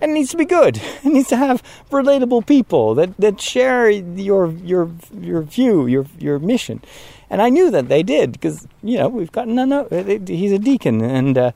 it 0.00 0.08
needs 0.08 0.30
to 0.30 0.36
be 0.36 0.44
good. 0.44 0.80
It 1.04 1.12
needs 1.12 1.28
to 1.28 1.36
have 1.36 1.62
relatable 1.90 2.46
people 2.46 2.94
that, 2.94 3.16
that 3.18 3.40
share 3.40 3.88
your 3.88 4.50
your 4.50 4.90
your 5.20 5.42
view, 5.42 5.86
your 5.86 6.06
your 6.18 6.38
mission. 6.38 6.82
And 7.30 7.42
I 7.42 7.50
knew 7.50 7.70
that 7.70 7.88
they 7.88 8.02
did 8.02 8.32
because 8.32 8.66
you 8.82 8.98
know 8.98 9.08
we've 9.08 9.32
gotten 9.32 9.54
know. 9.54 9.86
He's 10.26 10.52
a 10.52 10.58
deacon, 10.58 11.02
and 11.02 11.36
uh, 11.36 11.52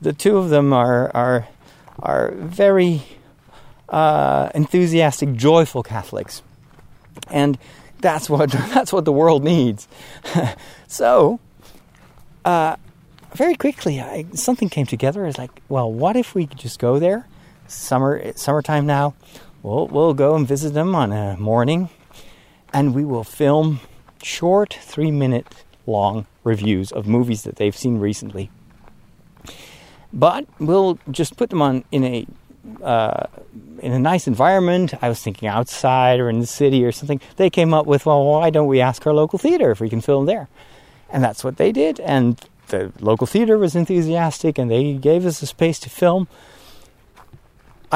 the 0.00 0.12
two 0.12 0.36
of 0.36 0.50
them 0.50 0.72
are 0.72 1.10
are 1.14 1.48
are 1.98 2.32
very 2.32 3.02
uh, 3.88 4.50
enthusiastic, 4.54 5.34
joyful 5.34 5.82
Catholics, 5.82 6.42
and 7.30 7.58
that's 8.00 8.28
what 8.28 8.50
that's 8.74 8.92
what 8.92 9.04
the 9.04 9.12
world 9.12 9.44
needs. 9.44 9.88
so, 10.86 11.40
uh, 12.44 12.76
very 13.34 13.54
quickly, 13.54 14.00
I, 14.00 14.26
something 14.34 14.68
came 14.68 14.86
together. 14.86 15.26
It's 15.26 15.38
like, 15.38 15.62
well, 15.68 15.92
what 15.92 16.16
if 16.16 16.34
we 16.34 16.46
just 16.46 16.78
go 16.78 16.98
there? 16.98 17.26
Summer, 17.68 18.32
summertime 18.34 18.86
now. 18.86 19.14
We'll 19.62 19.88
we'll 19.88 20.14
go 20.14 20.36
and 20.36 20.46
visit 20.46 20.74
them 20.74 20.94
on 20.94 21.12
a 21.12 21.36
morning, 21.36 21.88
and 22.72 22.94
we 22.94 23.04
will 23.04 23.24
film 23.24 23.80
short, 24.22 24.78
three 24.80 25.10
minute 25.10 25.46
long 25.86 26.26
reviews 26.44 26.92
of 26.92 27.06
movies 27.06 27.42
that 27.42 27.56
they've 27.56 27.76
seen 27.76 27.98
recently. 27.98 28.50
But 30.12 30.46
we'll 30.58 30.98
just 31.10 31.36
put 31.36 31.50
them 31.50 31.62
on 31.62 31.84
in 31.90 32.04
a 32.04 32.26
uh, 32.82 33.26
in 33.80 33.92
a 33.92 33.98
nice 33.98 34.26
environment. 34.26 34.94
I 35.02 35.08
was 35.08 35.20
thinking 35.20 35.48
outside 35.48 36.20
or 36.20 36.28
in 36.28 36.40
the 36.40 36.46
city 36.46 36.84
or 36.84 36.92
something. 36.92 37.20
They 37.36 37.50
came 37.50 37.72
up 37.74 37.86
with, 37.86 38.06
well, 38.06 38.24
why 38.24 38.50
don't 38.50 38.66
we 38.66 38.80
ask 38.80 39.06
our 39.06 39.12
local 39.14 39.38
theater 39.38 39.70
if 39.70 39.80
we 39.80 39.88
can 39.88 40.00
film 40.00 40.26
there? 40.26 40.48
And 41.10 41.22
that's 41.22 41.44
what 41.44 41.56
they 41.56 41.72
did. 41.72 42.00
And 42.00 42.40
the 42.68 42.92
local 43.00 43.26
theater 43.26 43.58
was 43.58 43.76
enthusiastic 43.76 44.58
and 44.58 44.70
they 44.70 44.94
gave 44.94 45.24
us 45.24 45.42
a 45.42 45.46
space 45.46 45.78
to 45.80 45.90
film. 45.90 46.28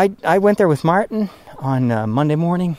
I, 0.01 0.13
I 0.25 0.39
went 0.39 0.57
there 0.57 0.67
with 0.67 0.83
Martin 0.83 1.29
on 1.59 1.93
uh, 1.93 2.07
Monday 2.07 2.35
morning. 2.35 2.79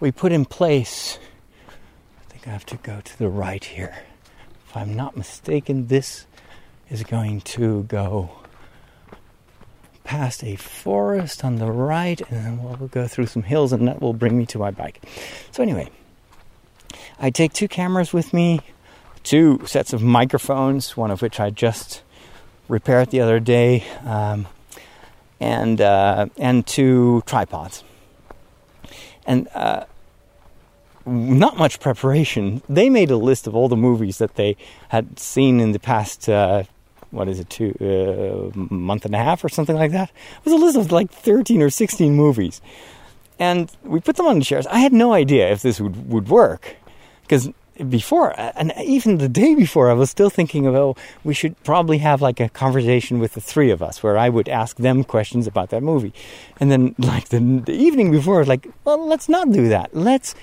We 0.00 0.10
put 0.10 0.32
in 0.32 0.44
place, 0.44 1.16
I 1.68 2.24
think 2.28 2.48
I 2.48 2.50
have 2.50 2.66
to 2.66 2.76
go 2.78 3.00
to 3.00 3.18
the 3.20 3.28
right 3.28 3.62
here. 3.62 3.96
If 4.68 4.76
I'm 4.76 4.96
not 4.96 5.16
mistaken, 5.16 5.86
this 5.86 6.26
is 6.90 7.04
going 7.04 7.42
to 7.42 7.84
go 7.84 8.32
past 10.02 10.42
a 10.42 10.56
forest 10.56 11.44
on 11.44 11.54
the 11.54 11.70
right, 11.70 12.20
and 12.20 12.44
then 12.44 12.62
we'll 12.64 12.88
go 12.88 13.06
through 13.06 13.26
some 13.26 13.44
hills, 13.44 13.72
and 13.72 13.86
that 13.86 14.02
will 14.02 14.12
bring 14.12 14.36
me 14.36 14.44
to 14.46 14.58
my 14.58 14.72
bike. 14.72 15.06
So, 15.52 15.62
anyway, 15.62 15.88
I 17.20 17.30
take 17.30 17.52
two 17.52 17.68
cameras 17.68 18.12
with 18.12 18.34
me, 18.34 18.58
two 19.22 19.64
sets 19.66 19.92
of 19.92 20.02
microphones, 20.02 20.96
one 20.96 21.12
of 21.12 21.22
which 21.22 21.38
I 21.38 21.50
just 21.50 22.02
repaired 22.68 23.10
the 23.10 23.20
other 23.20 23.38
day, 23.38 23.84
um, 24.04 24.48
and 25.40 25.80
uh, 25.80 26.26
and 26.38 26.66
two 26.66 27.22
tripods. 27.26 27.84
And 29.26 29.48
uh, 29.54 29.84
not 31.04 31.56
much 31.56 31.80
preparation. 31.80 32.62
They 32.68 32.90
made 32.90 33.10
a 33.10 33.16
list 33.16 33.46
of 33.46 33.54
all 33.54 33.68
the 33.68 33.76
movies 33.76 34.18
that 34.18 34.34
they 34.34 34.56
had 34.88 35.18
seen 35.18 35.60
in 35.60 35.72
the 35.72 35.78
past 35.78 36.28
uh, 36.28 36.64
what 37.10 37.28
is 37.28 37.40
it, 37.40 37.48
two 37.48 37.74
uh, 37.80 38.58
month 38.58 39.04
and 39.04 39.14
a 39.14 39.18
half 39.18 39.44
or 39.44 39.48
something 39.48 39.76
like 39.76 39.92
that. 39.92 40.10
It 40.10 40.44
was 40.44 40.52
a 40.52 40.64
list 40.64 40.76
of 40.76 40.92
like 40.92 41.10
thirteen 41.10 41.62
or 41.62 41.70
sixteen 41.70 42.14
movies, 42.14 42.60
and 43.38 43.70
we 43.82 44.00
put 44.00 44.16
them 44.16 44.26
on 44.26 44.38
the 44.38 44.44
chairs. 44.44 44.66
I 44.66 44.78
had 44.78 44.92
no 44.92 45.12
idea 45.12 45.50
if 45.50 45.62
this 45.62 45.80
would 45.80 46.10
would 46.10 46.28
work 46.28 46.76
because 47.22 47.50
before 47.88 48.34
and 48.38 48.72
even 48.82 49.18
the 49.18 49.28
day 49.28 49.54
before, 49.54 49.90
I 49.90 49.94
was 49.94 50.10
still 50.10 50.30
thinking 50.30 50.66
of 50.66 50.74
oh, 50.74 50.96
we 51.24 51.34
should 51.34 51.62
probably 51.64 51.98
have 51.98 52.22
like 52.22 52.40
a 52.40 52.48
conversation 52.48 53.18
with 53.18 53.34
the 53.34 53.40
three 53.40 53.70
of 53.70 53.82
us 53.82 54.02
where 54.02 54.16
I 54.16 54.28
would 54.28 54.48
ask 54.48 54.76
them 54.76 55.04
questions 55.04 55.46
about 55.46 55.70
that 55.70 55.82
movie, 55.82 56.12
and 56.58 56.70
then 56.70 56.94
like 56.98 57.28
the, 57.28 57.40
the 57.64 57.74
evening 57.74 58.10
before, 58.10 58.36
i 58.36 58.38
was 58.40 58.48
like 58.48 58.68
well, 58.84 59.06
let's 59.06 59.28
not 59.28 59.50
do 59.52 59.68
that. 59.68 59.94
Let's 59.94 60.34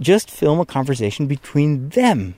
just 0.00 0.30
film 0.30 0.60
a 0.60 0.66
conversation 0.66 1.26
between 1.26 1.90
them 1.90 2.34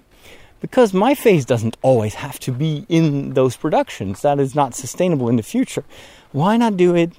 because 0.61 0.93
my 0.93 1.15
face 1.15 1.45
doesn't 1.45 1.77
always 1.83 2.15
have 2.15 2.39
to 2.41 2.53
be 2.53 2.87
in 2.89 3.35
those 3.35 3.57
productions. 3.57 4.23
That 4.23 4.39
is 4.41 4.55
not 4.55 4.75
sustainable 4.75 5.29
in 5.29 5.37
the 5.37 5.43
future. 5.43 5.85
Why 6.33 6.57
not 6.57 6.77
do 6.77 6.95
it? 6.95 7.13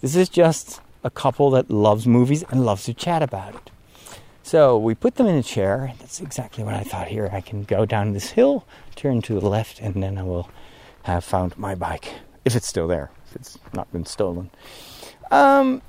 This 0.00 0.16
is 0.16 0.28
just 0.28 0.80
a 1.04 1.10
couple 1.10 1.50
that 1.50 1.70
loves 1.70 2.06
movies 2.06 2.44
and 2.50 2.64
loves 2.64 2.84
to 2.84 2.94
chat 2.94 3.22
about 3.22 3.54
it. 3.54 3.70
So 4.48 4.78
we 4.78 4.94
put 4.94 5.16
them 5.16 5.26
in 5.26 5.34
a 5.34 5.42
chair. 5.42 5.92
That's 5.98 6.22
exactly 6.22 6.64
what 6.64 6.72
I 6.72 6.82
thought 6.82 7.08
here. 7.08 7.28
I 7.30 7.42
can 7.42 7.64
go 7.64 7.84
down 7.84 8.14
this 8.14 8.30
hill, 8.30 8.64
turn 8.96 9.20
to 9.28 9.38
the 9.38 9.46
left, 9.46 9.78
and 9.78 10.02
then 10.02 10.16
I 10.16 10.22
will 10.22 10.48
have 11.02 11.22
found 11.22 11.58
my 11.58 11.74
bike. 11.74 12.14
If 12.46 12.56
it's 12.56 12.66
still 12.66 12.88
there, 12.88 13.10
if 13.26 13.36
it's 13.36 13.58
not 13.74 13.92
been 13.92 14.06
stolen. 14.06 14.48
Um, 15.30 15.82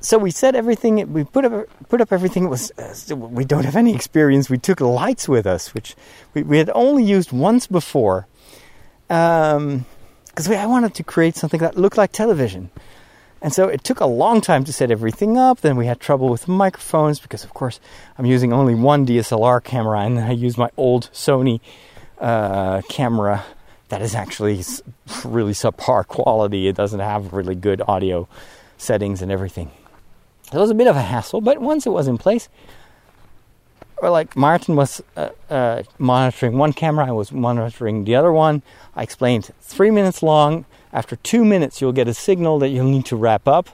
so 0.00 0.18
we 0.18 0.32
set 0.32 0.56
everything. 0.56 1.12
We 1.12 1.22
put 1.22 1.44
up 1.44 1.68
put 1.88 2.00
up 2.00 2.12
everything. 2.12 2.46
It 2.46 2.48
was 2.48 2.72
uh, 2.72 3.14
we 3.14 3.44
don't 3.44 3.64
have 3.64 3.76
any 3.76 3.94
experience. 3.94 4.50
We 4.50 4.58
took 4.58 4.80
lights 4.80 5.28
with 5.28 5.46
us, 5.46 5.72
which 5.74 5.94
we, 6.34 6.42
we 6.42 6.58
had 6.58 6.70
only 6.74 7.04
used 7.04 7.30
once 7.30 7.68
before, 7.68 8.26
because 9.06 9.68
um, 9.68 9.86
I 10.48 10.66
wanted 10.66 10.96
to 10.96 11.04
create 11.04 11.36
something 11.36 11.60
that 11.60 11.78
looked 11.78 11.98
like 11.98 12.10
television. 12.10 12.72
And 13.44 13.52
so 13.52 13.68
it 13.68 13.84
took 13.84 14.00
a 14.00 14.06
long 14.06 14.40
time 14.40 14.64
to 14.64 14.72
set 14.72 14.90
everything 14.90 15.36
up. 15.36 15.60
Then 15.60 15.76
we 15.76 15.84
had 15.84 16.00
trouble 16.00 16.30
with 16.30 16.48
microphones 16.48 17.20
because, 17.20 17.44
of 17.44 17.52
course, 17.52 17.78
I'm 18.16 18.24
using 18.24 18.54
only 18.54 18.74
one 18.74 19.06
DSLR 19.06 19.62
camera, 19.62 20.00
and 20.00 20.18
I 20.18 20.30
use 20.30 20.56
my 20.56 20.70
old 20.78 21.10
Sony 21.12 21.60
uh, 22.18 22.80
camera 22.88 23.44
that 23.90 24.00
is 24.00 24.14
actually 24.14 24.62
really 25.26 25.52
subpar 25.52 26.06
quality. 26.06 26.68
It 26.68 26.74
doesn't 26.74 27.00
have 27.00 27.34
really 27.34 27.54
good 27.54 27.82
audio 27.86 28.26
settings 28.78 29.20
and 29.20 29.30
everything. 29.30 29.70
It 30.50 30.56
was 30.56 30.70
a 30.70 30.74
bit 30.74 30.86
of 30.86 30.96
a 30.96 31.02
hassle, 31.02 31.42
but 31.42 31.60
once 31.60 31.84
it 31.84 31.90
was 31.90 32.08
in 32.08 32.16
place, 32.16 32.48
or 34.04 34.10
like 34.10 34.36
Martin 34.36 34.76
was 34.76 35.02
uh, 35.16 35.30
uh, 35.48 35.82
monitoring 35.98 36.58
one 36.58 36.74
camera, 36.74 37.06
I 37.06 37.12
was 37.12 37.32
monitoring 37.32 38.04
the 38.04 38.14
other 38.14 38.30
one. 38.30 38.62
I 38.94 39.02
explained 39.02 39.50
three 39.62 39.90
minutes 39.90 40.22
long. 40.22 40.66
After 40.92 41.16
two 41.16 41.42
minutes, 41.42 41.80
you'll 41.80 41.94
get 41.94 42.06
a 42.06 42.12
signal 42.12 42.58
that 42.58 42.68
you'll 42.68 42.90
need 42.90 43.06
to 43.06 43.16
wrap 43.16 43.48
up, 43.48 43.70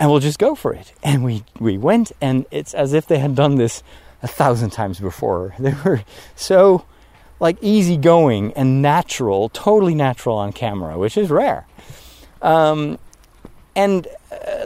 and 0.00 0.10
we'll 0.10 0.18
just 0.18 0.40
go 0.40 0.56
for 0.56 0.74
it. 0.74 0.92
And 1.00 1.22
we 1.22 1.44
we 1.60 1.78
went, 1.78 2.10
and 2.20 2.44
it's 2.50 2.74
as 2.74 2.92
if 2.92 3.06
they 3.06 3.20
had 3.20 3.36
done 3.36 3.54
this 3.54 3.84
a 4.20 4.26
thousand 4.26 4.70
times 4.70 4.98
before. 4.98 5.54
They 5.60 5.74
were 5.84 6.02
so 6.34 6.84
like 7.38 7.56
easygoing 7.62 8.52
and 8.54 8.82
natural, 8.82 9.48
totally 9.50 9.94
natural 9.94 10.36
on 10.38 10.52
camera, 10.52 10.98
which 10.98 11.16
is 11.16 11.30
rare. 11.30 11.68
Um, 12.42 12.98
and 13.76 14.08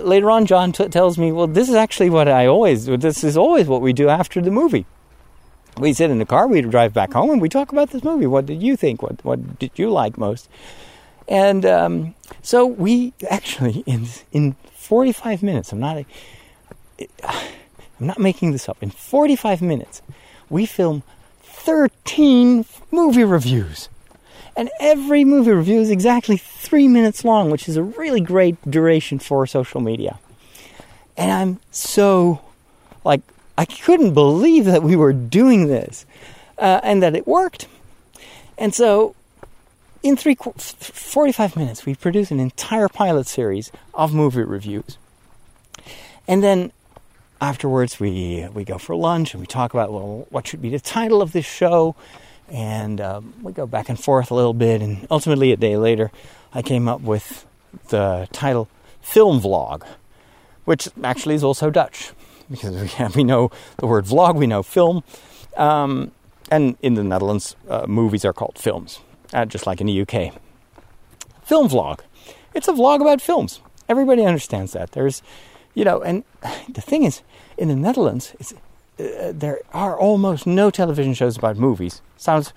later 0.01 0.31
on, 0.31 0.47
John 0.47 0.73
t- 0.73 0.89
tells 0.89 1.19
me, 1.19 1.33
well, 1.33 1.47
this 1.47 1.69
is 1.69 1.75
actually 1.75 2.11
what 2.11 2.29
I 2.29 2.47
always, 2.47 2.87
this 2.87 3.25
is 3.25 3.37
always 3.37 3.67
what 3.67 3.83
we 3.83 3.93
do 3.93 4.09
after 4.09 4.41
the 4.41 4.51
movie. 4.51 4.87
We 5.79 5.93
sit 5.93 6.11
in 6.11 6.19
the 6.19 6.27
car, 6.27 6.47
we 6.47 6.61
drive 6.63 6.93
back 6.93 7.13
home, 7.13 7.31
and 7.31 7.41
we 7.41 7.49
talk 7.49 7.73
about 7.73 7.91
this 7.91 8.03
movie. 8.03 8.27
What 8.27 8.47
did 8.47 8.63
you 8.63 8.77
think? 8.77 9.03
What, 9.03 9.25
what 9.25 9.59
did 9.59 9.73
you 9.77 9.91
like 9.91 10.19
most? 10.19 10.49
And 11.29 11.65
um, 11.65 12.15
so 12.43 12.67
we 12.67 13.13
actually, 13.31 13.85
in, 13.87 14.09
in 14.33 14.57
45 14.73 15.43
minutes, 15.43 15.73
I'm 15.73 15.81
not, 15.81 16.05
I'm 17.25 18.07
not 18.07 18.19
making 18.19 18.53
this 18.53 18.69
up, 18.69 18.83
in 18.83 18.91
45 18.91 19.63
minutes, 19.63 20.03
we 20.49 20.67
film 20.67 21.03
13 21.43 22.65
movie 22.91 23.25
reviews. 23.25 23.89
And 24.61 24.69
every 24.79 25.25
movie 25.25 25.53
review 25.53 25.81
is 25.81 25.89
exactly 25.89 26.37
three 26.37 26.87
minutes 26.87 27.25
long, 27.25 27.51
which 27.51 27.67
is 27.67 27.79
a 27.79 27.83
really 27.83 28.21
great 28.21 28.59
duration 28.71 29.19
for 29.19 29.47
social 29.47 29.81
media. 29.81 30.19
And 31.17 31.33
I'm 31.33 31.61
so, 31.71 32.43
like, 33.03 33.23
I 33.57 33.65
couldn't 33.65 34.13
believe 34.13 34.67
that 34.67 34.83
we 34.83 34.97
were 34.97 35.15
doing 35.15 35.69
this 35.69 36.05
uh, 36.59 36.79
and 36.83 37.03
that 37.03 37.17
it 37.17 37.27
worked. 37.27 37.69
And 38.59 38.75
so, 38.75 39.15
in 40.03 40.15
three, 40.15 40.35
45 40.35 41.57
minutes, 41.57 41.87
we 41.87 41.95
produced 41.95 42.31
an 42.31 42.39
entire 42.39 42.91
pilot 42.91 43.29
series 43.29 43.73
of 43.95 44.13
movie 44.13 44.43
reviews. 44.43 44.99
And 46.29 46.43
then 46.43 46.71
afterwards, 47.41 47.99
we, 47.99 48.47
we 48.53 48.65
go 48.65 48.77
for 48.77 48.95
lunch 48.95 49.33
and 49.33 49.41
we 49.41 49.47
talk 49.47 49.73
about, 49.73 49.91
well, 49.91 50.27
what 50.29 50.47
should 50.47 50.61
be 50.61 50.69
the 50.69 50.81
title 50.81 51.23
of 51.23 51.33
this 51.33 51.47
show? 51.47 51.97
And 52.51 53.01
um, 53.01 53.35
we 53.43 53.53
go 53.53 53.67
back 53.67 53.89
and 53.89 53.99
forth 53.99 54.31
a 54.31 54.35
little 54.35 54.55
bit. 54.55 54.83
And 54.83 55.07
ultimately, 55.11 55.53
a 55.53 55.57
day 55.57 55.77
later, 55.77 56.11
I 56.53 56.63
came 56.63 56.89
up 56.89 57.01
with 57.01 57.47
the 57.89 58.29
title 58.33 58.69
"Film 59.01 59.41
Vlog," 59.41 59.85
which 60.65 60.89
actually 61.03 61.35
is 61.35 61.45
also 61.45 61.71
Dutch 61.71 62.13
because 62.51 62.75
we, 62.83 62.89
have, 62.89 63.17
we 63.17 63.25
know 63.25 63.51
the 63.79 63.87
word 63.87 64.05
vlog, 64.05 64.37
we 64.37 64.47
know 64.47 64.63
film, 64.63 65.05
um, 65.57 66.11
and 66.51 66.77
in 66.83 66.95
the 66.95 67.05
Netherlands, 67.05 67.55
uh, 67.69 67.87
movies 67.87 68.25
are 68.25 68.33
called 68.33 68.59
films, 68.59 69.01
uh, 69.33 69.45
just 69.45 69.67
like 69.67 69.81
in 69.81 69.87
the 69.87 70.01
UK. 70.03 70.35
Film 71.45 71.69
vlog. 71.69 72.01
It's 72.55 72.69
a 72.69 72.73
vlog 72.73 73.01
about 73.01 73.21
films. 73.21 73.61
Everybody 73.89 74.25
understands 74.25 74.73
that. 74.73 74.93
There's, 74.93 75.23
you 75.75 75.85
know, 75.85 76.03
and 76.03 76.25
the 76.69 76.81
thing 76.81 77.05
is, 77.05 77.23
in 77.57 77.69
the 77.69 77.77
Netherlands, 77.77 78.35
it's 78.39 78.53
there 79.33 79.61
are 79.73 79.99
almost 79.99 80.47
no 80.47 80.71
television 80.71 81.15
shows 81.15 81.37
about 81.37 81.57
movies. 81.57 82.03
Sounds 82.17 82.53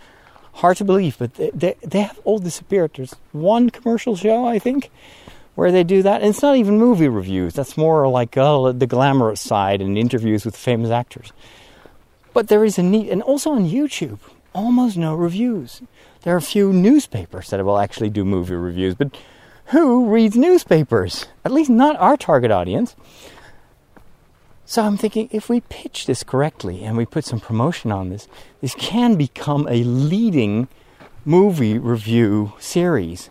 hard 0.53 0.77
to 0.77 0.85
believe, 0.85 1.17
but 1.17 1.33
they, 1.35 1.51
they, 1.51 1.75
they 1.81 2.01
have 2.01 2.19
all 2.23 2.39
disappeared. 2.39 2.91
There's 2.95 3.15
one 3.31 3.69
commercial 3.69 4.15
show, 4.15 4.45
I 4.45 4.59
think, 4.59 4.91
where 5.55 5.71
they 5.71 5.83
do 5.83 6.01
that. 6.03 6.21
And 6.21 6.29
it's 6.29 6.41
not 6.41 6.55
even 6.55 6.77
movie 6.77 7.07
reviews. 7.07 7.53
That's 7.53 7.77
more 7.77 8.07
like 8.07 8.37
oh, 8.37 8.71
the 8.71 8.87
glamorous 8.87 9.41
side 9.41 9.81
and 9.81 9.97
interviews 9.97 10.45
with 10.45 10.55
famous 10.55 10.91
actors. 10.91 11.31
But 12.33 12.47
there 12.47 12.65
is 12.65 12.77
a 12.79 12.83
need, 12.83 13.09
and 13.09 13.21
also 13.21 13.51
on 13.51 13.69
YouTube, 13.69 14.19
almost 14.53 14.97
no 14.97 15.13
reviews. 15.13 15.81
There 16.21 16.33
are 16.33 16.37
a 16.37 16.41
few 16.41 16.73
newspapers 16.73 17.49
that 17.49 17.63
will 17.63 17.77
actually 17.77 18.09
do 18.09 18.25
movie 18.25 18.55
reviews, 18.55 18.95
but 18.95 19.15
who 19.67 20.09
reads 20.09 20.35
newspapers? 20.35 21.27
At 21.45 21.51
least 21.51 21.69
not 21.69 21.95
our 21.97 22.17
target 22.17 22.51
audience. 22.51 22.95
So 24.65 24.81
I'm 24.83 24.97
thinking 24.97 25.29
if 25.31 25.49
we 25.49 25.61
pitch 25.61 26.05
this 26.05 26.23
correctly 26.23 26.83
and 26.83 26.95
we 26.95 27.05
put 27.05 27.25
some 27.25 27.39
promotion 27.39 27.91
on 27.91 28.09
this, 28.09 28.27
this 28.61 28.75
can 28.75 29.15
become 29.15 29.67
a 29.69 29.83
leading 29.83 30.69
movie 31.25 31.77
review 31.77 32.53
series. 32.59 33.29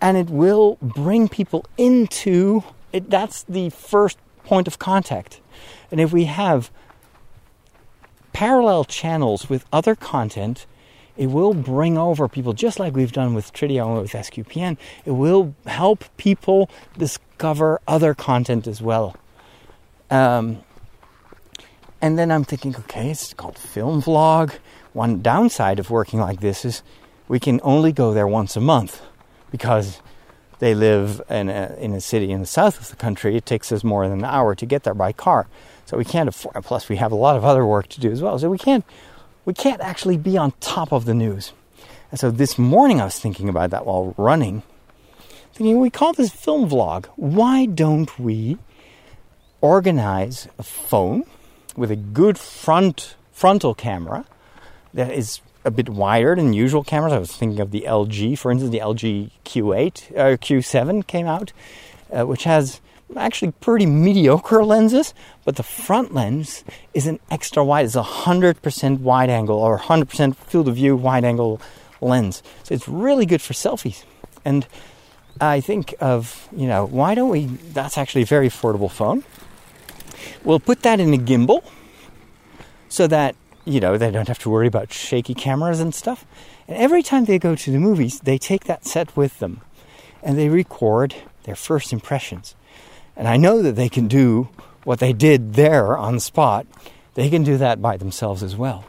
And 0.00 0.16
it 0.16 0.28
will 0.28 0.76
bring 0.80 1.28
people 1.28 1.64
into 1.76 2.62
it. 2.92 3.10
That's 3.10 3.44
the 3.44 3.70
first 3.70 4.18
point 4.44 4.68
of 4.68 4.78
contact. 4.78 5.40
And 5.90 6.00
if 6.00 6.12
we 6.12 6.24
have 6.24 6.70
parallel 8.32 8.84
channels 8.84 9.48
with 9.48 9.64
other 9.72 9.96
content, 9.96 10.66
it 11.16 11.26
will 11.26 11.54
bring 11.54 11.98
over 11.98 12.28
people, 12.28 12.52
just 12.52 12.78
like 12.78 12.94
we've 12.94 13.10
done 13.10 13.34
with 13.34 13.52
Trideo 13.52 13.86
and 13.86 14.02
with 14.02 14.12
SQPN. 14.12 14.76
It 15.04 15.10
will 15.12 15.54
help 15.66 16.04
people 16.18 16.70
discover 16.96 17.80
other 17.88 18.14
content 18.14 18.66
as 18.68 18.80
well. 18.80 19.16
Um, 20.10 20.62
and 22.00 22.18
then 22.18 22.30
I'm 22.30 22.44
thinking, 22.44 22.76
okay, 22.76 23.10
it's 23.10 23.34
called 23.34 23.58
Film 23.58 24.00
Vlog. 24.00 24.54
One 24.92 25.20
downside 25.20 25.78
of 25.78 25.90
working 25.90 26.20
like 26.20 26.40
this 26.40 26.64
is 26.64 26.82
we 27.26 27.40
can 27.40 27.60
only 27.62 27.92
go 27.92 28.14
there 28.14 28.26
once 28.26 28.56
a 28.56 28.60
month 28.60 29.02
because 29.50 30.00
they 30.58 30.74
live 30.74 31.20
in 31.28 31.48
a, 31.48 31.76
in 31.78 31.92
a 31.92 32.00
city 32.00 32.30
in 32.30 32.40
the 32.40 32.46
south 32.46 32.80
of 32.80 32.90
the 32.90 32.96
country. 32.96 33.36
It 33.36 33.46
takes 33.46 33.70
us 33.70 33.84
more 33.84 34.08
than 34.08 34.18
an 34.18 34.24
hour 34.24 34.54
to 34.54 34.66
get 34.66 34.84
there 34.84 34.94
by 34.94 35.12
car. 35.12 35.46
So 35.86 35.96
we 35.96 36.04
can't 36.04 36.28
afford, 36.28 36.62
plus 36.64 36.88
we 36.88 36.96
have 36.96 37.12
a 37.12 37.16
lot 37.16 37.36
of 37.36 37.44
other 37.44 37.64
work 37.64 37.88
to 37.88 38.00
do 38.00 38.10
as 38.10 38.22
well. 38.22 38.38
So 38.38 38.50
we 38.50 38.58
can't 38.58 38.84
we 39.44 39.54
can't 39.54 39.80
actually 39.80 40.18
be 40.18 40.36
on 40.36 40.52
top 40.60 40.92
of 40.92 41.06
the 41.06 41.14
news. 41.14 41.52
And 42.10 42.20
so 42.20 42.30
this 42.30 42.58
morning 42.58 43.00
I 43.00 43.04
was 43.04 43.18
thinking 43.18 43.48
about 43.48 43.70
that 43.70 43.86
while 43.86 44.14
running. 44.16 44.62
Thinking, 45.54 45.80
we 45.80 45.90
call 45.90 46.12
this 46.12 46.30
film 46.30 46.68
vlog. 46.68 47.06
Why 47.16 47.66
don't 47.66 48.18
we 48.18 48.58
organize 49.60 50.48
a 50.58 50.62
phone 50.62 51.24
with 51.76 51.90
a 51.90 51.96
good 51.96 52.38
front 52.38 53.16
frontal 53.32 53.74
camera 53.74 54.24
that 54.94 55.12
is 55.12 55.40
a 55.64 55.70
bit 55.70 55.88
wider 55.88 56.34
than 56.34 56.52
usual 56.52 56.84
cameras? 56.84 57.12
I 57.12 57.18
was 57.18 57.36
thinking 57.36 57.60
of 57.60 57.70
the 57.70 57.82
LG, 57.82 58.38
for 58.38 58.50
instance, 58.50 58.72
the 58.72 58.80
LG 58.80 59.30
Q8 59.44 60.12
or 60.12 60.20
uh, 60.20 60.36
Q7 60.36 61.06
came 61.06 61.26
out, 61.26 61.52
uh, 62.10 62.26
which 62.26 62.44
has 62.44 62.80
actually 63.16 63.52
pretty 63.52 63.86
mediocre 63.86 64.64
lenses, 64.64 65.14
but 65.44 65.56
the 65.56 65.62
front 65.62 66.12
lens 66.12 66.64
is 66.94 67.06
an 67.06 67.18
extra 67.30 67.64
wide. 67.64 67.86
It's 67.86 67.96
a 67.96 68.02
100% 68.02 69.00
wide 69.00 69.30
angle 69.30 69.58
or 69.58 69.78
100% 69.78 70.36
field 70.36 70.68
of 70.68 70.74
view 70.76 70.96
wide 70.96 71.24
angle 71.24 71.60
lens. 72.00 72.42
So 72.64 72.74
it's 72.74 72.88
really 72.88 73.26
good 73.26 73.42
for 73.42 73.54
selfies. 73.54 74.04
And 74.44 74.66
I 75.40 75.60
think 75.60 75.94
of, 76.00 76.48
you 76.54 76.66
know, 76.66 76.84
why 76.86 77.14
don't 77.14 77.30
we? 77.30 77.46
That's 77.46 77.96
actually 77.96 78.22
a 78.22 78.26
very 78.26 78.48
affordable 78.48 78.90
phone. 78.90 79.24
We'll 80.44 80.60
put 80.60 80.82
that 80.82 81.00
in 81.00 81.12
a 81.14 81.18
gimbal 81.18 81.64
so 82.88 83.06
that, 83.06 83.36
you 83.64 83.80
know, 83.80 83.98
they 83.98 84.10
don't 84.10 84.28
have 84.28 84.38
to 84.40 84.50
worry 84.50 84.66
about 84.66 84.92
shaky 84.92 85.34
cameras 85.34 85.80
and 85.80 85.94
stuff. 85.94 86.24
And 86.66 86.76
every 86.76 87.02
time 87.02 87.24
they 87.24 87.38
go 87.38 87.54
to 87.54 87.70
the 87.70 87.78
movies, 87.78 88.20
they 88.20 88.38
take 88.38 88.64
that 88.64 88.86
set 88.86 89.16
with 89.16 89.38
them 89.38 89.60
and 90.22 90.38
they 90.38 90.48
record 90.48 91.14
their 91.44 91.56
first 91.56 91.92
impressions. 91.92 92.54
And 93.16 93.26
I 93.26 93.36
know 93.36 93.62
that 93.62 93.76
they 93.76 93.88
can 93.88 94.06
do 94.06 94.48
what 94.84 95.00
they 95.00 95.12
did 95.12 95.54
there 95.54 95.96
on 95.96 96.14
the 96.14 96.20
spot. 96.20 96.66
They 97.14 97.30
can 97.30 97.42
do 97.42 97.56
that 97.58 97.82
by 97.82 97.96
themselves 97.96 98.42
as 98.42 98.54
well. 98.56 98.84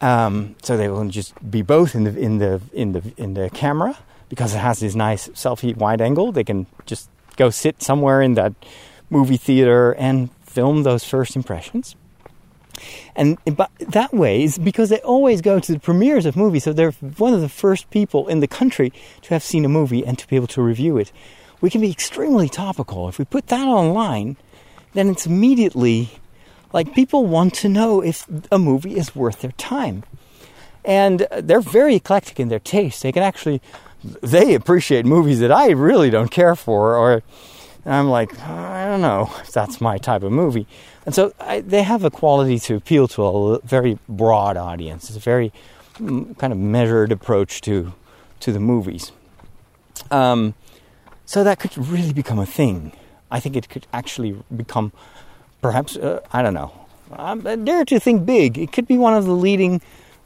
Um, 0.00 0.56
so 0.62 0.76
they 0.76 0.88
will 0.88 1.08
just 1.08 1.32
be 1.48 1.62
both 1.62 1.94
in 1.94 2.04
the 2.04 2.18
in 2.18 2.38
the 2.38 2.60
in 2.72 2.92
the 2.92 3.14
in 3.16 3.34
the 3.34 3.48
camera 3.50 3.96
because 4.28 4.54
it 4.54 4.58
has 4.58 4.80
this 4.80 4.94
nice 4.94 5.28
selfie 5.28 5.74
wide 5.74 6.00
angle. 6.00 6.32
They 6.32 6.44
can 6.44 6.66
just 6.84 7.08
go 7.36 7.50
sit 7.50 7.82
somewhere 7.82 8.20
in 8.20 8.34
that 8.34 8.52
movie 9.08 9.36
theater 9.36 9.92
and 9.92 10.28
film 10.56 10.82
those 10.82 11.04
first 11.04 11.36
impressions. 11.36 11.96
And 13.14 13.38
but 13.60 13.70
that 13.98 14.12
way 14.12 14.42
is 14.42 14.58
because 14.58 14.88
they 14.90 15.00
always 15.00 15.40
go 15.40 15.60
to 15.60 15.72
the 15.72 15.78
premieres 15.78 16.26
of 16.26 16.36
movies, 16.36 16.64
so 16.64 16.72
they're 16.72 16.96
one 17.26 17.32
of 17.32 17.40
the 17.40 17.48
first 17.48 17.88
people 17.90 18.28
in 18.28 18.40
the 18.40 18.48
country 18.60 18.92
to 19.22 19.28
have 19.34 19.42
seen 19.42 19.64
a 19.64 19.68
movie 19.68 20.04
and 20.04 20.18
to 20.18 20.26
be 20.28 20.36
able 20.36 20.52
to 20.56 20.62
review 20.62 20.98
it 20.98 21.10
we 21.60 21.70
can 21.70 21.80
be 21.80 21.90
extremely 21.90 22.48
topical. 22.48 23.08
If 23.08 23.18
we 23.18 23.24
put 23.24 23.48
that 23.48 23.66
online, 23.66 24.36
then 24.94 25.08
it's 25.08 25.26
immediately 25.26 26.10
like 26.72 26.94
people 26.94 27.26
want 27.26 27.54
to 27.54 27.68
know 27.68 28.02
if 28.02 28.26
a 28.52 28.58
movie 28.58 28.96
is 28.96 29.14
worth 29.14 29.40
their 29.40 29.52
time. 29.52 30.04
And 30.84 31.26
they're 31.38 31.60
very 31.60 31.96
eclectic 31.96 32.38
in 32.38 32.48
their 32.48 32.60
taste. 32.60 33.02
They 33.02 33.12
can 33.12 33.22
actually 33.22 33.60
they 34.22 34.54
appreciate 34.54 35.04
movies 35.04 35.40
that 35.40 35.50
I 35.50 35.70
really 35.70 36.10
don't 36.10 36.30
care 36.30 36.54
for 36.54 36.94
or 36.94 37.22
I'm 37.94 38.08
like, 38.08 38.38
I 38.40 38.86
don't 38.86 39.00
know 39.00 39.30
if 39.40 39.52
that's 39.52 39.80
my 39.80 39.98
type 39.98 40.22
of 40.22 40.32
movie. 40.32 40.66
And 41.04 41.14
so 41.14 41.32
I, 41.38 41.60
they 41.60 41.82
have 41.82 42.04
a 42.04 42.10
quality 42.10 42.58
to 42.60 42.74
appeal 42.74 43.06
to 43.08 43.24
a 43.24 43.60
very 43.60 43.98
broad 44.08 44.56
audience. 44.56 45.08
It's 45.08 45.16
a 45.16 45.20
very 45.20 45.52
mm, 45.98 46.36
kind 46.38 46.52
of 46.52 46.58
measured 46.58 47.12
approach 47.12 47.60
to 47.62 47.92
to 48.40 48.52
the 48.52 48.60
movies. 48.60 49.12
Um, 50.10 50.54
so 51.24 51.42
that 51.44 51.58
could 51.58 51.76
really 51.78 52.12
become 52.12 52.38
a 52.38 52.46
thing. 52.46 52.92
I 53.30 53.40
think 53.40 53.56
it 53.56 53.68
could 53.68 53.86
actually 53.92 54.36
become, 54.54 54.92
perhaps, 55.62 55.96
uh, 55.96 56.20
I 56.32 56.42
don't 56.42 56.54
know. 56.54 56.72
I 57.12 57.56
dare 57.56 57.84
to 57.84 57.98
think 57.98 58.26
big. 58.26 58.58
It 58.58 58.72
could 58.72 58.86
be 58.86 58.98
one 58.98 59.14
of 59.14 59.24
the 59.24 59.32
leading 59.32 59.80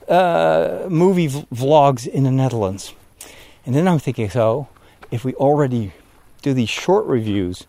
uh, 0.09 0.87
movie 0.89 1.29
v- 1.29 1.47
vlogs 1.53 2.07
in 2.07 2.25
the 2.25 2.31
Netherlands. 2.31 2.93
And 3.65 3.75
then 3.75 3.87
I'm 3.87 3.99
thinking, 3.99 4.29
so 4.31 4.69
if 5.11 5.25
we 5.25 5.35
already 5.35 5.93
do 6.41 6.55
these 6.55 6.71
short 6.71 7.07
reviews 7.07 7.67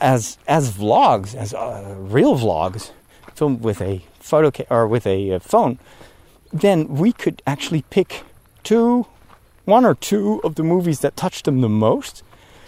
as 0.00 0.38
as 0.46 0.72
vlogs, 0.72 1.34
as 1.34 1.54
uh, 1.54 1.94
real 1.98 2.36
vlogs, 2.36 2.92
filmed 3.34 3.62
with 3.62 3.80
a 3.80 4.02
photo 4.20 4.50
ca- 4.50 4.66
or 4.70 4.86
with 4.86 5.06
a 5.06 5.32
uh, 5.32 5.38
phone, 5.38 5.78
then 6.52 6.88
we 6.88 7.12
could 7.12 7.42
actually 7.46 7.82
pick 7.90 8.24
two 8.62 9.06
one 9.64 9.84
or 9.84 9.94
two 9.94 10.40
of 10.42 10.56
the 10.56 10.62
movies 10.62 11.00
that 11.00 11.16
touched 11.16 11.44
them 11.44 11.60
the 11.60 11.68
most, 11.68 12.22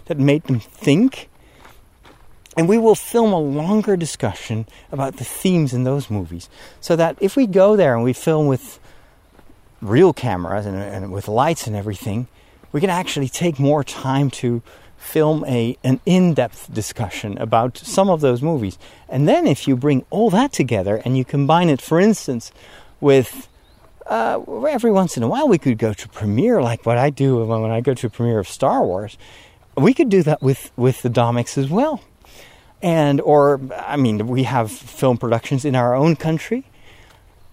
that 0.07 0.19
made 0.19 0.45
them 0.45 0.61
think. 0.61 1.29
And 2.57 2.69
we 2.69 2.79
will 2.79 2.95
film 2.95 3.33
a 3.33 3.39
longer 3.39 3.97
discussion 3.97 4.67
about 4.93 5.17
the 5.17 5.25
themes 5.25 5.75
in 5.75 5.83
those 5.83 6.09
movies. 6.09 6.49
So 6.81 6.95
that 6.95 7.17
if 7.21 7.35
we 7.35 7.49
go 7.49 7.75
there 7.75 7.97
and 7.97 8.05
we 8.05 8.13
film 8.13 8.47
with 8.47 8.79
real 9.83 10.13
cameras 10.13 10.65
and, 10.65 10.77
and 10.77 11.13
with 11.13 11.27
lights 11.27 11.67
and 11.67 11.75
everything, 11.75 12.29
we 12.75 12.81
can 12.81 12.91
actually 12.91 13.29
take 13.29 13.61
more 13.61 13.85
time 13.85 14.29
to 14.29 14.61
film 14.97 15.45
a 15.47 15.79
an 15.85 16.01
in-depth 16.05 16.75
discussion 16.75 17.39
about 17.39 17.79
some 17.79 18.11
of 18.11 18.21
those 18.21 18.43
movies. 18.43 18.79
And 19.09 19.29
then 19.29 19.47
if 19.47 19.69
you 19.69 19.77
bring 19.77 20.05
all 20.11 20.29
that 20.31 20.53
together 20.53 21.01
and 21.05 21.17
you 21.17 21.25
combine 21.25 21.71
it, 21.71 21.81
for 21.81 22.01
instance, 22.01 22.51
with 23.01 23.49
uh, 24.07 24.41
every 24.69 24.91
once 24.91 25.17
in 25.17 25.23
a 25.23 25.29
while 25.29 25.47
we 25.47 25.57
could 25.57 25.79
go 25.79 25.93
to 25.93 26.09
premiere 26.09 26.61
like 26.61 26.85
what 26.85 26.99
I 26.99 27.11
do 27.11 27.45
when 27.45 27.71
I 27.71 27.81
go 27.81 27.95
to 27.95 28.09
a 28.09 28.11
premiere 28.11 28.41
of 28.41 28.49
Star 28.49 28.85
Wars. 28.85 29.17
We 29.77 29.95
could 29.95 30.09
do 30.09 30.25
that 30.25 30.43
with 30.43 30.73
with 30.77 31.03
the 31.03 31.11
Domics 31.11 31.57
as 31.57 31.71
well, 31.71 32.03
and 32.83 33.21
or 33.21 33.61
I 33.87 33.97
mean 33.97 34.27
we 34.27 34.43
have 34.43 34.73
film 34.73 35.17
productions 35.17 35.65
in 35.65 35.77
our 35.77 35.95
own 35.95 36.17
country. 36.17 36.65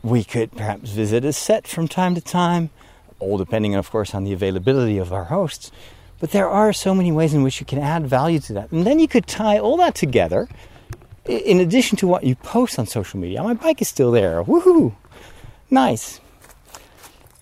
We 0.02 0.24
could 0.24 0.52
perhaps 0.52 0.90
visit 0.90 1.24
a 1.26 1.32
set 1.32 1.68
from 1.68 1.88
time 1.88 2.16
to 2.16 2.22
time, 2.22 2.72
all 3.22 3.38
depending, 3.38 3.76
of 3.76 3.90
course, 3.90 4.14
on 4.14 4.24
the 4.24 4.34
availability 4.34 4.98
of 4.98 5.14
our 5.14 5.26
hosts. 5.26 5.72
But 6.20 6.32
there 6.32 6.50
are 6.50 6.74
so 6.74 6.94
many 6.94 7.12
ways 7.12 7.34
in 7.34 7.44
which 7.44 7.60
you 7.60 7.66
can 7.66 7.80
add 7.80 8.06
value 8.06 8.40
to 8.42 8.54
that, 8.54 8.72
and 8.72 8.86
then 8.86 9.00
you 9.00 9.08
could 9.08 9.26
tie 9.26 9.58
all 9.58 9.78
that 9.78 9.96
together. 9.96 10.48
In 11.26 11.60
addition 11.60 11.98
to 11.98 12.08
what 12.08 12.24
you 12.24 12.36
post 12.36 12.78
on 12.78 12.86
social 12.88 13.20
media, 13.20 13.44
my 13.44 13.54
bike 13.54 13.82
is 13.82 13.88
still 13.88 14.12
there. 14.12 14.44
Woohoo! 14.44 14.94
Nice. 15.70 16.20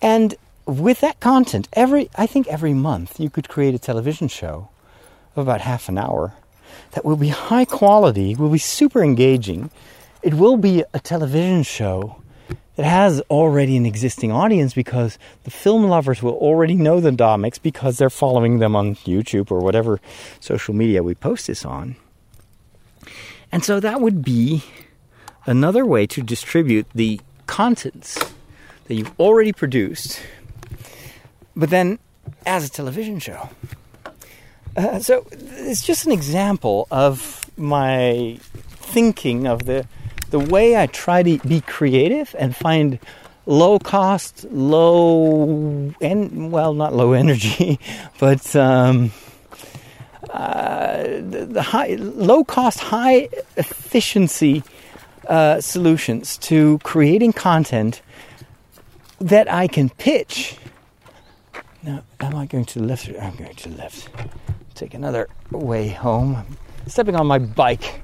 And 0.00 0.34
with 0.66 1.00
that 1.00 1.20
content, 1.20 1.68
every 1.72 2.08
I 2.16 2.26
think 2.26 2.46
every 2.46 2.74
month 2.74 3.18
you 3.18 3.28
could 3.28 3.48
create 3.48 3.74
a 3.74 3.78
television 3.78 4.28
show 4.28 4.68
of 5.34 5.42
about 5.42 5.60
half 5.62 5.88
an 5.88 5.98
hour 5.98 6.34
that 6.92 7.04
will 7.04 7.16
be 7.16 7.28
high 7.28 7.64
quality, 7.64 8.34
will 8.34 8.50
be 8.50 8.58
super 8.58 9.02
engaging. 9.02 9.70
It 10.22 10.34
will 10.34 10.56
be 10.56 10.84
a 10.94 11.00
television 11.00 11.62
show 11.62 12.19
that 12.80 12.86
has 12.86 13.20
already 13.28 13.76
an 13.76 13.84
existing 13.84 14.32
audience 14.32 14.72
because 14.72 15.18
the 15.44 15.50
film 15.50 15.84
lovers 15.84 16.22
will 16.22 16.32
already 16.32 16.74
know 16.74 16.98
the 16.98 17.12
Domics 17.12 17.58
because 17.58 17.98
they're 17.98 18.08
following 18.08 18.58
them 18.58 18.74
on 18.74 18.94
YouTube 18.94 19.50
or 19.50 19.60
whatever 19.60 20.00
social 20.40 20.72
media 20.72 21.02
we 21.02 21.14
post 21.14 21.46
this 21.46 21.66
on. 21.66 21.96
And 23.52 23.62
so 23.62 23.80
that 23.80 24.00
would 24.00 24.24
be 24.24 24.64
another 25.44 25.84
way 25.84 26.06
to 26.06 26.22
distribute 26.22 26.86
the 26.94 27.20
contents 27.46 28.18
that 28.86 28.94
you've 28.94 29.12
already 29.20 29.52
produced, 29.52 30.18
but 31.54 31.68
then 31.68 31.98
as 32.46 32.64
a 32.64 32.70
television 32.70 33.18
show. 33.18 33.50
Uh, 34.74 34.98
so 35.00 35.26
it's 35.32 35.82
just 35.82 36.06
an 36.06 36.12
example 36.12 36.88
of 36.90 37.44
my 37.58 38.38
thinking 38.40 39.46
of 39.46 39.66
the 39.66 39.86
the 40.30 40.38
way 40.38 40.76
I 40.76 40.86
try 40.86 41.22
to 41.22 41.38
be 41.38 41.60
creative 41.60 42.34
and 42.38 42.54
find 42.54 42.98
low 43.46 43.78
cost, 43.78 44.44
low 44.50 45.92
and 46.00 46.52
well, 46.52 46.72
not 46.74 46.94
low 46.94 47.12
energy, 47.12 47.78
but 48.20 48.54
um, 48.54 49.12
uh, 50.30 51.02
the, 51.02 51.48
the, 51.50 51.62
high, 51.62 51.96
low 51.98 52.44
cost, 52.44 52.80
high 52.80 53.28
efficiency 53.56 54.62
uh, 55.26 55.60
solutions 55.60 56.38
to 56.38 56.78
creating 56.82 57.32
content 57.32 58.02
that 59.20 59.52
I 59.52 59.66
can 59.66 59.90
pitch. 59.90 60.56
Now, 61.82 62.02
am 62.20 62.36
I 62.36 62.46
going 62.46 62.64
to 62.66 62.78
the 62.78 62.84
left? 62.84 63.08
I'm 63.08 63.34
going 63.36 63.54
to 63.54 63.68
the 63.68 63.76
left. 63.76 64.08
Take 64.74 64.94
another 64.94 65.28
way 65.50 65.88
home. 65.88 66.36
I'm 66.36 66.56
stepping 66.88 67.16
on 67.16 67.26
my 67.26 67.38
bike. 67.38 68.02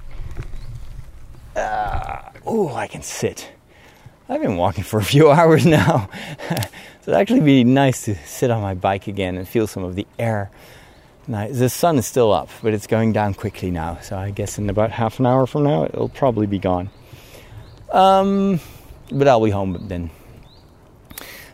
Uh, 1.56 2.20
oh, 2.44 2.74
I 2.74 2.86
can 2.86 3.02
sit. 3.02 3.50
I've 4.28 4.42
been 4.42 4.56
walking 4.56 4.84
for 4.84 5.00
a 5.00 5.04
few 5.04 5.30
hours 5.32 5.64
now. 5.64 6.10
so 6.48 6.56
it'd 7.02 7.14
actually 7.14 7.40
be 7.40 7.64
nice 7.64 8.02
to 8.02 8.14
sit 8.26 8.50
on 8.50 8.60
my 8.60 8.74
bike 8.74 9.06
again 9.06 9.36
and 9.36 9.48
feel 9.48 9.66
some 9.66 9.82
of 9.82 9.94
the 9.94 10.06
air. 10.18 10.50
Now, 11.26 11.48
the 11.48 11.68
sun 11.68 11.96
is 11.96 12.06
still 12.06 12.32
up, 12.32 12.50
but 12.62 12.74
it's 12.74 12.86
going 12.86 13.12
down 13.12 13.34
quickly 13.34 13.70
now. 13.70 13.98
So 14.02 14.16
I 14.16 14.30
guess 14.30 14.58
in 14.58 14.68
about 14.68 14.92
half 14.92 15.18
an 15.18 15.26
hour 15.26 15.46
from 15.46 15.64
now, 15.64 15.84
it'll 15.84 16.10
probably 16.10 16.46
be 16.46 16.58
gone. 16.58 16.90
Um, 17.90 18.60
but 19.10 19.26
I'll 19.26 19.42
be 19.42 19.50
home 19.50 19.88
then. 19.88 20.10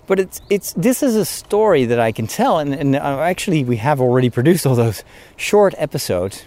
But 0.07 0.19
it's 0.19 0.41
it's 0.51 0.73
this 0.73 1.03
is 1.03 1.15
a 1.15 1.25
story 1.25 1.85
that 1.87 2.01
I 2.01 2.11
can 2.11 2.27
tell, 2.27 2.59
and, 2.59 2.75
and 2.75 2.97
uh, 2.97 3.21
actually 3.21 3.63
we 3.65 3.77
have 3.77 4.01
already 4.01 4.31
produced 4.31 4.67
all 4.67 4.75
those 4.75 5.05
short 5.37 5.75
episodes. 5.79 6.45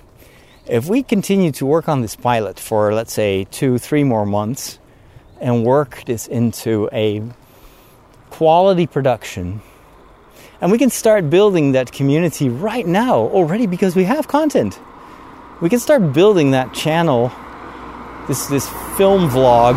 If 0.67 0.87
we 0.87 1.03
continue 1.03 1.51
to 1.53 1.65
work 1.65 1.87
on 1.87 2.01
this 2.01 2.15
pilot 2.15 2.59
for 2.59 2.91
let's 2.91 3.13
say 3.13 3.45
two, 3.51 3.77
three 3.77 4.03
more 4.03 4.25
months, 4.25 4.79
and 5.39 5.63
work 5.63 6.03
this 6.05 6.25
into 6.25 6.89
a 6.91 7.21
quality 8.31 8.87
production, 8.87 9.61
and 10.59 10.71
we 10.71 10.79
can 10.79 10.89
start 10.89 11.29
building 11.29 11.73
that 11.73 11.91
community 11.91 12.49
right 12.49 12.87
now 12.87 13.19
already 13.19 13.67
because 13.67 13.95
we 13.95 14.05
have 14.05 14.27
content. 14.27 14.79
We 15.61 15.69
can 15.69 15.79
start 15.79 16.13
building 16.13 16.51
that 16.51 16.73
channel, 16.73 17.31
this 18.27 18.47
this 18.47 18.67
film 18.97 19.29
vlog, 19.29 19.75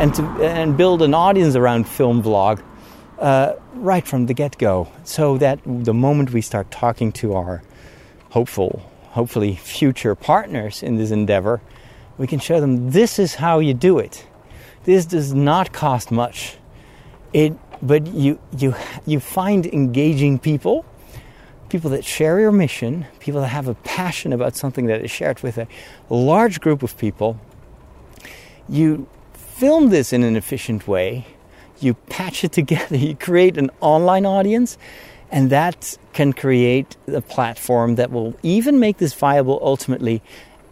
and 0.00 0.12
to 0.14 0.22
and 0.42 0.76
build 0.76 1.02
an 1.02 1.14
audience 1.14 1.54
around 1.54 1.86
film 1.86 2.20
vlog 2.20 2.60
uh, 3.20 3.52
right 3.74 4.04
from 4.04 4.26
the 4.26 4.34
get 4.34 4.58
go, 4.58 4.88
so 5.04 5.38
that 5.38 5.60
the 5.64 5.94
moment 5.94 6.32
we 6.32 6.40
start 6.40 6.72
talking 6.72 7.12
to 7.12 7.34
our 7.34 7.62
hopeful, 8.30 8.89
hopefully 9.10 9.54
future 9.56 10.14
partners 10.14 10.82
in 10.82 10.96
this 10.96 11.10
endeavor, 11.10 11.60
we 12.18 12.26
can 12.26 12.38
show 12.38 12.60
them 12.60 12.90
this 12.90 13.18
is 13.18 13.36
how 13.36 13.58
you 13.58 13.74
do 13.74 13.98
it. 13.98 14.26
This 14.84 15.06
does 15.06 15.34
not 15.34 15.72
cost 15.72 16.10
much. 16.10 16.56
It, 17.32 17.54
but 17.82 18.06
you 18.08 18.38
you 18.56 18.74
you 19.06 19.20
find 19.20 19.66
engaging 19.66 20.38
people, 20.38 20.84
people 21.68 21.90
that 21.90 22.04
share 22.04 22.40
your 22.40 22.52
mission, 22.52 23.06
people 23.20 23.40
that 23.40 23.48
have 23.48 23.68
a 23.68 23.74
passion 23.74 24.32
about 24.32 24.56
something 24.56 24.86
that 24.86 25.02
is 25.02 25.10
shared 25.10 25.40
with 25.42 25.58
a 25.58 25.68
large 26.08 26.60
group 26.60 26.82
of 26.82 26.96
people. 26.98 27.38
You 28.68 29.08
film 29.32 29.90
this 29.90 30.12
in 30.12 30.22
an 30.22 30.36
efficient 30.36 30.86
way 30.88 31.26
you 31.82 31.94
patch 31.94 32.44
it 32.44 32.52
together, 32.60 32.96
you 32.96 33.16
create 33.16 33.56
an 33.56 33.70
online 33.80 34.26
audience, 34.26 34.78
and 35.30 35.50
that 35.50 35.96
can 36.12 36.32
create 36.32 36.96
a 37.06 37.20
platform 37.20 37.94
that 37.96 38.10
will 38.10 38.34
even 38.42 38.78
make 38.80 38.98
this 38.98 39.14
viable 39.14 39.58
ultimately 39.62 40.22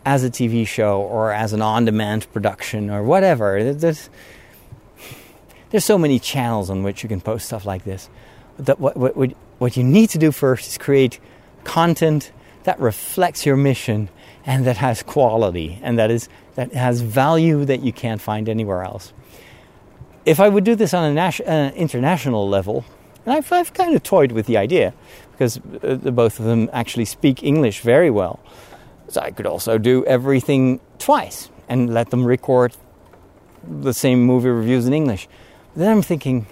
as 0.04 0.24
a 0.24 0.30
TV 0.30 0.66
show 0.66 1.00
or 1.00 1.32
as 1.32 1.52
an 1.52 1.62
on 1.62 1.84
demand 1.84 2.30
production 2.32 2.90
or 2.90 3.02
whatever. 3.02 3.72
There's, 3.72 4.10
there's 5.70 5.84
so 5.84 5.98
many 5.98 6.18
channels 6.18 6.70
on 6.70 6.82
which 6.82 7.02
you 7.02 7.08
can 7.08 7.20
post 7.20 7.46
stuff 7.46 7.64
like 7.64 7.84
this. 7.84 8.08
What, 8.78 8.96
what, 8.96 9.30
what 9.58 9.76
you 9.76 9.84
need 9.84 10.10
to 10.10 10.18
do 10.18 10.32
first 10.32 10.68
is 10.68 10.78
create 10.78 11.20
content 11.64 12.32
that 12.64 12.80
reflects 12.80 13.46
your 13.46 13.56
mission 13.56 14.08
and 14.44 14.66
that 14.66 14.78
has 14.78 15.02
quality 15.02 15.78
and 15.82 15.98
that 15.98 16.10
is 16.10 16.28
that 16.54 16.72
has 16.72 17.00
value 17.00 17.64
that 17.64 17.82
you 17.82 17.92
can't 17.92 18.20
find 18.20 18.48
anywhere 18.48 18.82
else 18.82 19.12
if 20.28 20.40
I 20.40 20.48
would 20.48 20.64
do 20.64 20.74
this 20.74 20.92
on 20.92 21.16
an 21.16 21.18
uh, 21.18 21.72
international 21.74 22.46
level, 22.46 22.84
and 23.28 23.36
I've, 23.36 23.52
I've, 23.52 23.74
kind 23.74 23.94
of 23.94 24.02
toyed 24.02 24.32
with 24.32 24.46
the 24.46 24.56
idea 24.56 24.94
because 25.32 25.58
uh, 25.58 25.96
both 25.96 26.40
of 26.40 26.46
them 26.46 26.70
actually 26.72 27.04
speak 27.04 27.42
English 27.42 27.82
very 27.82 28.08
well. 28.08 28.40
So 29.08 29.20
I 29.20 29.32
could 29.32 29.44
also 29.44 29.76
do 29.76 30.02
everything 30.06 30.80
twice 30.98 31.50
and 31.68 31.92
let 31.92 32.08
them 32.08 32.24
record 32.24 32.74
the 33.62 33.92
same 33.92 34.22
movie 34.22 34.48
reviews 34.48 34.86
in 34.86 34.94
English. 34.94 35.28
But 35.74 35.80
then 35.80 35.92
I'm 35.92 36.00
thinking, 36.00 36.46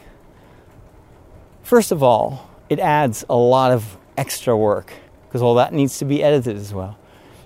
first 1.63 1.93
of 1.93 2.03
all, 2.03 2.47
it 2.69 2.79
adds 2.79 3.25
a 3.31 3.37
lot 3.37 3.73
of 3.73 3.97
extra 4.19 4.55
work 4.55 4.93
because 5.27 5.41
all 5.41 5.55
that 5.55 5.73
needs 5.73 5.97
to 6.01 6.05
be 6.05 6.23
edited 6.23 6.59
as 6.59 6.75
well. 6.75 6.99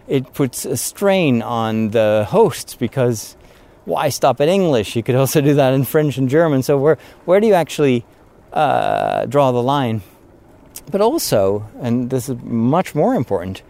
It 0.09 0.35
puts 0.35 0.64
a 0.64 0.76
strain 0.76 1.41
on 1.41 1.91
the 1.91 2.26
hosts 2.28 2.74
because 2.74 3.37
why 3.85 4.09
stop 4.09 4.41
at 4.41 4.49
English? 4.49 4.97
You 4.97 5.05
could 5.05 5.14
also 5.14 5.41
do 5.41 5.55
that 5.55 5.72
in 5.72 5.85
French 5.85 6.18
and 6.18 6.28
German. 6.28 6.64
So 6.64 6.76
where 6.78 6.99
where 7.26 7.39
do 7.39 7.47
you 7.47 7.55
actually 7.55 8.05
uh, 8.53 9.26
draw 9.26 9.53
the 9.53 9.62
line? 9.62 10.03
But 10.90 11.01
also, 11.01 11.68
and 11.80 12.11
this 12.11 12.28
is 12.28 12.36
much 12.42 12.94
more 12.94 13.14
important, 13.14 13.62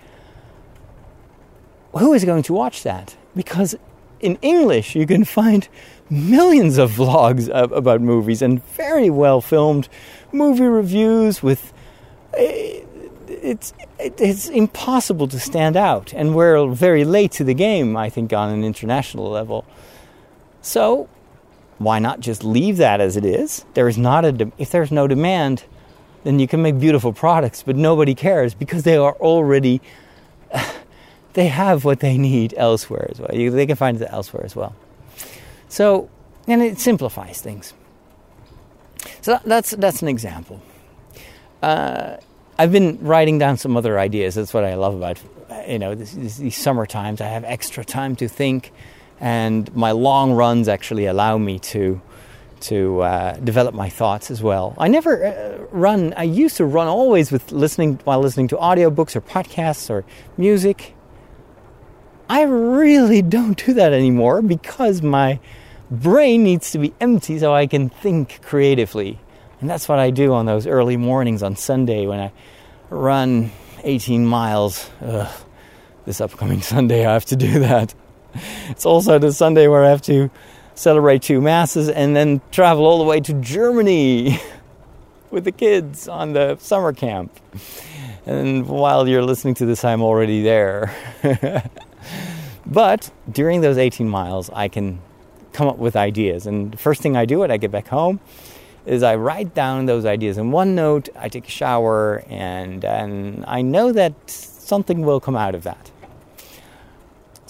who 1.93 2.13
is 2.15 2.25
going 2.25 2.43
to 2.45 2.53
watch 2.53 2.83
that? 2.83 3.17
Because 3.35 3.77
in 4.21 4.39
English 4.43 4.95
you 4.95 5.07
can 5.07 5.25
find 5.25 5.69
millions 6.09 6.79
of 6.79 6.93
vlogs 6.93 7.49
about 7.53 8.01
movies 8.01 8.43
and 8.43 8.65
very 8.75 9.11
well 9.11 9.41
filmed 9.41 9.89
movie 10.33 10.65
reviews 10.65 11.43
with 11.43 11.73
eh, 12.35 12.81
it's 13.29 13.73
it's 13.99 14.49
impossible 14.49 15.27
to 15.29 15.39
stand 15.39 15.77
out 15.77 16.13
and 16.13 16.35
we're 16.35 16.67
very 16.69 17.05
late 17.05 17.31
to 17.31 17.45
the 17.45 17.55
game 17.55 17.97
i 17.97 18.11
think 18.11 18.33
on 18.33 18.51
an 18.51 18.65
international 18.65 19.31
level 19.31 19.65
so, 20.63 21.09
why 21.81 21.99
not 21.99 22.21
just 22.21 22.45
leave 22.45 22.77
that 22.77 23.01
as 23.01 23.17
it 23.17 23.25
is? 23.25 23.65
There 23.73 23.89
is 23.89 23.97
not 23.97 24.27
a 24.27 24.33
de- 24.33 24.53
if 24.59 24.71
there's 24.71 24.93
no 24.93 25.09
demand, 25.09 25.65
then 26.25 26.39
you 26.39 26.47
can 26.47 26.61
make 26.61 26.79
beautiful 26.79 27.15
products, 27.15 27.63
but 27.63 27.75
nobody 27.75 28.15
cares 28.15 28.53
because 28.53 28.83
they 28.83 28.99
are 28.99 29.15
already 29.15 29.81
they 31.33 31.47
have 31.47 31.87
what 31.87 32.01
they 32.01 32.19
need 32.19 32.53
elsewhere 32.59 33.09
as 33.11 33.19
well. 33.19 33.35
You, 33.35 33.51
they 33.51 33.65
can 33.65 33.77
find 33.77 33.99
it 33.99 34.07
elsewhere 34.11 34.45
as 34.45 34.55
well. 34.55 34.77
So, 35.71 36.11
and 36.47 36.61
it 36.61 36.79
simplifies 36.79 37.41
things. 37.41 37.73
So 39.23 39.41
that's 39.47 39.71
that's 39.71 40.03
an 40.03 40.09
example. 40.09 40.61
Uh, 41.63 42.19
I've 42.59 42.73
been 42.73 42.99
writing 43.01 43.39
down 43.39 43.57
some 43.57 43.75
other 43.75 43.99
ideas. 43.99 44.35
That's 44.35 44.53
what 44.53 44.65
I 44.65 44.75
love 44.75 44.97
about 44.97 45.19
you 45.67 45.79
know 45.79 45.95
this, 45.95 46.13
this, 46.13 46.37
these 46.37 46.59
summer 46.59 46.85
times. 46.85 47.23
I 47.23 47.29
have 47.29 47.45
extra 47.45 47.87
time 47.87 48.17
to 48.17 48.29
think 48.29 48.71
and 49.21 49.75
my 49.77 49.91
long 49.93 50.33
runs 50.33 50.69
actually 50.69 51.07
allow 51.07 51.37
me 51.39 51.59
to 51.59 52.01
to 52.61 53.01
uh, 53.01 53.33
develop 53.37 53.75
my 53.75 53.89
thoughts 53.89 54.31
as 54.31 54.43
well. 54.43 54.75
I 54.79 54.89
never 54.89 55.25
uh, 55.25 55.67
run. 55.71 56.13
I 56.15 56.25
used 56.25 56.59
to 56.59 56.67
run 56.67 56.89
always 56.89 57.33
with 57.33 57.53
listening 57.53 57.99
while 58.05 58.21
listening 58.21 58.49
to 58.49 58.57
audiobooks 58.57 59.17
or 59.17 59.23
podcasts 59.23 59.89
or 59.89 60.05
music. 60.37 60.95
I 62.29 62.43
really 62.43 63.23
don't 63.37 63.65
do 63.65 63.75
that 63.75 63.93
anymore 63.93 64.43
because 64.43 65.01
my 65.01 65.41
brain 65.91 66.45
needs 66.45 66.71
to 66.73 66.79
be 66.79 66.93
empty 67.01 67.39
so 67.39 67.55
I 67.55 67.67
can 67.67 67.89
think 67.89 68.41
creatively. 68.43 69.19
And 69.61 69.69
that's 69.69 69.89
what 69.89 69.99
I 69.99 70.11
do 70.11 70.33
on 70.33 70.47
those 70.47 70.67
early 70.67 70.97
mornings 70.97 71.43
on 71.43 71.57
Sunday 71.57 72.07
when 72.07 72.21
I 72.21 72.33
run 72.91 73.53
18 73.85 74.27
miles. 74.27 74.89
Ugh, 75.03 75.31
this 76.05 76.21
upcoming 76.21 76.61
Sunday, 76.75 77.07
I 77.07 77.15
have 77.15 77.27
to 77.27 77.37
do 77.37 77.61
that 77.61 77.95
it's 78.69 78.87
also 78.87 79.19
the 79.19 79.33
Sunday 79.33 79.69
where 79.69 79.85
I 79.85 79.91
have 79.91 80.03
to 80.03 80.31
celebrate 80.75 81.23
two 81.23 81.41
masses 81.41 81.89
and 81.89 82.17
then 82.17 82.41
travel 82.51 82.87
all 82.87 82.99
the 82.99 83.05
way 83.05 83.21
to 83.21 83.35
Germany 83.35 84.39
with 85.31 85.45
the 85.45 85.53
kids 85.53 86.09
on 86.09 86.33
the 86.33 86.57
summer 86.59 86.93
camp. 86.93 87.39
And 88.27 88.67
while 88.67 89.09
you're 89.09 89.23
listening 89.23 89.55
to 89.55 89.67
this, 89.67 89.85
I'm 89.85 90.03
already 90.03 90.43
there. 90.43 90.95
but 92.67 93.11
during 93.31 93.61
those 93.61 93.79
18 93.79 94.09
miles, 94.09 94.51
I 94.51 94.69
can 94.69 95.01
come 95.53 95.69
up 95.69 95.79
with 95.79 95.97
ideas. 95.97 96.47
And 96.47 96.73
the 96.73 96.77
first 96.77 97.03
thing 97.03 97.17
I 97.17 97.25
do 97.25 97.41
when 97.41 97.51
I 97.51 97.57
get 97.57 97.71
back 97.71 97.89
home 97.89 98.21
is 98.87 99.03
I 99.03 99.17
write 99.17 99.55
down 99.55 99.87
those 99.87 100.05
ideas 100.05 100.39
in 100.39 100.51
OneNote, 100.51 101.09
I 101.17 101.29
take 101.29 101.47
a 101.47 101.51
shower, 101.51 102.25
and, 102.29 102.85
and 102.85 103.45
I 103.47 103.63
know 103.63 103.93
that 103.93 104.15
something 104.31 105.03
will 105.03 105.21
come 105.21 105.37
out 105.37 105.55
of 105.55 105.65
that. 105.65 105.91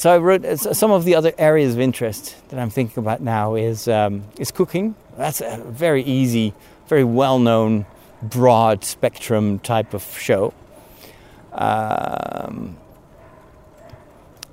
So 0.00 0.10
I 0.10 0.16
wrote 0.16 0.46
uh, 0.46 0.56
some 0.56 0.92
of 0.92 1.04
the 1.04 1.14
other 1.14 1.34
areas 1.36 1.74
of 1.74 1.80
interest 1.80 2.34
that 2.48 2.58
I'm 2.58 2.70
thinking 2.70 3.02
about 3.02 3.20
now 3.20 3.54
is 3.54 3.86
um, 3.86 4.24
is 4.38 4.50
cooking. 4.50 4.94
That's 5.18 5.42
a 5.42 5.62
very 5.62 6.02
easy, 6.04 6.54
very 6.86 7.04
well 7.04 7.38
known, 7.38 7.84
broad 8.22 8.82
spectrum 8.82 9.58
type 9.58 9.92
of 9.92 10.02
show. 10.18 10.54
Um, 11.52 12.78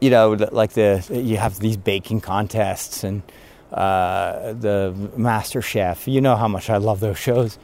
you 0.02 0.10
know, 0.10 0.34
like 0.52 0.74
the 0.74 1.02
you 1.10 1.38
have 1.38 1.60
these 1.60 1.78
baking 1.78 2.20
contests 2.20 3.06
and 3.06 3.24
uh, 3.72 4.52
the 4.52 4.94
Master 5.16 5.62
Chef. 5.62 6.10
You 6.10 6.20
know 6.20 6.36
how 6.36 6.50
much 6.50 6.70
I 6.70 6.76
love 6.76 7.00
those 7.00 7.18
shows. 7.18 7.58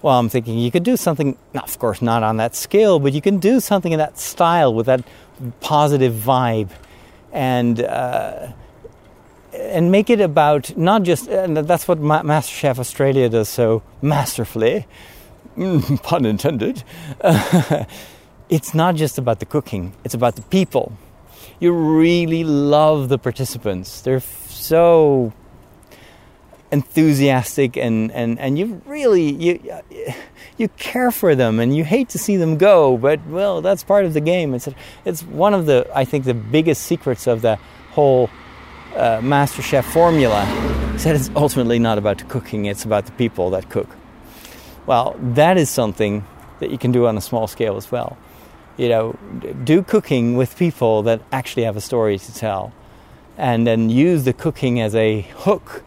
Well, 0.00 0.18
I'm 0.18 0.30
thinking 0.30 0.58
you 0.58 0.70
could 0.70 0.84
do 0.84 0.96
something, 0.96 1.36
of 1.54 1.78
course, 1.78 2.00
not 2.00 2.22
on 2.22 2.38
that 2.38 2.54
scale, 2.54 2.98
but 2.98 3.12
you 3.12 3.20
can 3.20 3.40
do 3.40 3.60
something 3.60 3.92
in 3.92 3.98
that 3.98 4.18
style 4.18 4.72
with 4.72 4.86
that 4.86 5.04
positive 5.60 6.14
vibe 6.14 6.70
and 7.36 7.82
uh, 7.82 8.48
and 9.52 9.92
make 9.92 10.08
it 10.08 10.20
about 10.22 10.74
not 10.76 11.02
just 11.02 11.28
and 11.28 11.56
that's 11.58 11.86
what 11.86 11.98
Ma- 12.00 12.22
MasterChef 12.22 12.78
Australia 12.78 13.28
does 13.28 13.50
so 13.50 13.82
masterfully, 14.00 14.86
mm, 15.56 16.02
pun 16.02 16.24
intended. 16.24 16.82
it's 18.48 18.74
not 18.74 18.94
just 18.94 19.18
about 19.18 19.38
the 19.40 19.46
cooking; 19.46 19.92
it's 20.02 20.14
about 20.14 20.36
the 20.36 20.42
people. 20.42 20.96
You 21.60 21.72
really 21.72 22.42
love 22.42 23.10
the 23.10 23.18
participants. 23.18 24.00
They're 24.00 24.20
so 24.20 25.32
enthusiastic 26.72 27.76
and, 27.76 28.10
and, 28.12 28.38
and 28.38 28.58
you 28.58 28.82
really 28.86 29.32
you 29.32 29.82
you 30.58 30.68
care 30.70 31.10
for 31.10 31.34
them 31.34 31.60
and 31.60 31.76
you 31.76 31.84
hate 31.84 32.08
to 32.08 32.18
see 32.18 32.36
them 32.36 32.56
go 32.56 32.96
but 32.96 33.24
well 33.26 33.60
that's 33.60 33.84
part 33.84 34.04
of 34.04 34.14
the 34.14 34.20
game. 34.20 34.54
It's 34.54 34.68
it's 35.04 35.22
one 35.22 35.54
of 35.54 35.66
the 35.66 35.88
I 35.94 36.04
think 36.04 36.24
the 36.24 36.34
biggest 36.34 36.82
secrets 36.82 37.26
of 37.26 37.42
the 37.42 37.56
whole 37.90 38.30
uh, 38.96 39.20
master 39.22 39.62
chef 39.62 39.86
formula. 39.92 40.44
Is 40.94 41.04
that 41.04 41.14
it's 41.14 41.30
ultimately 41.36 41.78
not 41.78 41.98
about 41.98 42.18
the 42.18 42.24
cooking 42.24 42.64
it's 42.64 42.84
about 42.84 43.06
the 43.06 43.12
people 43.12 43.50
that 43.50 43.70
cook. 43.70 43.88
Well 44.86 45.16
that 45.20 45.56
is 45.56 45.70
something 45.70 46.24
that 46.58 46.70
you 46.70 46.78
can 46.78 46.90
do 46.90 47.06
on 47.06 47.16
a 47.16 47.20
small 47.20 47.46
scale 47.46 47.76
as 47.76 47.92
well. 47.92 48.16
You 48.76 48.88
know 48.88 49.12
do 49.62 49.82
cooking 49.82 50.36
with 50.36 50.56
people 50.56 51.02
that 51.04 51.22
actually 51.30 51.62
have 51.62 51.76
a 51.76 51.80
story 51.80 52.18
to 52.18 52.34
tell. 52.34 52.72
And 53.38 53.66
then 53.66 53.90
use 53.90 54.24
the 54.24 54.32
cooking 54.32 54.80
as 54.80 54.94
a 54.94 55.20
hook 55.20 55.84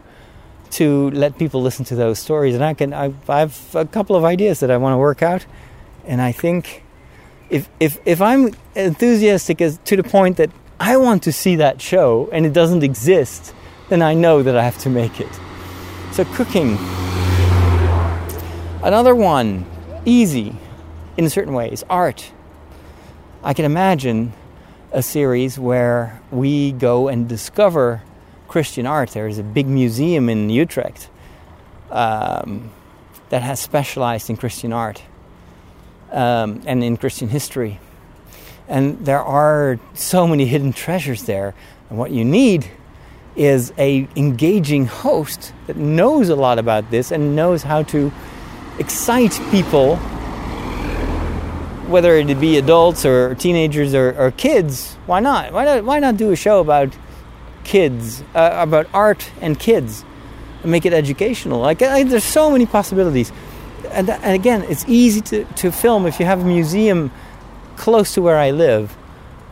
to 0.72 1.10
let 1.10 1.38
people 1.38 1.62
listen 1.62 1.84
to 1.86 1.94
those 1.94 2.18
stories. 2.18 2.54
And 2.54 2.64
I 2.64 2.74
can, 2.74 2.92
I, 2.92 3.12
I 3.28 3.40
have 3.40 3.74
a 3.74 3.84
couple 3.84 4.16
of 4.16 4.24
ideas 4.24 4.60
that 4.60 4.70
I 4.70 4.76
want 4.76 4.94
to 4.94 4.98
work 4.98 5.22
out. 5.22 5.46
And 6.06 6.20
I 6.20 6.32
think 6.32 6.82
if, 7.50 7.68
if, 7.80 7.98
if 8.04 8.20
I'm 8.20 8.54
enthusiastic 8.74 9.60
as, 9.60 9.78
to 9.84 9.96
the 9.96 10.04
point 10.04 10.36
that 10.36 10.50
I 10.78 10.96
want 10.96 11.22
to 11.24 11.32
see 11.32 11.56
that 11.56 11.82
show 11.82 12.28
and 12.32 12.46
it 12.46 12.52
doesn't 12.52 12.82
exist, 12.82 13.54
then 13.88 14.02
I 14.02 14.14
know 14.14 14.42
that 14.42 14.56
I 14.56 14.64
have 14.64 14.78
to 14.78 14.90
make 14.90 15.20
it. 15.20 15.28
So, 16.12 16.24
cooking. 16.24 16.78
Another 18.82 19.14
one, 19.14 19.66
easy 20.04 20.56
in 21.16 21.28
certain 21.28 21.52
ways, 21.52 21.84
art. 21.90 22.32
I 23.42 23.52
can 23.52 23.64
imagine 23.64 24.32
a 24.92 25.02
series 25.02 25.58
where 25.58 26.20
we 26.30 26.72
go 26.72 27.08
and 27.08 27.28
discover 27.28 28.02
Christian 28.50 28.84
art. 28.84 29.10
There 29.10 29.28
is 29.28 29.38
a 29.38 29.44
big 29.44 29.68
museum 29.68 30.28
in 30.28 30.50
Utrecht 30.50 31.08
um, 31.88 32.72
that 33.28 33.42
has 33.42 33.60
specialized 33.60 34.28
in 34.28 34.36
Christian 34.36 34.72
art 34.72 35.00
um, 36.10 36.60
and 36.66 36.82
in 36.82 36.96
Christian 36.96 37.28
history. 37.28 37.78
And 38.66 39.06
there 39.06 39.22
are 39.22 39.78
so 39.94 40.26
many 40.26 40.46
hidden 40.46 40.72
treasures 40.72 41.22
there. 41.22 41.54
And 41.88 41.98
what 41.98 42.10
you 42.10 42.24
need 42.24 42.68
is 43.36 43.72
a 43.78 44.08
engaging 44.16 44.86
host 44.86 45.52
that 45.68 45.76
knows 45.76 46.28
a 46.28 46.34
lot 46.34 46.58
about 46.58 46.90
this 46.90 47.12
and 47.12 47.36
knows 47.36 47.62
how 47.62 47.84
to 47.84 48.10
excite 48.80 49.40
people 49.52 49.94
whether 51.86 52.16
it 52.16 52.40
be 52.40 52.56
adults 52.56 53.04
or 53.04 53.34
teenagers 53.36 53.94
or, 53.94 54.12
or 54.18 54.30
kids 54.32 54.96
why 55.06 55.20
not 55.20 55.52
why 55.52 55.64
not 55.64 55.84
why 55.84 55.98
not 55.98 56.16
do 56.16 56.30
a 56.30 56.36
show 56.36 56.60
about 56.60 56.96
kids, 57.64 58.22
uh, 58.34 58.50
about 58.54 58.86
art 58.92 59.30
and 59.40 59.58
kids, 59.58 60.04
and 60.62 60.70
make 60.70 60.86
it 60.86 60.92
educational. 60.92 61.60
Like 61.60 61.82
I, 61.82 62.02
there's 62.02 62.24
so 62.24 62.50
many 62.50 62.66
possibilities, 62.66 63.32
and, 63.90 64.08
that, 64.08 64.22
and 64.22 64.34
again, 64.34 64.62
it's 64.64 64.84
easy 64.88 65.20
to, 65.22 65.44
to 65.44 65.72
film 65.72 66.06
if 66.06 66.20
you 66.20 66.26
have 66.26 66.40
a 66.40 66.44
museum 66.44 67.10
close 67.76 68.14
to 68.14 68.22
where 68.22 68.38
I 68.38 68.50
live. 68.50 68.96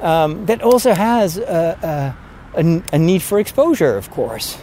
Um, 0.00 0.46
that 0.46 0.62
also 0.62 0.94
has 0.94 1.38
a, 1.38 2.14
a, 2.54 2.60
a, 2.92 2.98
need 2.98 3.20
for 3.20 3.40
exposure, 3.40 3.96
of 3.96 4.10
course. 4.10 4.56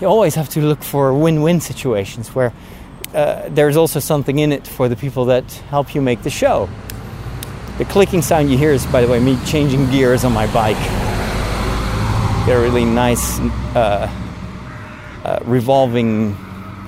You 0.00 0.06
always 0.06 0.34
have 0.34 0.48
to 0.50 0.62
look 0.62 0.82
for 0.82 1.12
win-win 1.12 1.60
situations 1.60 2.34
where 2.34 2.54
uh, 3.14 3.48
there's 3.50 3.76
also 3.76 4.00
something 4.00 4.38
in 4.38 4.52
it 4.52 4.66
for 4.66 4.88
the 4.88 4.96
people 4.96 5.26
that 5.26 5.44
help 5.68 5.94
you 5.94 6.00
make 6.00 6.22
the 6.22 6.30
show. 6.30 6.70
The 7.76 7.84
clicking 7.84 8.22
sound 8.22 8.50
you 8.50 8.56
hear 8.56 8.70
is, 8.70 8.86
by 8.86 9.02
the 9.02 9.08
way, 9.08 9.20
me 9.20 9.38
changing 9.44 9.90
gears 9.90 10.24
on 10.24 10.32
my 10.32 10.50
bike 10.54 11.15
a 12.54 12.60
really 12.60 12.84
nice 12.84 13.40
uh, 13.74 14.08
uh, 15.24 15.38
revolving 15.44 16.32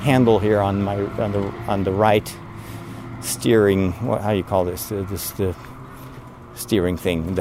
handle 0.03 0.39
here 0.39 0.61
on 0.61 0.83
my 0.83 0.97
on 0.97 1.33
the 1.33 1.43
on 1.67 1.83
the 1.83 1.91
right 1.91 2.33
steering. 3.21 3.93
What, 4.07 4.21
how 4.21 4.31
you 4.31 4.45
call 4.45 4.65
this? 4.65 4.93
Uh, 4.93 5.05
this 5.11 5.33
the 5.33 5.57
steering 6.55 6.97
thing. 6.97 7.39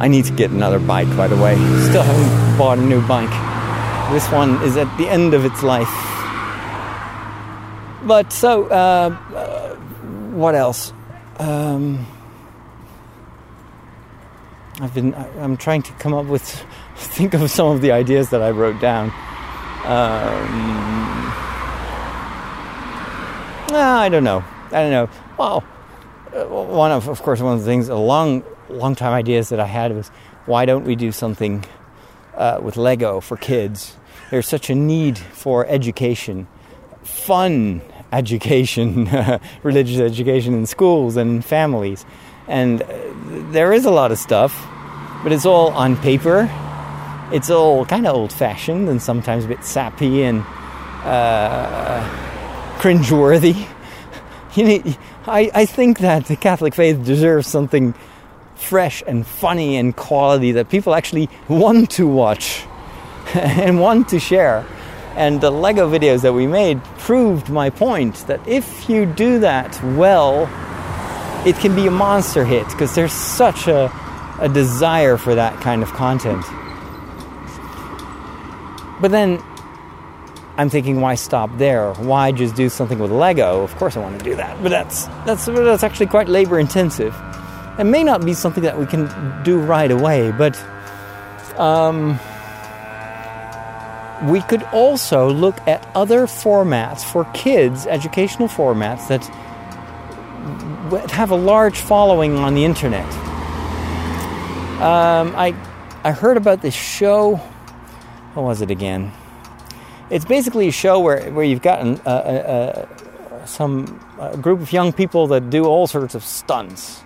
I 0.00 0.08
need 0.08 0.24
to 0.24 0.32
get 0.32 0.50
another 0.50 0.80
bike, 0.80 1.14
by 1.16 1.28
the 1.28 1.36
way. 1.36 1.54
Still 1.88 2.02
haven't 2.02 2.58
bought 2.58 2.78
a 2.78 2.82
new 2.82 3.06
bike. 3.06 3.30
This 4.12 4.28
one 4.32 4.60
is 4.64 4.76
at 4.76 4.88
the 4.98 5.08
end 5.08 5.34
of 5.34 5.44
its 5.44 5.62
life. 5.62 5.92
But 8.02 8.32
so, 8.32 8.66
uh, 8.66 9.16
uh 9.34 9.76
what 10.32 10.54
else? 10.54 10.92
Um, 11.38 12.06
I've 14.80 14.94
been 14.94 15.14
I'm 15.14 15.56
trying 15.56 15.82
to 15.82 15.92
come 15.94 16.14
up 16.14 16.26
with 16.26 16.42
think 16.96 17.34
of 17.34 17.50
some 17.50 17.68
of 17.68 17.82
the 17.82 17.92
ideas 17.92 18.30
that 18.30 18.42
I 18.42 18.50
wrote 18.50 18.80
down. 18.80 19.06
Um, 19.84 21.32
I 23.72 24.08
don't 24.10 24.24
know. 24.24 24.44
I 24.72 24.82
don't 24.82 24.90
know. 24.90 25.08
Well, 25.38 25.64
uh, 26.34 26.44
one 26.46 26.92
of 26.92 27.08
of 27.08 27.22
course 27.22 27.40
one 27.40 27.54
of 27.54 27.60
the 27.60 27.66
things 27.66 27.88
a 27.88 27.94
long 27.96 28.42
long 28.68 28.94
time 28.94 29.12
ideas 29.12 29.50
that 29.50 29.60
I 29.60 29.66
had 29.66 29.94
was 29.94 30.08
why 30.46 30.64
don't 30.64 30.84
we 30.84 30.96
do 30.96 31.12
something 31.12 31.64
uh, 32.34 32.60
with 32.62 32.76
Lego 32.76 33.20
for 33.20 33.36
kids? 33.36 33.96
There's 34.30 34.48
such 34.48 34.70
a 34.70 34.74
need 34.74 35.18
for 35.18 35.66
education, 35.66 36.46
fun 37.02 37.82
education, 38.12 39.10
religious 39.62 40.00
education 40.00 40.54
in 40.54 40.66
schools 40.66 41.16
and 41.16 41.44
families. 41.44 42.06
And 42.50 42.80
there 43.52 43.72
is 43.72 43.84
a 43.84 43.92
lot 43.92 44.10
of 44.10 44.18
stuff, 44.18 44.66
but 45.22 45.30
it's 45.30 45.46
all 45.46 45.68
on 45.68 45.96
paper. 45.96 46.50
It's 47.32 47.48
all 47.48 47.86
kind 47.86 48.08
of 48.08 48.16
old 48.16 48.32
fashioned 48.32 48.88
and 48.88 49.00
sometimes 49.00 49.44
a 49.44 49.48
bit 49.48 49.64
sappy 49.64 50.24
and 50.24 50.44
uh, 51.04 52.02
cringeworthy. 52.78 53.66
You 54.56 54.64
need, 54.64 54.98
I, 55.28 55.48
I 55.54 55.64
think 55.64 56.00
that 56.00 56.24
the 56.26 56.34
Catholic 56.34 56.74
faith 56.74 57.04
deserves 57.04 57.46
something 57.46 57.94
fresh 58.56 59.00
and 59.06 59.24
funny 59.24 59.76
and 59.76 59.94
quality 59.94 60.50
that 60.50 60.68
people 60.68 60.92
actually 60.92 61.30
want 61.46 61.92
to 61.92 62.08
watch 62.08 62.64
and 63.34 63.78
want 63.78 64.08
to 64.08 64.18
share. 64.18 64.66
And 65.14 65.40
the 65.40 65.52
Lego 65.52 65.88
videos 65.88 66.22
that 66.22 66.32
we 66.32 66.48
made 66.48 66.82
proved 66.98 67.48
my 67.48 67.70
point 67.70 68.16
that 68.26 68.44
if 68.48 68.88
you 68.88 69.06
do 69.06 69.38
that 69.38 69.80
well, 69.96 70.48
it 71.46 71.56
can 71.56 71.74
be 71.74 71.86
a 71.86 71.90
monster 71.90 72.44
hit 72.44 72.66
because 72.68 72.94
there's 72.94 73.12
such 73.12 73.66
a, 73.66 73.90
a 74.40 74.48
desire 74.48 75.16
for 75.16 75.34
that 75.34 75.60
kind 75.60 75.82
of 75.82 75.90
content. 75.92 76.44
But 79.00 79.10
then 79.10 79.42
I'm 80.58 80.68
thinking, 80.68 81.00
why 81.00 81.14
stop 81.14 81.50
there? 81.56 81.94
Why 81.94 82.32
just 82.32 82.54
do 82.54 82.68
something 82.68 82.98
with 82.98 83.10
Lego? 83.10 83.62
Of 83.62 83.74
course, 83.76 83.96
I 83.96 84.00
want 84.00 84.18
to 84.18 84.24
do 84.24 84.36
that, 84.36 84.62
but 84.62 84.68
that's 84.68 85.06
that's 85.24 85.46
that's 85.46 85.82
actually 85.82 86.06
quite 86.06 86.28
labor 86.28 86.58
intensive. 86.58 87.16
It 87.78 87.84
may 87.84 88.04
not 88.04 88.24
be 88.24 88.34
something 88.34 88.62
that 88.64 88.78
we 88.78 88.84
can 88.84 89.42
do 89.42 89.58
right 89.58 89.90
away, 89.90 90.32
but 90.32 90.62
um, 91.58 92.20
we 94.28 94.42
could 94.42 94.62
also 94.64 95.30
look 95.30 95.56
at 95.66 95.88
other 95.94 96.26
formats 96.26 97.02
for 97.02 97.24
kids, 97.32 97.86
educational 97.86 98.48
formats 98.48 99.08
that 99.08 99.22
have 100.90 101.30
a 101.30 101.36
large 101.36 101.78
following 101.78 102.36
on 102.36 102.54
the 102.54 102.64
internet. 102.64 103.06
Um, 104.80 105.34
I 105.36 105.54
I 106.02 106.12
heard 106.12 106.36
about 106.36 106.62
this 106.62 106.74
show. 106.74 107.36
What 108.34 108.42
was 108.44 108.62
it 108.62 108.70
again? 108.70 109.12
It's 110.08 110.24
basically 110.24 110.66
a 110.68 110.72
show 110.72 110.98
where, 111.00 111.30
where 111.30 111.44
you've 111.44 111.62
got 111.62 111.80
an, 111.80 112.00
uh, 112.06 112.08
uh, 112.08 113.46
some 113.46 114.04
uh, 114.18 114.34
group 114.36 114.60
of 114.60 114.72
young 114.72 114.92
people 114.92 115.26
that 115.28 115.50
do 115.50 115.66
all 115.66 115.86
sorts 115.86 116.14
of 116.14 116.24
stunts. 116.24 117.02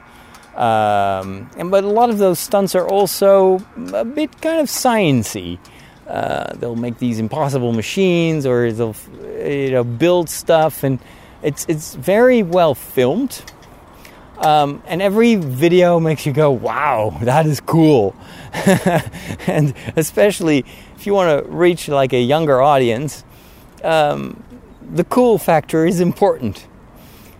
Um, 0.55 1.51
and 1.57 1.71
but 1.71 1.83
a 1.83 1.89
lot 1.89 2.11
of 2.11 2.19
those 2.19 2.39
stunts 2.39 2.77
are 2.77 2.89
also 2.89 3.61
a 3.93 4.05
bit 4.05 4.41
kind 4.41 4.61
of 4.61 4.69
sciency. 4.69 5.59
Uh, 6.07 6.55
they'll 6.55 6.77
make 6.77 6.99
these 6.99 7.19
impossible 7.19 7.73
machines, 7.73 8.47
or 8.47 8.71
they'll 8.71 8.95
you 9.45 9.73
know 9.73 9.83
build 9.83 10.31
stuff, 10.31 10.85
and 10.85 11.01
it's 11.43 11.67
it's 11.69 11.97
very 11.97 12.45
well 12.45 12.75
filmed. 12.75 13.43
Um, 14.39 14.83
and 14.87 15.01
every 15.01 15.37
video 15.37 16.01
makes 16.01 16.27
you 16.27 16.33
go, 16.33 16.51
wow, 16.51 17.17
that 17.23 17.47
is 17.47 17.61
cool. 17.61 18.17
and 19.47 19.75
especially 19.97 20.65
if 20.97 21.07
you 21.07 21.15
want 21.15 21.45
to 21.45 21.51
reach 21.51 21.89
like 21.89 22.13
a 22.13 22.21
younger 22.21 22.61
audience, 22.61 23.25
um, 23.83 24.43
the 24.83 25.05
cool 25.05 25.39
factor 25.39 25.87
is 25.87 26.01
important. 26.01 26.67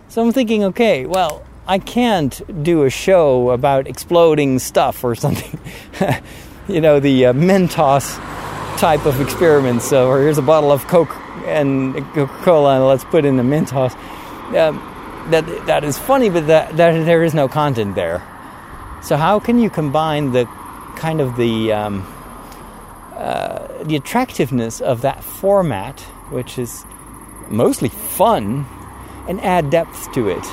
So 0.07 0.21
I'm 0.21 0.31
thinking, 0.31 0.63
okay, 0.65 1.05
well, 1.05 1.45
I 1.67 1.79
can't 1.79 2.63
do 2.63 2.83
a 2.83 2.89
show 2.89 3.49
about 3.49 3.87
exploding 3.87 4.59
stuff 4.59 5.03
or 5.03 5.15
something. 5.15 5.59
you 6.67 6.79
know, 6.79 6.99
the 6.99 7.27
uh, 7.27 7.33
Mentos 7.33 8.17
type 8.77 9.05
of 9.05 9.19
experiments. 9.19 9.85
So, 9.85 10.07
or 10.07 10.21
here's 10.21 10.37
a 10.37 10.43
bottle 10.43 10.71
of 10.71 10.85
Coke 10.87 11.15
and 11.45 11.95
Coca-Cola, 12.13 12.75
and 12.75 12.85
let's 12.85 13.03
put 13.05 13.25
in 13.25 13.37
the 13.37 13.43
Mentos. 13.43 13.95
Um, 14.55 14.94
that 15.31 15.65
that 15.65 15.83
is 15.83 15.97
funny, 15.97 16.29
but 16.29 16.47
that, 16.47 16.77
that 16.77 17.05
there 17.05 17.23
is 17.23 17.33
no 17.33 17.47
content 17.47 17.95
there. 17.95 18.23
So, 19.01 19.17
how 19.17 19.39
can 19.39 19.59
you 19.59 19.69
combine 19.69 20.31
the 20.31 20.45
kind 20.95 21.21
of 21.21 21.35
the 21.37 21.71
um, 21.71 22.07
uh, 23.15 23.83
the 23.83 23.95
attractiveness 23.95 24.81
of 24.81 25.01
that 25.01 25.23
format, 25.23 25.99
which 26.29 26.57
is 26.57 26.85
mostly 27.49 27.89
fun, 27.89 28.65
and 29.27 29.39
add 29.41 29.69
depth 29.69 30.11
to 30.13 30.29
it? 30.29 30.43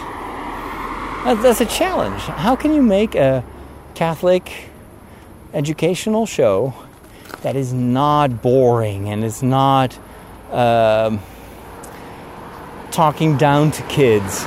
That's 1.42 1.60
a 1.60 1.66
challenge. 1.66 2.20
How 2.22 2.56
can 2.56 2.74
you 2.74 2.82
make 2.82 3.14
a 3.14 3.44
Catholic 3.94 4.70
educational 5.54 6.26
show 6.26 6.74
that 7.42 7.56
is 7.56 7.72
not 7.72 8.42
boring 8.42 9.08
and 9.08 9.24
is 9.24 9.42
not 9.42 9.96
um, 10.50 11.20
talking 12.90 13.36
down 13.36 13.70
to 13.70 13.82
kids 13.84 14.44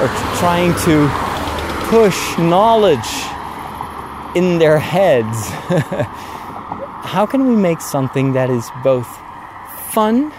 or 0.00 0.08
trying 0.38 0.74
to 0.84 1.08
push 1.88 2.38
knowledge 2.38 2.98
in 4.34 4.58
their 4.58 4.78
heads? 4.78 5.26
How 7.04 7.26
can 7.26 7.46
we 7.48 7.56
make 7.56 7.80
something 7.80 8.32
that 8.32 8.50
is 8.50 8.68
both 8.84 9.08
fun, 9.92 10.32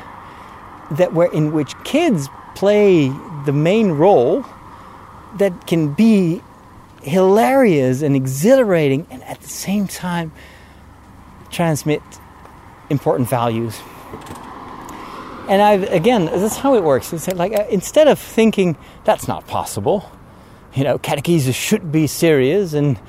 that 0.92 1.14
where 1.14 1.32
in 1.32 1.52
which 1.52 1.74
kids 1.84 2.30
play 2.56 3.10
the 3.46 3.54
main 3.54 3.92
role? 3.92 4.46
that 5.38 5.68
can 5.68 5.94
be 5.94 6.42
hilarious 7.02 8.02
and 8.02 8.16
exhilarating 8.16 9.08
and 9.10 9.24
at 9.24 9.40
the 9.42 9.48
same 9.48 9.88
time 9.88 10.32
transmit 11.50 12.02
important 12.90 13.30
values. 13.30 13.80
And 15.50 15.64
I've 15.64 15.84
again, 15.92 16.26
that's 16.26 16.58
how 16.58 16.76
it 16.76 16.84
works. 16.84 17.12
It's 17.12 17.28
like 17.28 17.54
uh, 17.54 17.66
instead 17.70 18.08
of 18.08 18.20
thinking 18.20 18.78
that's 19.04 19.28
not 19.28 19.48
possible, 19.48 20.10
you 20.76 20.84
know, 20.84 21.00
catechesis 21.00 21.56
should 21.56 21.92
be 21.92 22.06
serious 22.06 22.74
and 22.74 23.00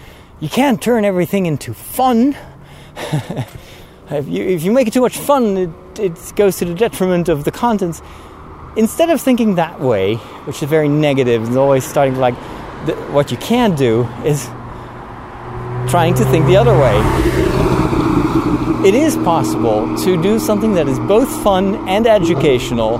you 0.41 0.49
can't 0.49 0.80
turn 0.80 1.05
everything 1.05 1.45
into 1.45 1.74
fun. 1.74 2.34
if, 4.11 4.26
you, 4.26 4.43
if 4.43 4.62
you 4.62 4.72
make 4.72 4.88
it 4.88 4.95
too 4.95 5.03
much 5.03 5.18
fun, 5.18 5.57
it, 5.59 5.99
it 5.99 6.32
goes 6.34 6.57
to 6.57 6.64
the 6.64 6.74
detriment 6.74 7.28
of 7.28 7.45
the 7.45 7.51
contents 7.51 8.01
instead 8.74 9.11
of 9.11 9.20
thinking 9.20 9.57
that 9.57 9.78
way, 9.80 10.14
which 10.47 10.62
is 10.62 10.68
very 10.68 10.88
negative, 10.88 11.47
and 11.47 11.59
always 11.59 11.84
starting 11.84 12.16
like 12.16 12.34
what 13.12 13.30
you 13.30 13.36
can 13.36 13.74
do 13.74 14.09
is 14.24 14.47
trying 15.91 16.14
to 16.14 16.24
think 16.24 16.47
the 16.47 16.57
other 16.57 16.72
way. 16.72 17.59
It 18.83 18.95
is 18.95 19.14
possible 19.14 19.95
to 20.05 20.22
do 20.22 20.39
something 20.39 20.72
that 20.72 20.89
is 20.89 20.99
both 21.01 21.28
fun 21.43 21.87
and 21.87 22.07
educational. 22.07 22.99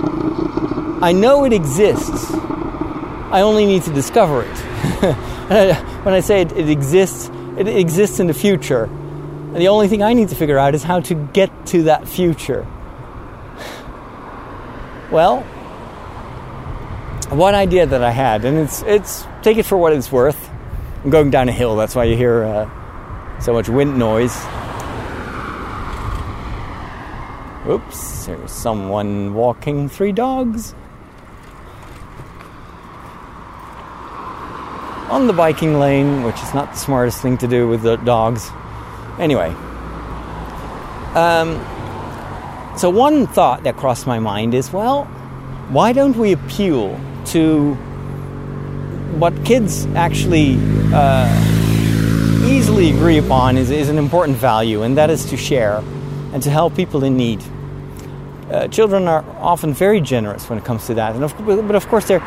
I 1.03 1.11
know 1.11 1.43
it 1.43 1.53
exists. 1.53 2.31
I 2.31 3.41
only 3.41 3.65
need 3.65 3.81
to 3.83 3.91
discover 3.91 4.43
it. 4.43 4.57
when 6.05 6.13
I 6.13 6.19
say 6.19 6.41
it, 6.41 6.51
it 6.51 6.69
exists, 6.69 7.31
it 7.57 7.67
exists 7.67 8.19
in 8.19 8.27
the 8.27 8.33
future. 8.35 8.83
And 8.83 9.55
the 9.55 9.69
only 9.69 9.87
thing 9.87 10.03
I 10.03 10.13
need 10.13 10.29
to 10.29 10.35
figure 10.35 10.59
out 10.59 10.75
is 10.75 10.83
how 10.83 10.99
to 10.99 11.15
get 11.15 11.49
to 11.67 11.83
that 11.83 12.07
future. 12.07 12.67
Well, 15.11 15.41
one 17.31 17.55
idea 17.55 17.85
that 17.85 18.03
I 18.03 18.11
had, 18.11 18.45
and 18.45 18.57
it's 18.57 18.81
it's 18.83 19.25
take 19.41 19.57
it 19.57 19.65
for 19.65 19.77
what 19.77 19.91
it's 19.91 20.09
worth. 20.11 20.49
I'm 21.03 21.09
going 21.09 21.31
down 21.31 21.49
a 21.49 21.51
hill, 21.51 21.75
that's 21.75 21.95
why 21.95 22.03
you 22.03 22.15
hear 22.15 22.43
uh, 22.43 23.39
so 23.41 23.51
much 23.51 23.67
wind 23.67 23.97
noise. 23.97 24.37
Oops, 27.67 28.25
there's 28.25 28.51
someone 28.51 29.35
walking 29.35 29.87
three 29.87 30.11
dogs. 30.11 30.73
On 35.09 35.27
the 35.27 35.33
biking 35.33 35.77
lane, 35.77 36.23
which 36.23 36.41
is 36.41 36.53
not 36.55 36.71
the 36.71 36.77
smartest 36.77 37.21
thing 37.21 37.37
to 37.37 37.47
do 37.47 37.67
with 37.67 37.83
the 37.83 37.97
dogs. 37.97 38.49
Anyway, 39.19 39.49
um, 41.13 41.59
so 42.77 42.89
one 42.89 43.27
thought 43.27 43.63
that 43.63 43.77
crossed 43.77 44.07
my 44.07 44.17
mind 44.17 44.55
is 44.55 44.73
well, 44.73 45.03
why 45.69 45.93
don't 45.93 46.17
we 46.17 46.31
appeal 46.31 46.99
to 47.25 47.75
what 49.19 49.45
kids 49.45 49.85
actually 49.87 50.57
uh, 50.93 51.27
easily 52.47 52.89
agree 52.89 53.19
upon 53.19 53.57
is, 53.57 53.69
is 53.69 53.89
an 53.89 53.99
important 53.99 54.37
value, 54.37 54.81
and 54.81 54.97
that 54.97 55.11
is 55.11 55.25
to 55.25 55.37
share 55.37 55.83
and 56.33 56.43
to 56.43 56.49
help 56.49 56.75
people 56.75 57.03
in 57.03 57.17
need. 57.17 57.43
Uh, 58.49 58.67
children 58.67 59.07
are 59.07 59.23
often 59.39 59.73
very 59.73 60.01
generous 60.01 60.49
when 60.49 60.57
it 60.57 60.65
comes 60.65 60.87
to 60.87 60.93
that, 60.93 61.15
and 61.15 61.23
of, 61.23 61.35
but 61.45 61.75
of 61.75 61.87
course 61.87 62.07
their 62.07 62.19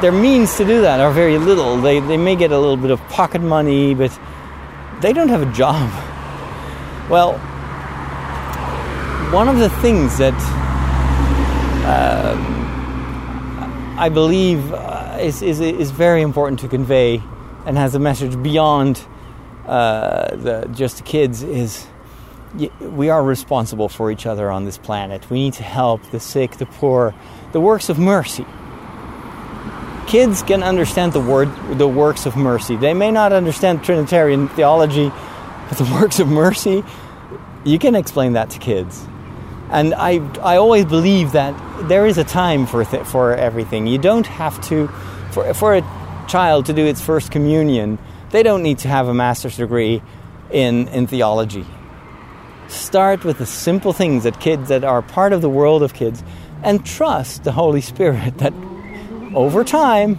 their 0.00 0.12
means 0.12 0.56
to 0.56 0.64
do 0.64 0.80
that 0.82 1.00
are 1.00 1.12
very 1.12 1.38
little. 1.38 1.80
They 1.80 2.00
they 2.00 2.16
may 2.16 2.36
get 2.36 2.52
a 2.52 2.58
little 2.58 2.76
bit 2.76 2.90
of 2.90 3.00
pocket 3.08 3.42
money, 3.42 3.94
but 3.94 4.18
they 5.00 5.12
don't 5.12 5.28
have 5.28 5.42
a 5.42 5.52
job. 5.52 5.90
Well, 7.10 7.40
one 9.32 9.48
of 9.48 9.58
the 9.58 9.68
things 9.68 10.18
that 10.18 10.34
uh, 11.84 12.36
I 13.96 14.08
believe 14.08 14.72
uh, 14.72 15.18
is, 15.20 15.42
is, 15.42 15.60
is 15.60 15.90
very 15.90 16.22
important 16.22 16.60
to 16.60 16.68
convey 16.68 17.22
and 17.66 17.76
has 17.76 17.94
a 17.94 17.98
message 17.98 18.40
beyond 18.42 19.00
uh, 19.66 20.34
the, 20.34 20.70
just 20.72 20.96
the 20.96 21.02
kids 21.02 21.42
is 21.42 21.86
we 22.80 23.10
are 23.10 23.22
responsible 23.22 23.88
for 23.88 24.10
each 24.10 24.26
other 24.26 24.50
on 24.50 24.64
this 24.64 24.78
planet. 24.78 25.28
We 25.30 25.38
need 25.38 25.54
to 25.54 25.62
help 25.62 26.02
the 26.10 26.20
sick, 26.20 26.52
the 26.52 26.66
poor, 26.66 27.14
the 27.52 27.60
works 27.60 27.88
of 27.88 27.98
mercy. 27.98 28.46
Kids 30.06 30.42
can 30.42 30.62
understand 30.62 31.12
the 31.12 31.20
word, 31.20 31.48
the 31.78 31.86
works 31.86 32.26
of 32.26 32.36
mercy. 32.36 32.76
They 32.76 32.94
may 32.94 33.12
not 33.12 33.32
understand 33.32 33.84
Trinitarian 33.84 34.48
theology, 34.48 35.12
but 35.68 35.78
the 35.78 35.84
works 36.00 36.18
of 36.18 36.28
mercy, 36.28 36.82
you 37.64 37.78
can 37.78 37.94
explain 37.94 38.32
that 38.32 38.50
to 38.50 38.58
kids. 38.58 39.06
And 39.70 39.94
I, 39.94 40.18
I 40.40 40.56
always 40.56 40.84
believe 40.84 41.32
that 41.32 41.54
there 41.88 42.06
is 42.06 42.18
a 42.18 42.24
time 42.24 42.66
for, 42.66 42.84
th- 42.84 43.06
for 43.06 43.34
everything. 43.34 43.86
You 43.86 43.98
don't 43.98 44.26
have 44.26 44.60
to, 44.68 44.88
for, 45.30 45.54
for 45.54 45.76
a 45.76 45.82
child 46.28 46.66
to 46.66 46.72
do 46.72 46.84
its 46.84 47.00
first 47.00 47.30
communion, 47.30 47.98
they 48.30 48.42
don't 48.42 48.62
need 48.62 48.78
to 48.78 48.88
have 48.88 49.06
a 49.06 49.14
master's 49.14 49.56
degree 49.56 50.02
in, 50.50 50.88
in 50.88 51.06
theology. 51.06 51.64
Start 52.70 53.24
with 53.24 53.38
the 53.38 53.46
simple 53.46 53.92
things 53.92 54.22
that 54.22 54.38
kids 54.38 54.68
that 54.68 54.84
are 54.84 55.02
part 55.02 55.32
of 55.32 55.42
the 55.42 55.50
world 55.50 55.82
of 55.82 55.92
kids 55.92 56.22
and 56.62 56.86
trust 56.86 57.42
the 57.42 57.50
Holy 57.50 57.80
Spirit 57.80 58.38
that 58.38 58.52
over 59.34 59.64
time 59.64 60.18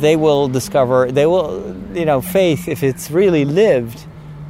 they 0.00 0.16
will 0.16 0.48
discover, 0.48 1.10
they 1.10 1.24
will, 1.24 1.74
you 1.94 2.04
know, 2.04 2.20
faith, 2.20 2.68
if 2.68 2.82
it's 2.82 3.10
really 3.10 3.46
lived 3.46 4.04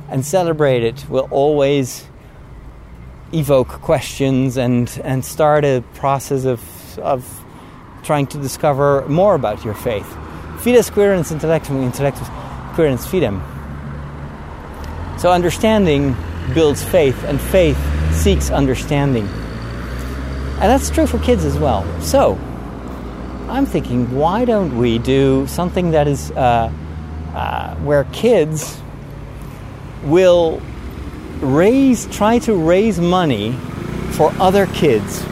and 0.08 0.26
celebrated, 0.26 1.08
will 1.08 1.28
always 1.30 2.04
evoke 3.32 3.68
questions 3.68 4.56
and, 4.56 5.00
and 5.04 5.24
start 5.24 5.64
a 5.64 5.84
process 5.94 6.44
of, 6.44 6.98
of 6.98 7.44
trying 8.02 8.26
to 8.26 8.38
discover 8.38 9.06
more 9.08 9.36
about 9.36 9.64
your 9.64 9.74
faith. 9.74 10.06
Fides 10.58 10.90
quaerens 10.90 11.30
intellectum, 11.30 11.88
intellectus 11.88 12.28
quaerens 12.74 13.06
fidem. 13.06 13.53
So 15.18 15.30
understanding 15.32 16.16
builds 16.52 16.82
faith, 16.82 17.24
and 17.24 17.40
faith 17.40 17.78
seeks 18.12 18.50
understanding. 18.50 19.26
And 19.26 20.70
that's 20.70 20.90
true 20.90 21.06
for 21.06 21.18
kids 21.18 21.44
as 21.44 21.58
well. 21.58 21.84
So, 22.00 22.38
I'm 23.48 23.66
thinking, 23.66 24.14
why 24.14 24.44
don't 24.44 24.78
we 24.78 24.98
do 24.98 25.46
something 25.46 25.90
that 25.92 26.08
is 26.08 26.30
uh, 26.30 26.72
uh, 27.34 27.74
where 27.76 28.04
kids 28.04 28.80
will 30.04 30.62
raise, 31.40 32.06
try 32.06 32.38
to 32.40 32.54
raise 32.54 33.00
money 33.00 33.52
for 34.12 34.32
other 34.40 34.66
kids. 34.66 35.24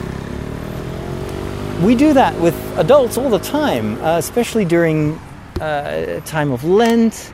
We 1.82 1.94
do 1.94 2.12
that 2.12 2.38
with 2.40 2.54
adults 2.78 3.16
all 3.16 3.30
the 3.30 3.38
time, 3.38 4.00
uh, 4.02 4.18
especially 4.18 4.64
during 4.64 5.18
uh, 5.60 6.20
time 6.20 6.52
of 6.52 6.64
Lent 6.64 7.32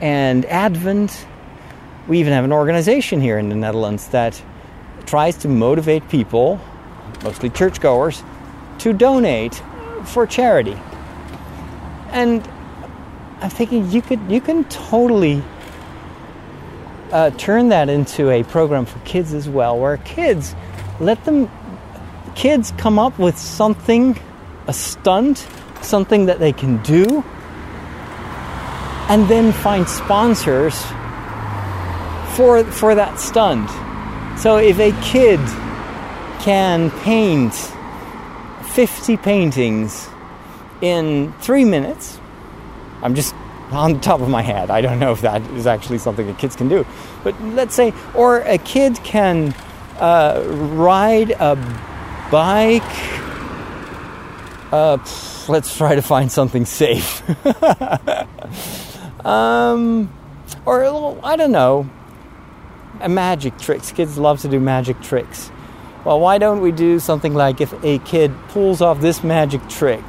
and 0.00 0.44
Advent. 0.46 1.26
We 2.08 2.20
even 2.20 2.32
have 2.32 2.44
an 2.44 2.52
organization 2.52 3.20
here 3.20 3.38
in 3.38 3.50
the 3.50 3.54
Netherlands 3.54 4.08
that 4.08 4.42
tries 5.04 5.36
to 5.38 5.48
motivate 5.48 6.08
people, 6.08 6.58
mostly 7.22 7.50
churchgoers, 7.50 8.24
to 8.78 8.94
donate 8.94 9.62
for 10.04 10.26
charity. 10.26 10.76
And 12.10 12.48
I'm 13.42 13.50
thinking 13.50 13.90
you 13.90 14.00
could 14.00 14.20
you 14.30 14.40
can 14.40 14.64
totally 14.64 15.42
uh, 17.12 17.30
turn 17.32 17.68
that 17.68 17.90
into 17.90 18.30
a 18.30 18.42
program 18.42 18.86
for 18.86 18.98
kids 19.00 19.34
as 19.34 19.46
well, 19.46 19.78
where 19.78 19.98
kids 19.98 20.54
let 21.00 21.22
them 21.26 21.50
kids 22.34 22.72
come 22.78 22.98
up 22.98 23.18
with 23.18 23.36
something, 23.36 24.18
a 24.66 24.72
stunt 24.72 25.46
something 25.82 26.26
that 26.26 26.38
they 26.38 26.52
can 26.52 26.82
do, 26.82 27.22
and 29.10 29.28
then 29.28 29.52
find 29.52 29.86
sponsors 29.86 30.74
for 32.38 32.62
for 32.62 32.94
that 32.94 33.18
stunt. 33.18 33.68
So 34.38 34.58
if 34.58 34.78
a 34.78 34.92
kid 35.02 35.40
can 36.38 36.92
paint 37.02 37.52
50 38.74 39.16
paintings 39.16 40.08
in 40.80 41.32
3 41.40 41.64
minutes, 41.64 42.20
I'm 43.02 43.16
just 43.16 43.34
on 43.72 43.94
the 43.94 43.98
top 43.98 44.20
of 44.20 44.28
my 44.28 44.42
head. 44.42 44.70
I 44.70 44.80
don't 44.80 45.00
know 45.00 45.10
if 45.10 45.22
that 45.22 45.42
is 45.50 45.66
actually 45.66 45.98
something 45.98 46.28
that 46.28 46.38
kids 46.38 46.54
can 46.54 46.68
do. 46.68 46.86
But 47.24 47.34
let's 47.42 47.74
say 47.74 47.92
or 48.14 48.42
a 48.42 48.58
kid 48.58 49.00
can 49.02 49.52
uh, 49.98 50.44
ride 50.76 51.32
a 51.32 51.56
bike 52.30 52.84
uh, 54.70 54.98
let's 55.48 55.76
try 55.76 55.96
to 55.96 56.02
find 56.02 56.30
something 56.30 56.66
safe. 56.66 57.22
um, 59.26 60.12
or 60.66 61.18
I 61.24 61.36
don't 61.36 61.52
know, 61.52 61.88
magic 63.06 63.58
tricks. 63.58 63.92
Kids 63.92 64.18
love 64.18 64.40
to 64.40 64.48
do 64.48 64.58
magic 64.58 65.00
tricks. 65.00 65.50
Well, 66.04 66.20
why 66.20 66.38
don't 66.38 66.60
we 66.60 66.72
do 66.72 66.98
something 66.98 67.34
like 67.34 67.60
if 67.60 67.72
a 67.84 67.98
kid 67.98 68.32
pulls 68.48 68.80
off 68.80 69.00
this 69.00 69.22
magic 69.22 69.66
trick, 69.68 70.04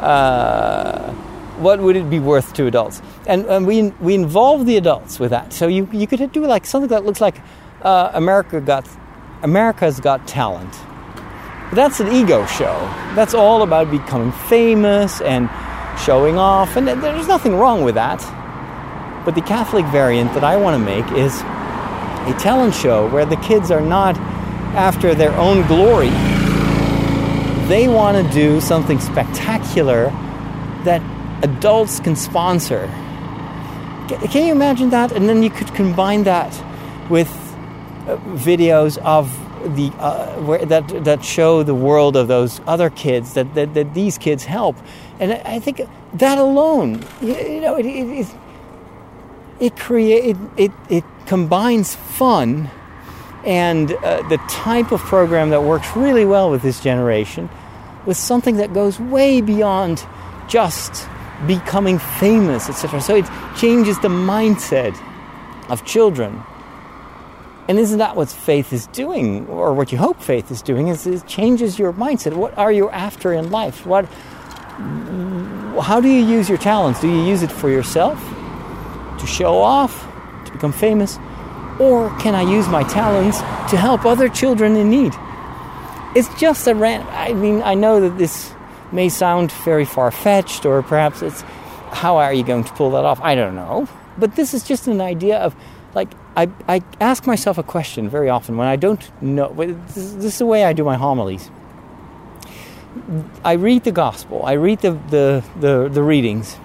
uh, 0.00 1.12
what 1.58 1.80
would 1.80 1.96
it 1.96 2.10
be 2.10 2.18
worth 2.18 2.52
to 2.54 2.66
adults? 2.66 3.00
And, 3.26 3.46
and, 3.46 3.66
we 3.66 3.90
we 4.00 4.14
involve 4.14 4.66
the 4.66 4.76
adults 4.76 5.18
with 5.18 5.30
that. 5.30 5.52
So 5.52 5.66
you 5.66 5.88
you 5.92 6.06
could 6.06 6.32
do 6.32 6.46
like 6.46 6.66
something 6.66 6.90
that 6.90 7.04
looks 7.04 7.20
like 7.20 7.40
uh, 7.82 8.10
America 8.12 8.60
got 8.60 8.86
America's 9.42 10.00
Got 10.00 10.26
Talent 10.28 10.74
but 11.74 11.76
that's 11.76 11.98
an 11.98 12.12
ego 12.12 12.46
show. 12.46 12.78
That's 13.16 13.34
all 13.34 13.62
about 13.62 13.90
becoming 13.90 14.30
famous 14.48 15.20
and 15.20 15.50
showing 15.98 16.38
off, 16.38 16.76
and 16.76 16.86
there's 16.86 17.26
nothing 17.26 17.56
wrong 17.56 17.82
with 17.82 17.96
that. 17.96 18.20
But 19.24 19.34
the 19.34 19.40
Catholic 19.40 19.84
variant 19.86 20.32
that 20.34 20.44
I 20.44 20.56
want 20.56 20.74
to 20.74 20.78
make 20.78 21.10
is 21.18 21.42
a 22.26 22.34
talent 22.38 22.74
show 22.74 23.08
where 23.08 23.26
the 23.26 23.36
kids 23.36 23.70
are 23.70 23.80
not 23.80 24.16
after 24.74 25.14
their 25.14 25.32
own 25.32 25.66
glory. 25.66 26.10
They 27.68 27.88
want 27.88 28.16
to 28.16 28.32
do 28.32 28.60
something 28.60 28.98
spectacular 29.00 30.10
that 30.84 31.02
adults 31.42 32.00
can 32.00 32.16
sponsor. 32.16 32.86
Can 34.08 34.46
you 34.46 34.52
imagine 34.52 34.90
that? 34.90 35.12
And 35.12 35.28
then 35.28 35.42
you 35.42 35.50
could 35.50 35.74
combine 35.74 36.24
that 36.24 36.52
with 37.08 37.28
uh, 38.06 38.16
videos 38.34 38.98
of 38.98 39.30
the 39.76 39.90
uh, 39.98 40.40
where, 40.42 40.64
that 40.66 41.04
that 41.04 41.24
show 41.24 41.62
the 41.62 41.74
world 41.74 42.16
of 42.16 42.28
those 42.28 42.60
other 42.66 42.90
kids 42.90 43.32
that, 43.32 43.54
that, 43.54 43.72
that 43.72 43.94
these 43.94 44.18
kids 44.18 44.44
help, 44.44 44.76
and 45.18 45.32
I 45.32 45.58
think 45.58 45.80
that 46.12 46.36
alone, 46.36 47.02
you 47.22 47.60
know, 47.60 47.76
it 47.76 47.86
it 47.86 48.06
it, 48.20 48.34
it 49.58 49.76
create 49.76 50.36
it, 50.36 50.36
it, 50.58 50.72
it 50.90 51.04
combines 51.26 51.94
fun 51.94 52.70
and 53.44 53.92
uh, 53.92 54.26
the 54.28 54.38
type 54.48 54.92
of 54.92 55.00
program 55.00 55.50
that 55.50 55.62
works 55.62 55.94
really 55.96 56.24
well 56.24 56.50
with 56.50 56.62
this 56.62 56.80
generation 56.80 57.48
with 58.06 58.16
something 58.16 58.56
that 58.56 58.72
goes 58.74 59.00
way 59.00 59.40
beyond 59.40 60.06
just 60.48 61.08
becoming 61.46 61.98
famous, 61.98 62.68
etc. 62.68 63.00
So 63.00 63.16
it 63.16 63.26
changes 63.56 63.98
the 64.00 64.08
mindset 64.08 64.94
of 65.70 65.84
children 65.86 66.42
and 67.66 67.78
isn't 67.78 67.98
that 67.98 68.14
what 68.14 68.28
faith 68.28 68.72
is 68.74 68.86
doing, 68.88 69.46
or 69.46 69.72
what 69.72 69.90
you 69.90 69.96
hope 69.96 70.20
faith 70.20 70.50
is 70.50 70.60
doing? 70.60 70.88
Is 70.88 71.06
it 71.06 71.26
changes 71.26 71.78
your 71.78 71.94
mindset. 71.94 72.34
What 72.34 72.56
are 72.58 72.70
you 72.70 72.90
after 72.90 73.32
in 73.32 73.50
life? 73.50 73.86
What? 73.86 74.04
How 75.80 75.98
do 76.00 76.08
you 76.08 76.22
use 76.22 76.48
your 76.48 76.58
talents? 76.58 77.00
Do 77.00 77.08
you 77.08 77.22
use 77.22 77.42
it 77.42 77.50
for 77.50 77.70
yourself, 77.70 78.20
to 79.18 79.26
show 79.26 79.62
off, 79.62 80.06
become 80.54 80.72
famous, 80.72 81.18
or 81.78 82.10
can 82.18 82.34
I 82.34 82.42
use 82.42 82.66
my 82.68 82.82
talents 82.84 83.38
to 83.70 83.76
help 83.76 84.06
other 84.06 84.28
children 84.28 84.76
in 84.76 84.88
need? 84.88 85.12
It's 86.16 86.32
just 86.40 86.66
a 86.66 86.74
random. 86.74 87.08
I 87.12 87.32
mean, 87.32 87.62
I 87.62 87.74
know 87.74 88.00
that 88.00 88.16
this 88.16 88.52
may 88.92 89.08
sound 89.08 89.52
very 89.64 89.84
far 89.84 90.10
fetched, 90.10 90.64
or 90.64 90.82
perhaps 90.82 91.22
it's 91.22 91.42
how 91.90 92.16
are 92.16 92.32
you 92.32 92.44
going 92.44 92.64
to 92.64 92.72
pull 92.72 92.90
that 92.92 93.04
off? 93.04 93.20
I 93.20 93.34
don't 93.34 93.54
know. 93.54 93.88
But 94.16 94.36
this 94.36 94.54
is 94.54 94.62
just 94.62 94.86
an 94.86 95.00
idea 95.00 95.38
of 95.38 95.54
like 95.94 96.12
I, 96.36 96.50
I 96.68 96.82
ask 97.00 97.26
myself 97.26 97.58
a 97.58 97.62
question 97.62 98.08
very 98.08 98.28
often 98.28 98.56
when 98.56 98.66
I 98.66 98.76
don't 98.76 99.22
know. 99.22 99.52
This, 99.54 99.94
this 100.14 100.24
is 100.24 100.38
the 100.38 100.46
way 100.46 100.64
I 100.64 100.72
do 100.72 100.84
my 100.84 100.96
homilies. 100.96 101.50
I 103.44 103.54
read 103.54 103.84
the 103.84 103.92
gospel, 103.92 104.42
I 104.44 104.52
read 104.52 104.80
the, 104.80 104.92
the, 105.10 105.44
the, 105.58 105.88
the 105.88 106.02
readings, 106.02 106.56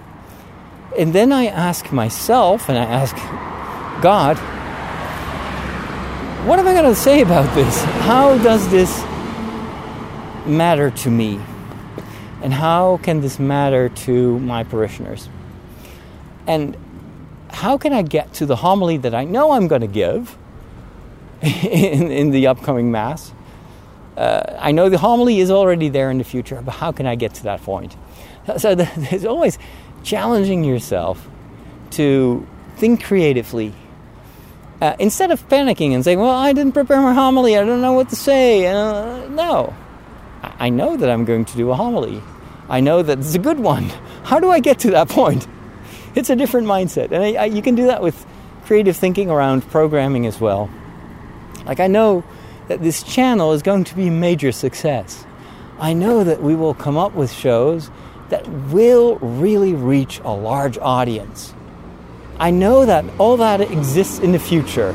and 0.98 1.12
then 1.14 1.32
I 1.32 1.48
ask 1.48 1.92
myself 1.92 2.70
and 2.70 2.78
I 2.78 2.84
ask 2.84 3.16
God, 4.02 4.38
what 6.48 6.58
am 6.58 6.68
I 6.68 6.74
going 6.74 6.86
to 6.86 6.96
say 6.96 7.22
about 7.22 7.54
this? 7.54 7.84
How 7.84 8.38
does 8.38 8.70
this 8.72 9.04
matter 10.46 10.90
to 10.90 11.12
me? 11.12 11.40
And 12.42 12.54
how 12.54 12.98
can 13.04 13.20
this 13.20 13.40
matter 13.40 13.90
to 13.90 14.40
my 14.40 14.64
parishioners? 14.64 15.28
And 16.48 16.78
how 17.50 17.78
can 17.78 17.92
I 17.92 18.02
get 18.02 18.34
to 18.36 18.46
the 18.46 18.56
homily 18.56 18.96
that 18.98 19.14
I 19.14 19.26
know 19.26 19.52
I'm 19.52 19.68
going 19.68 19.82
to 19.82 19.88
give 19.88 20.38
in, 21.42 22.10
in 22.10 22.32
the 22.32 22.48
upcoming 22.48 22.92
Mass? 22.92 23.34
Uh, 24.16 24.56
I 24.60 24.72
know 24.72 24.88
the 24.88 24.98
homily 24.98 25.40
is 25.40 25.52
already 25.52 25.90
there 25.90 26.10
in 26.10 26.18
the 26.18 26.24
future, 26.24 26.62
but 26.62 26.72
how 26.72 26.94
can 26.94 27.06
I 27.06 27.16
get 27.16 27.34
to 27.36 27.44
that 27.44 27.62
point? 27.64 27.98
So 28.58 28.76
there's 28.76 29.26
always 29.26 29.60
challenging 30.04 30.64
yourself 30.64 31.28
to 31.92 32.48
think 32.78 33.04
creatively. 33.04 33.74
Uh, 34.82 34.96
instead 35.00 35.32
of 35.32 35.48
panicking 35.50 35.94
and 35.94 36.04
saying, 36.04 36.20
Well, 36.20 36.30
I 36.30 36.54
didn't 36.54 36.74
prepare 36.74 37.02
my 37.02 37.14
homily, 37.14 37.58
I 37.58 37.66
don't 37.66 37.82
know 37.82 37.94
what 37.94 38.10
to 38.10 38.16
say. 38.16 38.68
Uh, 38.68 39.28
no. 39.30 39.76
I 40.42 40.70
know 40.70 40.96
that 40.96 41.10
I'm 41.10 41.26
going 41.26 41.46
to 41.46 41.58
do 41.58 41.72
a 41.72 41.76
homily. 41.76 42.22
I 42.70 42.80
know 42.80 43.02
that 43.02 43.20
it's 43.20 43.36
a 43.36 43.40
good 43.40 43.60
one. 43.60 43.84
How 44.24 44.40
do 44.40 44.50
I 44.50 44.60
get 44.60 44.80
to 44.80 44.92
that 44.92 45.10
point? 45.10 45.48
it's 46.16 46.30
a 46.30 46.36
different 46.36 46.68
mindset. 46.68 47.12
And 47.12 47.24
I, 47.24 47.34
I, 47.34 47.46
you 47.46 47.62
can 47.62 47.76
do 47.76 47.88
that 47.88 48.02
with 48.02 48.26
creative 48.66 48.96
thinking 48.96 49.30
around 49.30 49.68
programming 49.70 50.26
as 50.26 50.40
well. 50.40 50.70
Like, 51.66 51.80
I 51.80 51.88
know 51.88 52.24
that 52.68 52.82
this 52.82 53.04
channel 53.04 53.54
is 53.54 53.62
going 53.62 53.84
to 53.86 53.96
be 53.96 54.08
a 54.08 54.12
major 54.12 54.52
success. 54.52 55.26
I 55.80 55.94
know 55.94 56.24
that 56.24 56.42
we 56.42 56.56
will 56.56 56.74
come 56.74 56.98
up 56.98 57.14
with 57.16 57.32
shows 57.32 57.90
that 58.30 58.48
will 58.48 59.18
really 59.20 59.74
reach 59.74 60.20
a 60.20 60.32
large 60.32 60.78
audience. 60.78 61.54
I 62.40 62.52
know 62.52 62.86
that 62.86 63.06
all 63.18 63.38
that 63.38 63.62
exists 63.62 64.20
in 64.20 64.32
the 64.32 64.40
future. 64.40 64.94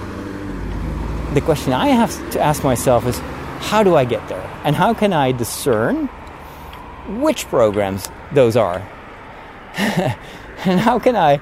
The 1.35 1.41
question 1.41 1.73
I 1.73 1.89
have 1.89 2.31
to 2.31 2.41
ask 2.41 2.65
myself 2.65 3.07
is 3.07 3.19
how 3.61 3.83
do 3.83 3.97
I 3.97 4.05
get 4.05 4.27
there? 4.29 4.43
And 4.65 4.75
how 4.77 4.95
can 4.95 5.13
I 5.13 5.33
discern 5.33 6.07
which 7.21 7.47
programs 7.47 8.09
those 8.33 8.57
are? 8.57 8.83
And 10.65 10.81
how 10.81 10.99
can 10.99 11.15
I 11.15 11.41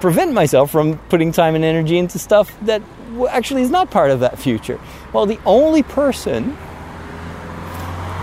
prevent 0.00 0.34
myself 0.34 0.70
from 0.70 0.98
putting 1.08 1.32
time 1.32 1.54
and 1.54 1.64
energy 1.64 1.96
into 1.96 2.18
stuff 2.18 2.54
that 2.62 2.82
actually 3.30 3.62
is 3.62 3.70
not 3.70 3.90
part 3.90 4.10
of 4.10 4.20
that 4.20 4.38
future? 4.38 4.78
Well, 5.14 5.24
the 5.24 5.38
only 5.46 5.82
person 5.82 6.50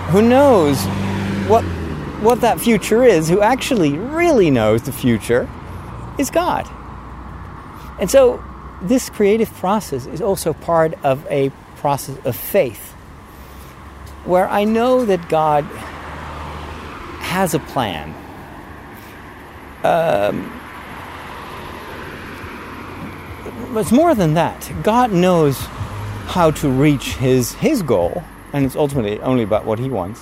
who 0.09 0.21
knows 0.21 0.83
what 1.47 1.63
what 2.21 2.41
that 2.41 2.59
future 2.59 3.03
is, 3.03 3.27
who 3.27 3.41
actually 3.41 3.97
really 3.97 4.49
knows 4.51 4.83
the 4.83 4.91
future, 4.91 5.49
is 6.17 6.29
God. 6.29 6.69
And 7.99 8.09
so 8.09 8.43
this 8.81 9.09
creative 9.09 9.53
process 9.53 10.05
is 10.05 10.21
also 10.21 10.53
part 10.53 10.93
of 11.03 11.25
a 11.29 11.51
process 11.77 12.17
of 12.25 12.35
faith 12.35 12.91
where 14.25 14.47
I 14.47 14.63
know 14.63 15.05
that 15.05 15.27
God 15.29 15.63
has 17.23 17.53
a 17.53 17.59
plan 17.59 18.13
um, 19.83 20.49
it's 23.77 23.91
more 23.91 24.15
than 24.15 24.35
that. 24.35 24.71
God 24.81 25.11
knows 25.11 25.57
how 26.27 26.51
to 26.51 26.69
reach 26.69 27.15
his 27.15 27.53
his 27.53 27.81
goal, 27.81 28.23
and 28.53 28.65
it's 28.65 28.75
ultimately 28.75 29.19
only 29.19 29.43
about 29.43 29.65
what 29.65 29.79
he 29.79 29.89
wants, 29.89 30.21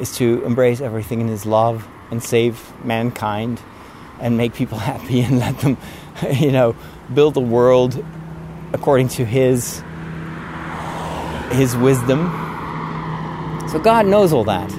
is 0.00 0.16
to 0.16 0.42
embrace 0.44 0.80
everything 0.80 1.20
in 1.20 1.28
his 1.28 1.46
love 1.46 1.86
and 2.10 2.22
save 2.22 2.72
mankind 2.84 3.60
and 4.18 4.36
make 4.36 4.54
people 4.54 4.78
happy 4.92 5.20
and 5.20 5.38
let 5.38 5.56
them, 5.58 5.76
you 6.32 6.52
know, 6.52 6.76
build 7.12 7.36
a 7.36 7.40
world 7.40 8.02
according 8.72 9.08
to 9.08 9.24
his 9.24 9.82
his 11.52 11.76
wisdom. 11.76 12.30
So 13.68 13.78
God 13.78 14.06
knows 14.06 14.32
all 14.32 14.44
that. 14.44 14.72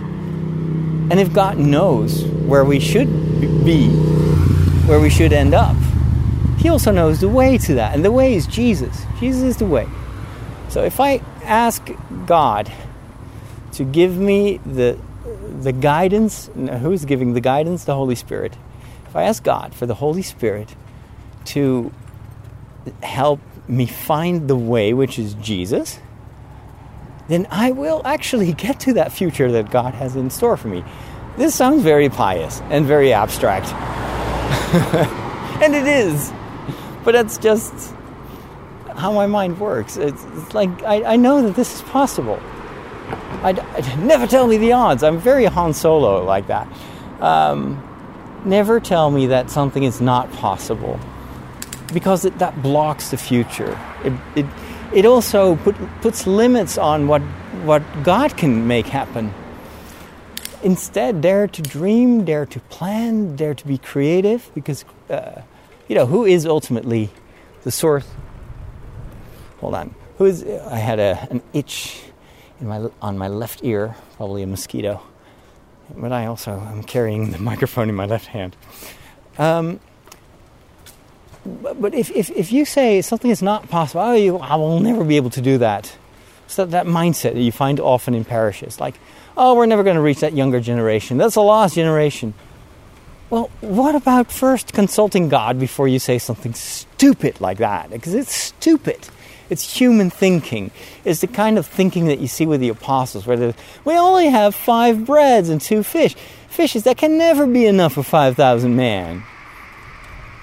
And 1.11 1.19
if 1.19 1.33
God 1.33 1.57
knows 1.57 2.23
where 2.23 2.63
we 2.63 2.79
should 2.79 3.09
be, 3.65 3.89
where 4.87 4.99
we 4.99 5.09
should 5.09 5.33
end 5.33 5.53
up, 5.53 5.75
He 6.57 6.69
also 6.69 6.91
knows 6.91 7.19
the 7.19 7.27
way 7.27 7.57
to 7.57 7.75
that. 7.75 7.93
And 7.93 8.05
the 8.05 8.11
way 8.11 8.33
is 8.33 8.47
Jesus. 8.47 9.03
Jesus 9.19 9.43
is 9.43 9.57
the 9.57 9.65
way. 9.65 9.87
So 10.69 10.83
if 10.83 10.99
I 10.99 11.21
ask 11.43 11.89
God 12.25 12.71
to 13.73 13.83
give 13.83 14.17
me 14.17 14.57
the 14.65 14.97
the 15.61 15.73
guidance, 15.73 16.49
who's 16.55 17.05
giving 17.05 17.33
the 17.33 17.41
guidance? 17.41 17.83
The 17.83 17.95
Holy 17.95 18.15
Spirit. 18.15 18.55
If 19.07 19.15
I 19.15 19.23
ask 19.23 19.43
God 19.43 19.75
for 19.75 19.85
the 19.85 19.95
Holy 19.95 20.21
Spirit 20.21 20.75
to 21.45 21.91
help 23.03 23.39
me 23.67 23.85
find 23.85 24.47
the 24.47 24.55
way, 24.55 24.93
which 24.93 25.17
is 25.17 25.33
Jesus, 25.35 25.99
then 27.27 27.47
I 27.49 27.71
will 27.71 28.01
actually 28.05 28.53
get 28.65 28.79
to 28.81 28.93
that 28.93 29.11
future 29.11 29.51
that 29.51 29.71
God 29.71 29.93
has 29.93 30.15
in 30.15 30.29
store 30.29 30.57
for 30.57 30.67
me. 30.67 30.83
This 31.37 31.55
sounds 31.55 31.81
very 31.81 32.09
pious 32.09 32.61
and 32.69 32.85
very 32.85 33.13
abstract. 33.13 33.67
and 35.63 35.73
it 35.73 35.87
is. 35.87 36.33
But 37.03 37.13
that's 37.13 37.37
just 37.37 37.95
how 38.95 39.13
my 39.13 39.25
mind 39.25 39.59
works. 39.59 39.97
It's, 39.97 40.23
it's 40.35 40.53
like 40.53 40.69
I, 40.83 41.13
I, 41.13 41.15
know 41.15 41.41
that 41.41 41.55
this 41.55 41.73
is 41.73 41.81
possible. 41.83 42.39
I, 43.43 43.53
never 43.99 44.27
tell 44.27 44.45
me 44.45 44.57
the 44.57 44.73
odds. 44.73 45.01
I'm 45.01 45.17
very 45.17 45.45
Han 45.45 45.73
Solo 45.73 46.23
like 46.23 46.47
that. 46.47 46.67
Um, 47.21 47.81
never 48.45 48.79
tell 48.79 49.09
me 49.09 49.27
that 49.27 49.49
something 49.49 49.83
is 49.83 50.01
not 50.01 50.31
possible 50.33 50.99
because 51.91 52.25
it, 52.25 52.37
that 52.39 52.61
blocks 52.61 53.09
the 53.09 53.17
future. 53.17 53.79
It, 54.03 54.13
it, 54.35 54.45
it 54.93 55.05
also 55.05 55.55
put, 55.57 55.75
puts 56.01 56.27
limits 56.27 56.77
on 56.77 57.07
what, 57.07 57.21
what 57.63 57.83
God 58.03 58.37
can 58.37 58.67
make 58.67 58.87
happen. 58.87 59.33
Instead, 60.63 61.21
dare 61.21 61.47
to 61.47 61.61
dream, 61.61 62.23
dare 62.23 62.45
to 62.45 62.59
plan, 62.61 63.35
dare 63.35 63.53
to 63.53 63.67
be 63.67 63.77
creative 63.77 64.51
because, 64.53 64.85
uh, 65.09 65.41
you 65.87 65.95
know, 65.95 66.05
who 66.05 66.25
is 66.25 66.45
ultimately 66.45 67.09
the 67.63 67.71
source 67.71 68.05
hold 69.61 69.75
on. 69.75 69.95
Who 70.17 70.25
is? 70.25 70.43
I 70.43 70.77
had 70.77 70.99
a, 70.99 71.27
an 71.29 71.41
itch 71.53 72.01
in 72.59 72.67
my 72.67 72.89
on 73.01 73.17
my 73.17 73.29
left 73.29 73.63
ear, 73.63 73.95
probably 74.17 74.43
a 74.43 74.47
mosquito. 74.47 75.01
But 75.95 76.11
I 76.11 76.25
also 76.25 76.59
am 76.59 76.83
carrying 76.83 77.31
the 77.31 77.37
microphone 77.51 77.87
in 77.87 77.95
my 77.95 78.05
left 78.05 78.27
hand. 78.27 78.57
Um, 79.37 79.79
but, 81.45 81.93
if, 81.93 82.11
if, 82.11 82.29
if 82.31 82.51
you 82.51 82.65
say 82.65 83.01
something 83.01 83.31
is 83.31 83.41
not 83.41 83.69
possible, 83.69 84.01
oh, 84.01 84.13
you, 84.13 84.37
I 84.37 84.55
will 84.55 84.79
never 84.79 85.03
be 85.03 85.15
able 85.15 85.31
to 85.31 85.41
do 85.41 85.57
that. 85.57 85.95
So 86.47 86.65
that 86.65 86.85
mindset 86.85 87.33
that 87.33 87.41
you 87.41 87.51
find 87.51 87.79
often 87.79 88.13
in 88.13 88.25
parishes, 88.25 88.79
like, 88.79 88.95
oh, 89.37 89.55
we're 89.55 89.65
never 89.65 89.83
going 89.83 89.95
to 89.95 90.01
reach 90.01 90.19
that 90.19 90.33
younger 90.33 90.59
generation. 90.59 91.17
That's 91.17 91.35
a 91.35 91.41
lost 91.41 91.75
generation. 91.75 92.33
Well, 93.29 93.49
what 93.61 93.95
about 93.95 94.31
first 94.31 94.73
consulting 94.73 95.29
God 95.29 95.57
before 95.57 95.87
you 95.87 95.99
say 95.99 96.17
something 96.19 96.53
stupid 96.53 97.39
like 97.39 97.59
that? 97.59 97.89
Because 97.89 98.13
it's 98.13 98.33
stupid. 98.33 99.07
It's 99.49 99.77
human 99.77 100.09
thinking. 100.09 100.71
It's 101.05 101.21
the 101.21 101.27
kind 101.27 101.57
of 101.57 101.65
thinking 101.65 102.07
that 102.07 102.19
you 102.19 102.27
see 102.27 102.45
with 102.45 102.61
the 102.61 102.69
apostles, 102.69 103.25
where 103.25 103.53
we 103.85 103.97
only 103.97 104.27
have 104.27 104.53
five 104.53 105.05
breads 105.05 105.49
and 105.49 105.61
two 105.61 105.83
fish. 105.83 106.15
Fishes 106.49 106.83
that 106.83 106.97
can 106.97 107.17
never 107.17 107.47
be 107.47 107.65
enough 107.65 107.93
for 107.93 108.03
5,000 108.03 108.75
men. 108.75 109.23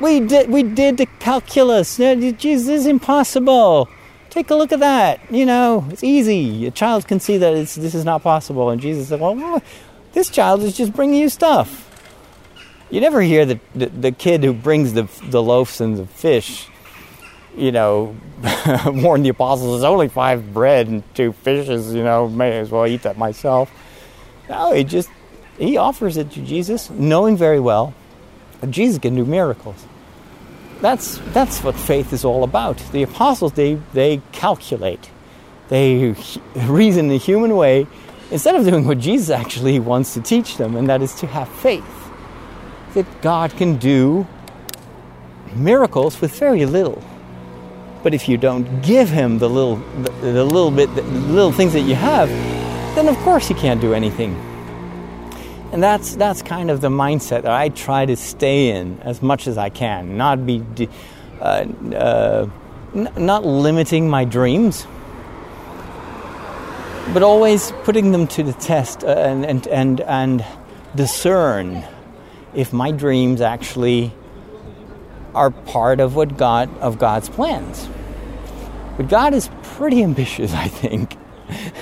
We 0.01 0.21
did, 0.21 0.49
we 0.49 0.63
did 0.63 0.99
the 0.99 1.07
calculus. 1.19 1.97
Jesus, 1.97 2.43
this 2.43 2.69
is 2.69 2.87
impossible. 2.87 3.89
Take 4.31 4.51
a 4.51 4.55
look 4.55 4.73
at 4.73 4.81
that. 4.81 5.21
You 5.31 5.47
know, 5.47 5.87
it's 5.91 6.05
easy. 6.05 6.67
A 6.67 6.71
child 6.71 7.09
can 7.09 7.19
see 7.19 7.39
that 7.39 7.53
this 7.53 7.95
is 7.95 8.05
not 8.05 8.23
possible. 8.23 8.71
And 8.71 8.81
Jesus 8.81 9.09
said, 9.09 9.21
well, 9.21 9.63
this 10.13 10.29
child 10.31 10.63
is 10.63 10.77
just 10.77 10.93
bringing 10.93 11.21
you 11.21 11.29
stuff. 11.29 11.87
You 12.91 13.01
never 13.01 13.21
hear 13.21 13.45
the, 13.45 13.61
the, 13.75 13.87
the 13.87 14.13
kid 14.13 14.45
who 14.45 14.53
brings 14.53 14.93
the, 14.93 15.09
the 15.25 15.43
loaves 15.43 15.81
and 15.81 15.97
the 15.97 16.07
fish 16.07 16.69
you 17.59 17.73
know, 17.73 18.17
warn 18.87 19.23
the 19.23 19.31
apostles, 19.31 19.81
there's 19.81 19.85
only 19.85 20.09
five 20.09 20.55
bread 20.55 20.87
and 20.87 21.03
two 21.15 21.33
fishes, 21.33 21.93
you 21.93 22.03
know, 22.03 22.29
may 22.29 22.59
as 22.59 22.71
well 22.71 22.87
eat 22.87 23.03
that 23.03 23.19
myself. 23.19 23.71
No, 24.49 24.73
he 24.73 24.85
just, 24.85 25.11
he 25.59 25.77
offers 25.77 26.17
it 26.17 26.31
to 26.33 26.43
Jesus, 26.43 26.89
knowing 26.91 27.37
very 27.37 27.61
well 27.61 27.95
Jesus 28.67 28.99
can 28.99 29.15
do 29.15 29.25
miracles. 29.25 29.87
That's, 30.81 31.19
that's 31.33 31.63
what 31.63 31.75
faith 31.75 32.13
is 32.13 32.25
all 32.25 32.45
about. 32.45 32.79
The 32.93 33.03
apostles, 33.03 33.53
they, 33.53 33.75
they 33.93 34.21
calculate. 34.33 35.11
They 35.69 36.15
reason 36.55 37.09
the 37.09 37.19
human 37.19 37.57
way 37.57 37.87
instead 38.31 38.55
of 38.55 38.65
doing 38.65 38.87
what 38.87 38.99
Jesus 38.99 39.31
actually 39.31 39.81
wants 39.81 40.15
to 40.15 40.21
teach 40.21 40.57
them, 40.57 40.77
and 40.77 40.89
that 40.89 41.03
is 41.03 41.15
to 41.17 41.27
have 41.27 41.49
faith 41.49 41.85
that 42.95 43.23
God 43.23 43.57
can 43.57 43.77
do 43.77 44.27
miracles 45.55 46.21
with 46.21 46.39
very 46.39 46.67
little. 46.67 47.03
But 48.03 48.15
if 48.15 48.29
you 48.29 48.37
don't 48.37 48.83
give 48.83 49.09
him 49.09 49.39
the 49.39 49.49
little, 49.49 49.77
the, 49.77 50.11
the 50.33 50.45
little 50.45 50.71
bit, 50.71 50.95
the 50.95 51.03
little 51.03 51.53
things 51.53 51.73
that 51.73 51.81
you 51.81 51.95
have, 51.95 52.29
then 52.95 53.09
of 53.09 53.17
course 53.19 53.49
he 53.49 53.55
can't 53.55 53.81
do 53.81 53.95
anything. 53.95 54.48
And 55.73 55.83
that's 55.83 56.17
that's 56.17 56.41
kind 56.43 56.71
of 56.71 56.81
the 56.81 56.89
mindset 56.89 57.43
that 57.43 57.53
I 57.53 57.69
try 57.69 58.07
to 58.07 58.17
stay 58.17 58.71
in 58.71 59.01
as 59.03 59.21
much 59.21 59.47
as 59.47 59.59
I 59.59 59.69
can, 59.69 60.17
not 60.17 60.47
be, 60.47 60.65
uh, 61.41 61.45
uh, 61.45 62.49
n- 62.95 63.13
not 63.19 63.45
limiting 63.45 64.09
my 64.09 64.25
dreams, 64.25 64.87
but 67.13 67.23
always 67.23 67.71
putting 67.85 68.13
them 68.13 68.27
to 68.29 68.43
the 68.43 68.55
test 68.55 69.05
uh, 69.05 69.09
and 69.09 69.45
and 69.45 69.67
and 69.69 70.01
and 70.01 70.45
discern 70.95 71.85
if 72.55 72.73
my 72.73 72.91
dreams 72.91 73.43
actually 73.43 74.13
are 75.35 75.51
part 75.51 76.01
of 76.01 76.17
what 76.17 76.39
God 76.39 76.75
of 76.79 76.99
God's 76.99 77.29
plans. 77.29 77.87
But 78.97 79.09
God 79.09 79.35
is 79.35 79.51
pretty 79.63 80.03
ambitious, 80.03 80.55
I 80.55 80.69
think. 80.69 81.17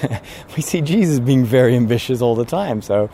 we 0.56 0.62
see 0.62 0.80
Jesus 0.80 1.20
being 1.20 1.44
very 1.44 1.76
ambitious 1.76 2.20
all 2.20 2.34
the 2.34 2.44
time, 2.44 2.82
so 2.82 3.10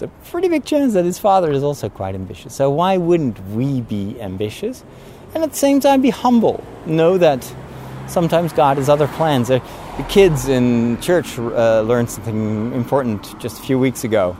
it's 0.00 0.02
a 0.02 0.30
pretty 0.30 0.48
big 0.48 0.64
chance 0.64 0.94
that 0.94 1.04
his 1.04 1.18
father 1.18 1.50
is 1.50 1.64
also 1.64 1.88
quite 1.88 2.14
ambitious. 2.14 2.54
So 2.54 2.70
why 2.70 2.98
wouldn't 2.98 3.40
we 3.48 3.80
be 3.80 4.20
ambitious? 4.20 4.84
And 5.34 5.42
at 5.42 5.50
the 5.50 5.56
same 5.56 5.80
time 5.80 6.02
be 6.02 6.10
humble. 6.10 6.64
Know 6.86 7.18
that 7.18 7.52
sometimes 8.06 8.52
God 8.52 8.76
has 8.76 8.88
other 8.88 9.08
plans. 9.08 9.48
The 9.48 9.60
kids 10.08 10.48
in 10.48 11.00
church 11.00 11.36
uh, 11.36 11.80
learned 11.80 12.10
something 12.10 12.72
important 12.74 13.38
just 13.40 13.58
a 13.58 13.62
few 13.62 13.76
weeks 13.76 14.04
ago. 14.04 14.36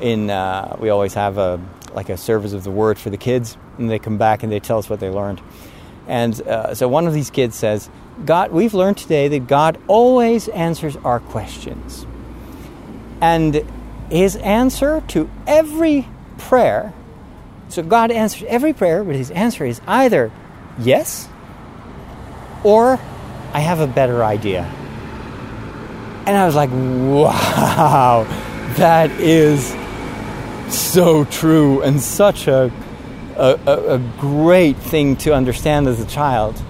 In 0.00 0.30
uh, 0.30 0.76
we 0.78 0.90
always 0.90 1.14
have 1.14 1.38
a 1.38 1.60
like 1.92 2.08
a 2.08 2.16
service 2.16 2.52
of 2.52 2.62
the 2.62 2.70
word 2.70 2.96
for 2.96 3.10
the 3.10 3.16
kids, 3.16 3.56
and 3.78 3.90
they 3.90 3.98
come 3.98 4.18
back 4.18 4.42
and 4.44 4.52
they 4.52 4.60
tell 4.60 4.78
us 4.78 4.88
what 4.88 5.00
they 5.00 5.10
learned. 5.10 5.40
And 6.06 6.40
uh, 6.42 6.74
so 6.74 6.86
one 6.86 7.06
of 7.06 7.14
these 7.14 7.30
kids 7.30 7.56
says, 7.56 7.88
God, 8.24 8.52
we've 8.52 8.74
learned 8.74 8.98
today 8.98 9.26
that 9.28 9.48
God 9.48 9.76
always 9.88 10.48
answers 10.48 10.96
our 10.98 11.18
questions. 11.18 12.06
And 13.20 13.64
his 14.10 14.36
answer 14.36 15.02
to 15.08 15.28
every 15.46 16.08
prayer, 16.38 16.92
so 17.68 17.82
God 17.82 18.10
answers 18.10 18.44
every 18.48 18.72
prayer, 18.72 19.02
but 19.02 19.16
his 19.16 19.30
answer 19.30 19.64
is 19.64 19.80
either 19.86 20.30
yes 20.78 21.28
or 22.62 22.98
I 23.52 23.60
have 23.60 23.80
a 23.80 23.86
better 23.86 24.24
idea. 24.24 24.64
And 26.26 26.36
I 26.36 26.46
was 26.46 26.56
like, 26.56 26.70
wow, 26.70 28.24
that 28.76 29.10
is 29.12 29.76
so 30.74 31.24
true 31.26 31.82
and 31.82 32.00
such 32.00 32.48
a, 32.48 32.72
a, 33.36 33.58
a, 33.66 33.98
great 34.18 34.76
thing 34.76 35.16
to 35.16 35.34
understand 35.34 35.86
as 35.86 36.00
a 36.00 36.06
child. 36.06 36.60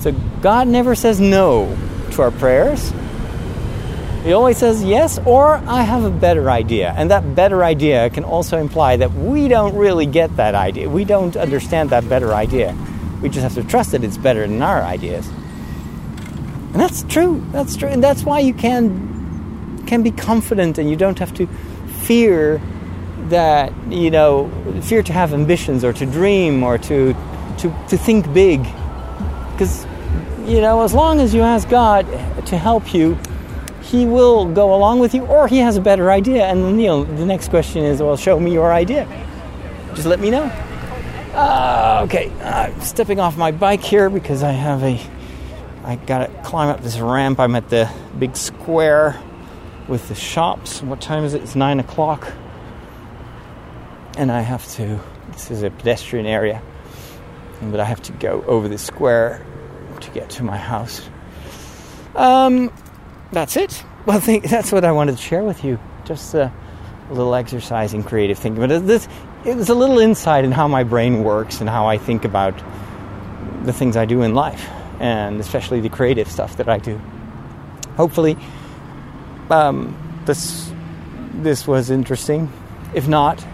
So 0.00 0.12
God 0.42 0.66
never 0.68 0.94
says 0.94 1.20
no 1.20 1.76
to 2.12 2.22
our 2.22 2.30
prayers. 2.32 2.92
He 4.26 4.32
always 4.32 4.56
says 4.56 4.82
yes, 4.82 5.20
or 5.24 5.54
I 5.68 5.82
have 5.82 6.02
a 6.02 6.10
better 6.10 6.50
idea. 6.50 6.92
And 6.96 7.12
that 7.12 7.36
better 7.36 7.62
idea 7.62 8.10
can 8.10 8.24
also 8.24 8.58
imply 8.58 8.96
that 8.96 9.12
we 9.12 9.46
don't 9.46 9.76
really 9.76 10.04
get 10.04 10.34
that 10.34 10.56
idea. 10.56 10.88
We 10.90 11.04
don't 11.04 11.36
understand 11.36 11.90
that 11.90 12.08
better 12.08 12.34
idea. 12.34 12.76
We 13.22 13.28
just 13.28 13.44
have 13.44 13.54
to 13.54 13.62
trust 13.62 13.92
that 13.92 14.02
it's 14.02 14.18
better 14.18 14.44
than 14.44 14.62
our 14.62 14.82
ideas. 14.82 15.28
And 15.28 16.74
that's 16.74 17.04
true. 17.04 17.46
That's 17.52 17.76
true. 17.76 17.88
And 17.88 18.02
that's 18.02 18.24
why 18.24 18.40
you 18.40 18.52
can 18.52 19.84
can 19.86 20.02
be 20.02 20.10
confident 20.10 20.76
and 20.78 20.90
you 20.90 20.96
don't 20.96 21.20
have 21.20 21.32
to 21.34 21.46
fear 22.02 22.60
that 23.28 23.72
you 23.92 24.10
know 24.10 24.50
fear 24.82 25.04
to 25.04 25.12
have 25.12 25.34
ambitions 25.34 25.84
or 25.84 25.92
to 25.92 26.04
dream 26.04 26.64
or 26.64 26.78
to 26.78 27.14
to, 27.58 27.72
to 27.88 27.96
think 27.96 28.32
big 28.34 28.64
because 29.52 29.86
you 30.46 30.60
know 30.60 30.82
as 30.82 30.92
long 30.92 31.20
as 31.20 31.32
you 31.32 31.42
ask 31.42 31.68
god 31.68 32.04
to 32.46 32.58
help 32.58 32.92
you 32.92 33.16
he 33.86 34.04
will 34.04 34.44
go 34.52 34.74
along 34.74 34.98
with 34.98 35.14
you 35.14 35.24
or 35.26 35.46
he 35.46 35.58
has 35.58 35.76
a 35.76 35.80
better 35.80 36.10
idea. 36.10 36.46
And 36.46 36.80
you 36.80 36.88
know 36.88 37.04
the 37.04 37.24
next 37.24 37.48
question 37.48 37.84
is 37.84 38.02
well 38.02 38.16
show 38.16 38.38
me 38.40 38.52
your 38.52 38.72
idea. 38.72 39.06
Just 39.94 40.06
let 40.06 40.20
me 40.20 40.30
know. 40.30 40.44
Uh, 41.34 42.00
okay 42.04 42.32
uh, 42.40 42.78
stepping 42.80 43.20
off 43.20 43.36
my 43.36 43.50
bike 43.50 43.82
here 43.82 44.08
because 44.08 44.42
i 44.42 44.52
have 44.52 44.82
a 44.82 44.98
i 45.84 45.96
gotta 46.06 46.32
climb 46.42 46.68
up 46.68 46.82
this 46.82 46.98
ramp. 46.98 47.38
I'm 47.38 47.54
at 47.54 47.68
the 47.68 47.90
big 48.18 48.36
square 48.36 49.20
with 49.86 50.08
the 50.08 50.14
shops. 50.14 50.82
What 50.82 51.00
time 51.00 51.24
is 51.24 51.34
it? 51.34 51.42
It's 51.42 51.54
nine 51.54 51.78
o'clock. 51.78 52.32
And 54.16 54.32
I 54.32 54.40
have 54.40 54.66
to. 54.72 54.98
This 55.32 55.50
is 55.50 55.62
a 55.62 55.70
pedestrian 55.70 56.26
area, 56.26 56.62
but 57.60 57.78
I 57.78 57.84
have 57.84 58.00
to 58.02 58.12
go 58.12 58.42
over 58.46 58.68
the 58.68 58.78
square 58.78 59.44
to 60.00 60.10
get 60.10 60.30
to 60.30 60.42
my 60.42 60.56
house. 60.56 61.02
Um, 62.14 62.72
that's 63.32 63.56
it. 63.56 63.84
Well, 64.04 64.20
think 64.20 64.44
that's 64.44 64.72
what 64.72 64.84
I 64.84 64.92
wanted 64.92 65.16
to 65.16 65.22
share 65.22 65.42
with 65.42 65.64
you. 65.64 65.78
Just 66.04 66.34
a 66.34 66.52
little 67.10 67.34
exercise 67.34 67.94
in 67.94 68.02
creative 68.02 68.38
thinking. 68.38 68.66
But 68.66 68.86
this 68.86 69.08
it's 69.44 69.68
a 69.68 69.74
little 69.74 69.98
insight 69.98 70.44
in 70.44 70.52
how 70.52 70.66
my 70.66 70.82
brain 70.82 71.22
works 71.22 71.60
and 71.60 71.70
how 71.70 71.86
I 71.86 71.98
think 71.98 72.24
about 72.24 72.54
the 73.64 73.72
things 73.72 73.96
I 73.96 74.04
do 74.04 74.22
in 74.22 74.34
life, 74.34 74.68
and 75.00 75.40
especially 75.40 75.80
the 75.80 75.88
creative 75.88 76.30
stuff 76.30 76.56
that 76.56 76.68
I 76.68 76.78
do. 76.78 77.00
Hopefully, 77.96 78.36
um, 79.50 79.96
this 80.26 80.72
this 81.34 81.66
was 81.66 81.90
interesting. 81.90 82.50
If 82.94 83.08
not, 83.08 83.44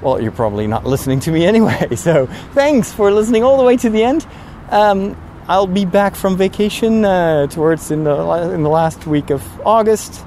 well, 0.00 0.20
you're 0.20 0.32
probably 0.32 0.66
not 0.66 0.84
listening 0.84 1.20
to 1.20 1.30
me 1.30 1.44
anyway. 1.52 1.94
So 1.96 2.26
thanks 2.52 2.92
for 2.92 3.10
listening 3.10 3.42
all 3.42 3.56
the 3.56 3.64
way 3.64 3.76
to 3.78 3.90
the 3.90 4.02
end. 4.02 4.26
Um, 4.70 5.16
I'll 5.46 5.66
be 5.66 5.84
back 5.84 6.14
from 6.14 6.38
vacation 6.38 7.04
uh, 7.04 7.46
towards 7.48 7.90
in 7.90 8.04
the 8.04 8.14
in 8.54 8.62
the 8.62 8.70
last 8.70 9.06
week 9.06 9.28
of 9.28 9.42
August. 9.60 10.24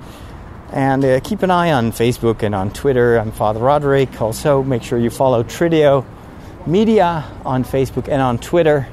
And 0.72 1.04
uh, 1.04 1.20
keep 1.22 1.42
an 1.42 1.50
eye 1.50 1.72
on 1.72 1.92
Facebook 1.92 2.44
and 2.44 2.54
on 2.54 2.70
Twitter. 2.70 3.18
I'm 3.18 3.32
Father 3.32 3.60
Roderick. 3.60 4.22
Also, 4.22 4.62
make 4.62 4.84
sure 4.84 5.00
you 5.00 5.10
follow 5.10 5.44
Trideo 5.44 6.06
Media 6.68 7.26
on 7.44 7.64
Facebook 7.64 8.08
and 8.08 8.22
on 8.22 8.38
Twitter. 8.38 8.88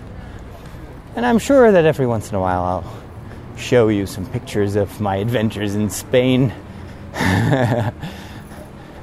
And 1.14 1.26
I'm 1.26 1.38
sure 1.38 1.70
that 1.70 1.84
every 1.84 2.06
once 2.06 2.30
in 2.30 2.36
a 2.36 2.40
while 2.40 2.64
I'll 2.64 3.58
show 3.58 3.88
you 3.88 4.06
some 4.06 4.24
pictures 4.24 4.76
of 4.76 5.02
my 5.02 5.16
adventures 5.16 5.74
in 5.74 5.90
Spain 5.90 6.48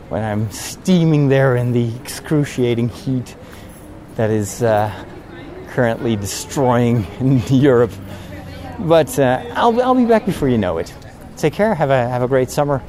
when 0.10 0.24
I'm 0.24 0.50
steaming 0.50 1.28
there 1.30 1.56
in 1.56 1.72
the 1.72 1.96
excruciating 1.98 2.90
heat 2.90 3.36
that 4.16 4.32
is 4.32 4.64
uh, 4.64 4.92
currently 5.72 6.16
destroying 6.16 7.06
Europe. 7.50 7.92
But 8.80 9.18
uh, 9.18 9.44
I'll, 9.54 9.82
I'll 9.82 9.96
be 9.96 10.06
back 10.06 10.26
before 10.26 10.50
you 10.50 10.58
know 10.58 10.78
it. 10.78 10.94
Take 11.38 11.54
care. 11.54 11.74
Have 11.74 11.90
a 11.90 12.08
have 12.08 12.22
a 12.22 12.28
great 12.28 12.52
summer, 12.52 12.82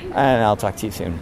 and 0.00 0.42
I'll 0.42 0.56
talk 0.56 0.76
to 0.76 0.86
you 0.86 0.92
soon. 0.92 1.20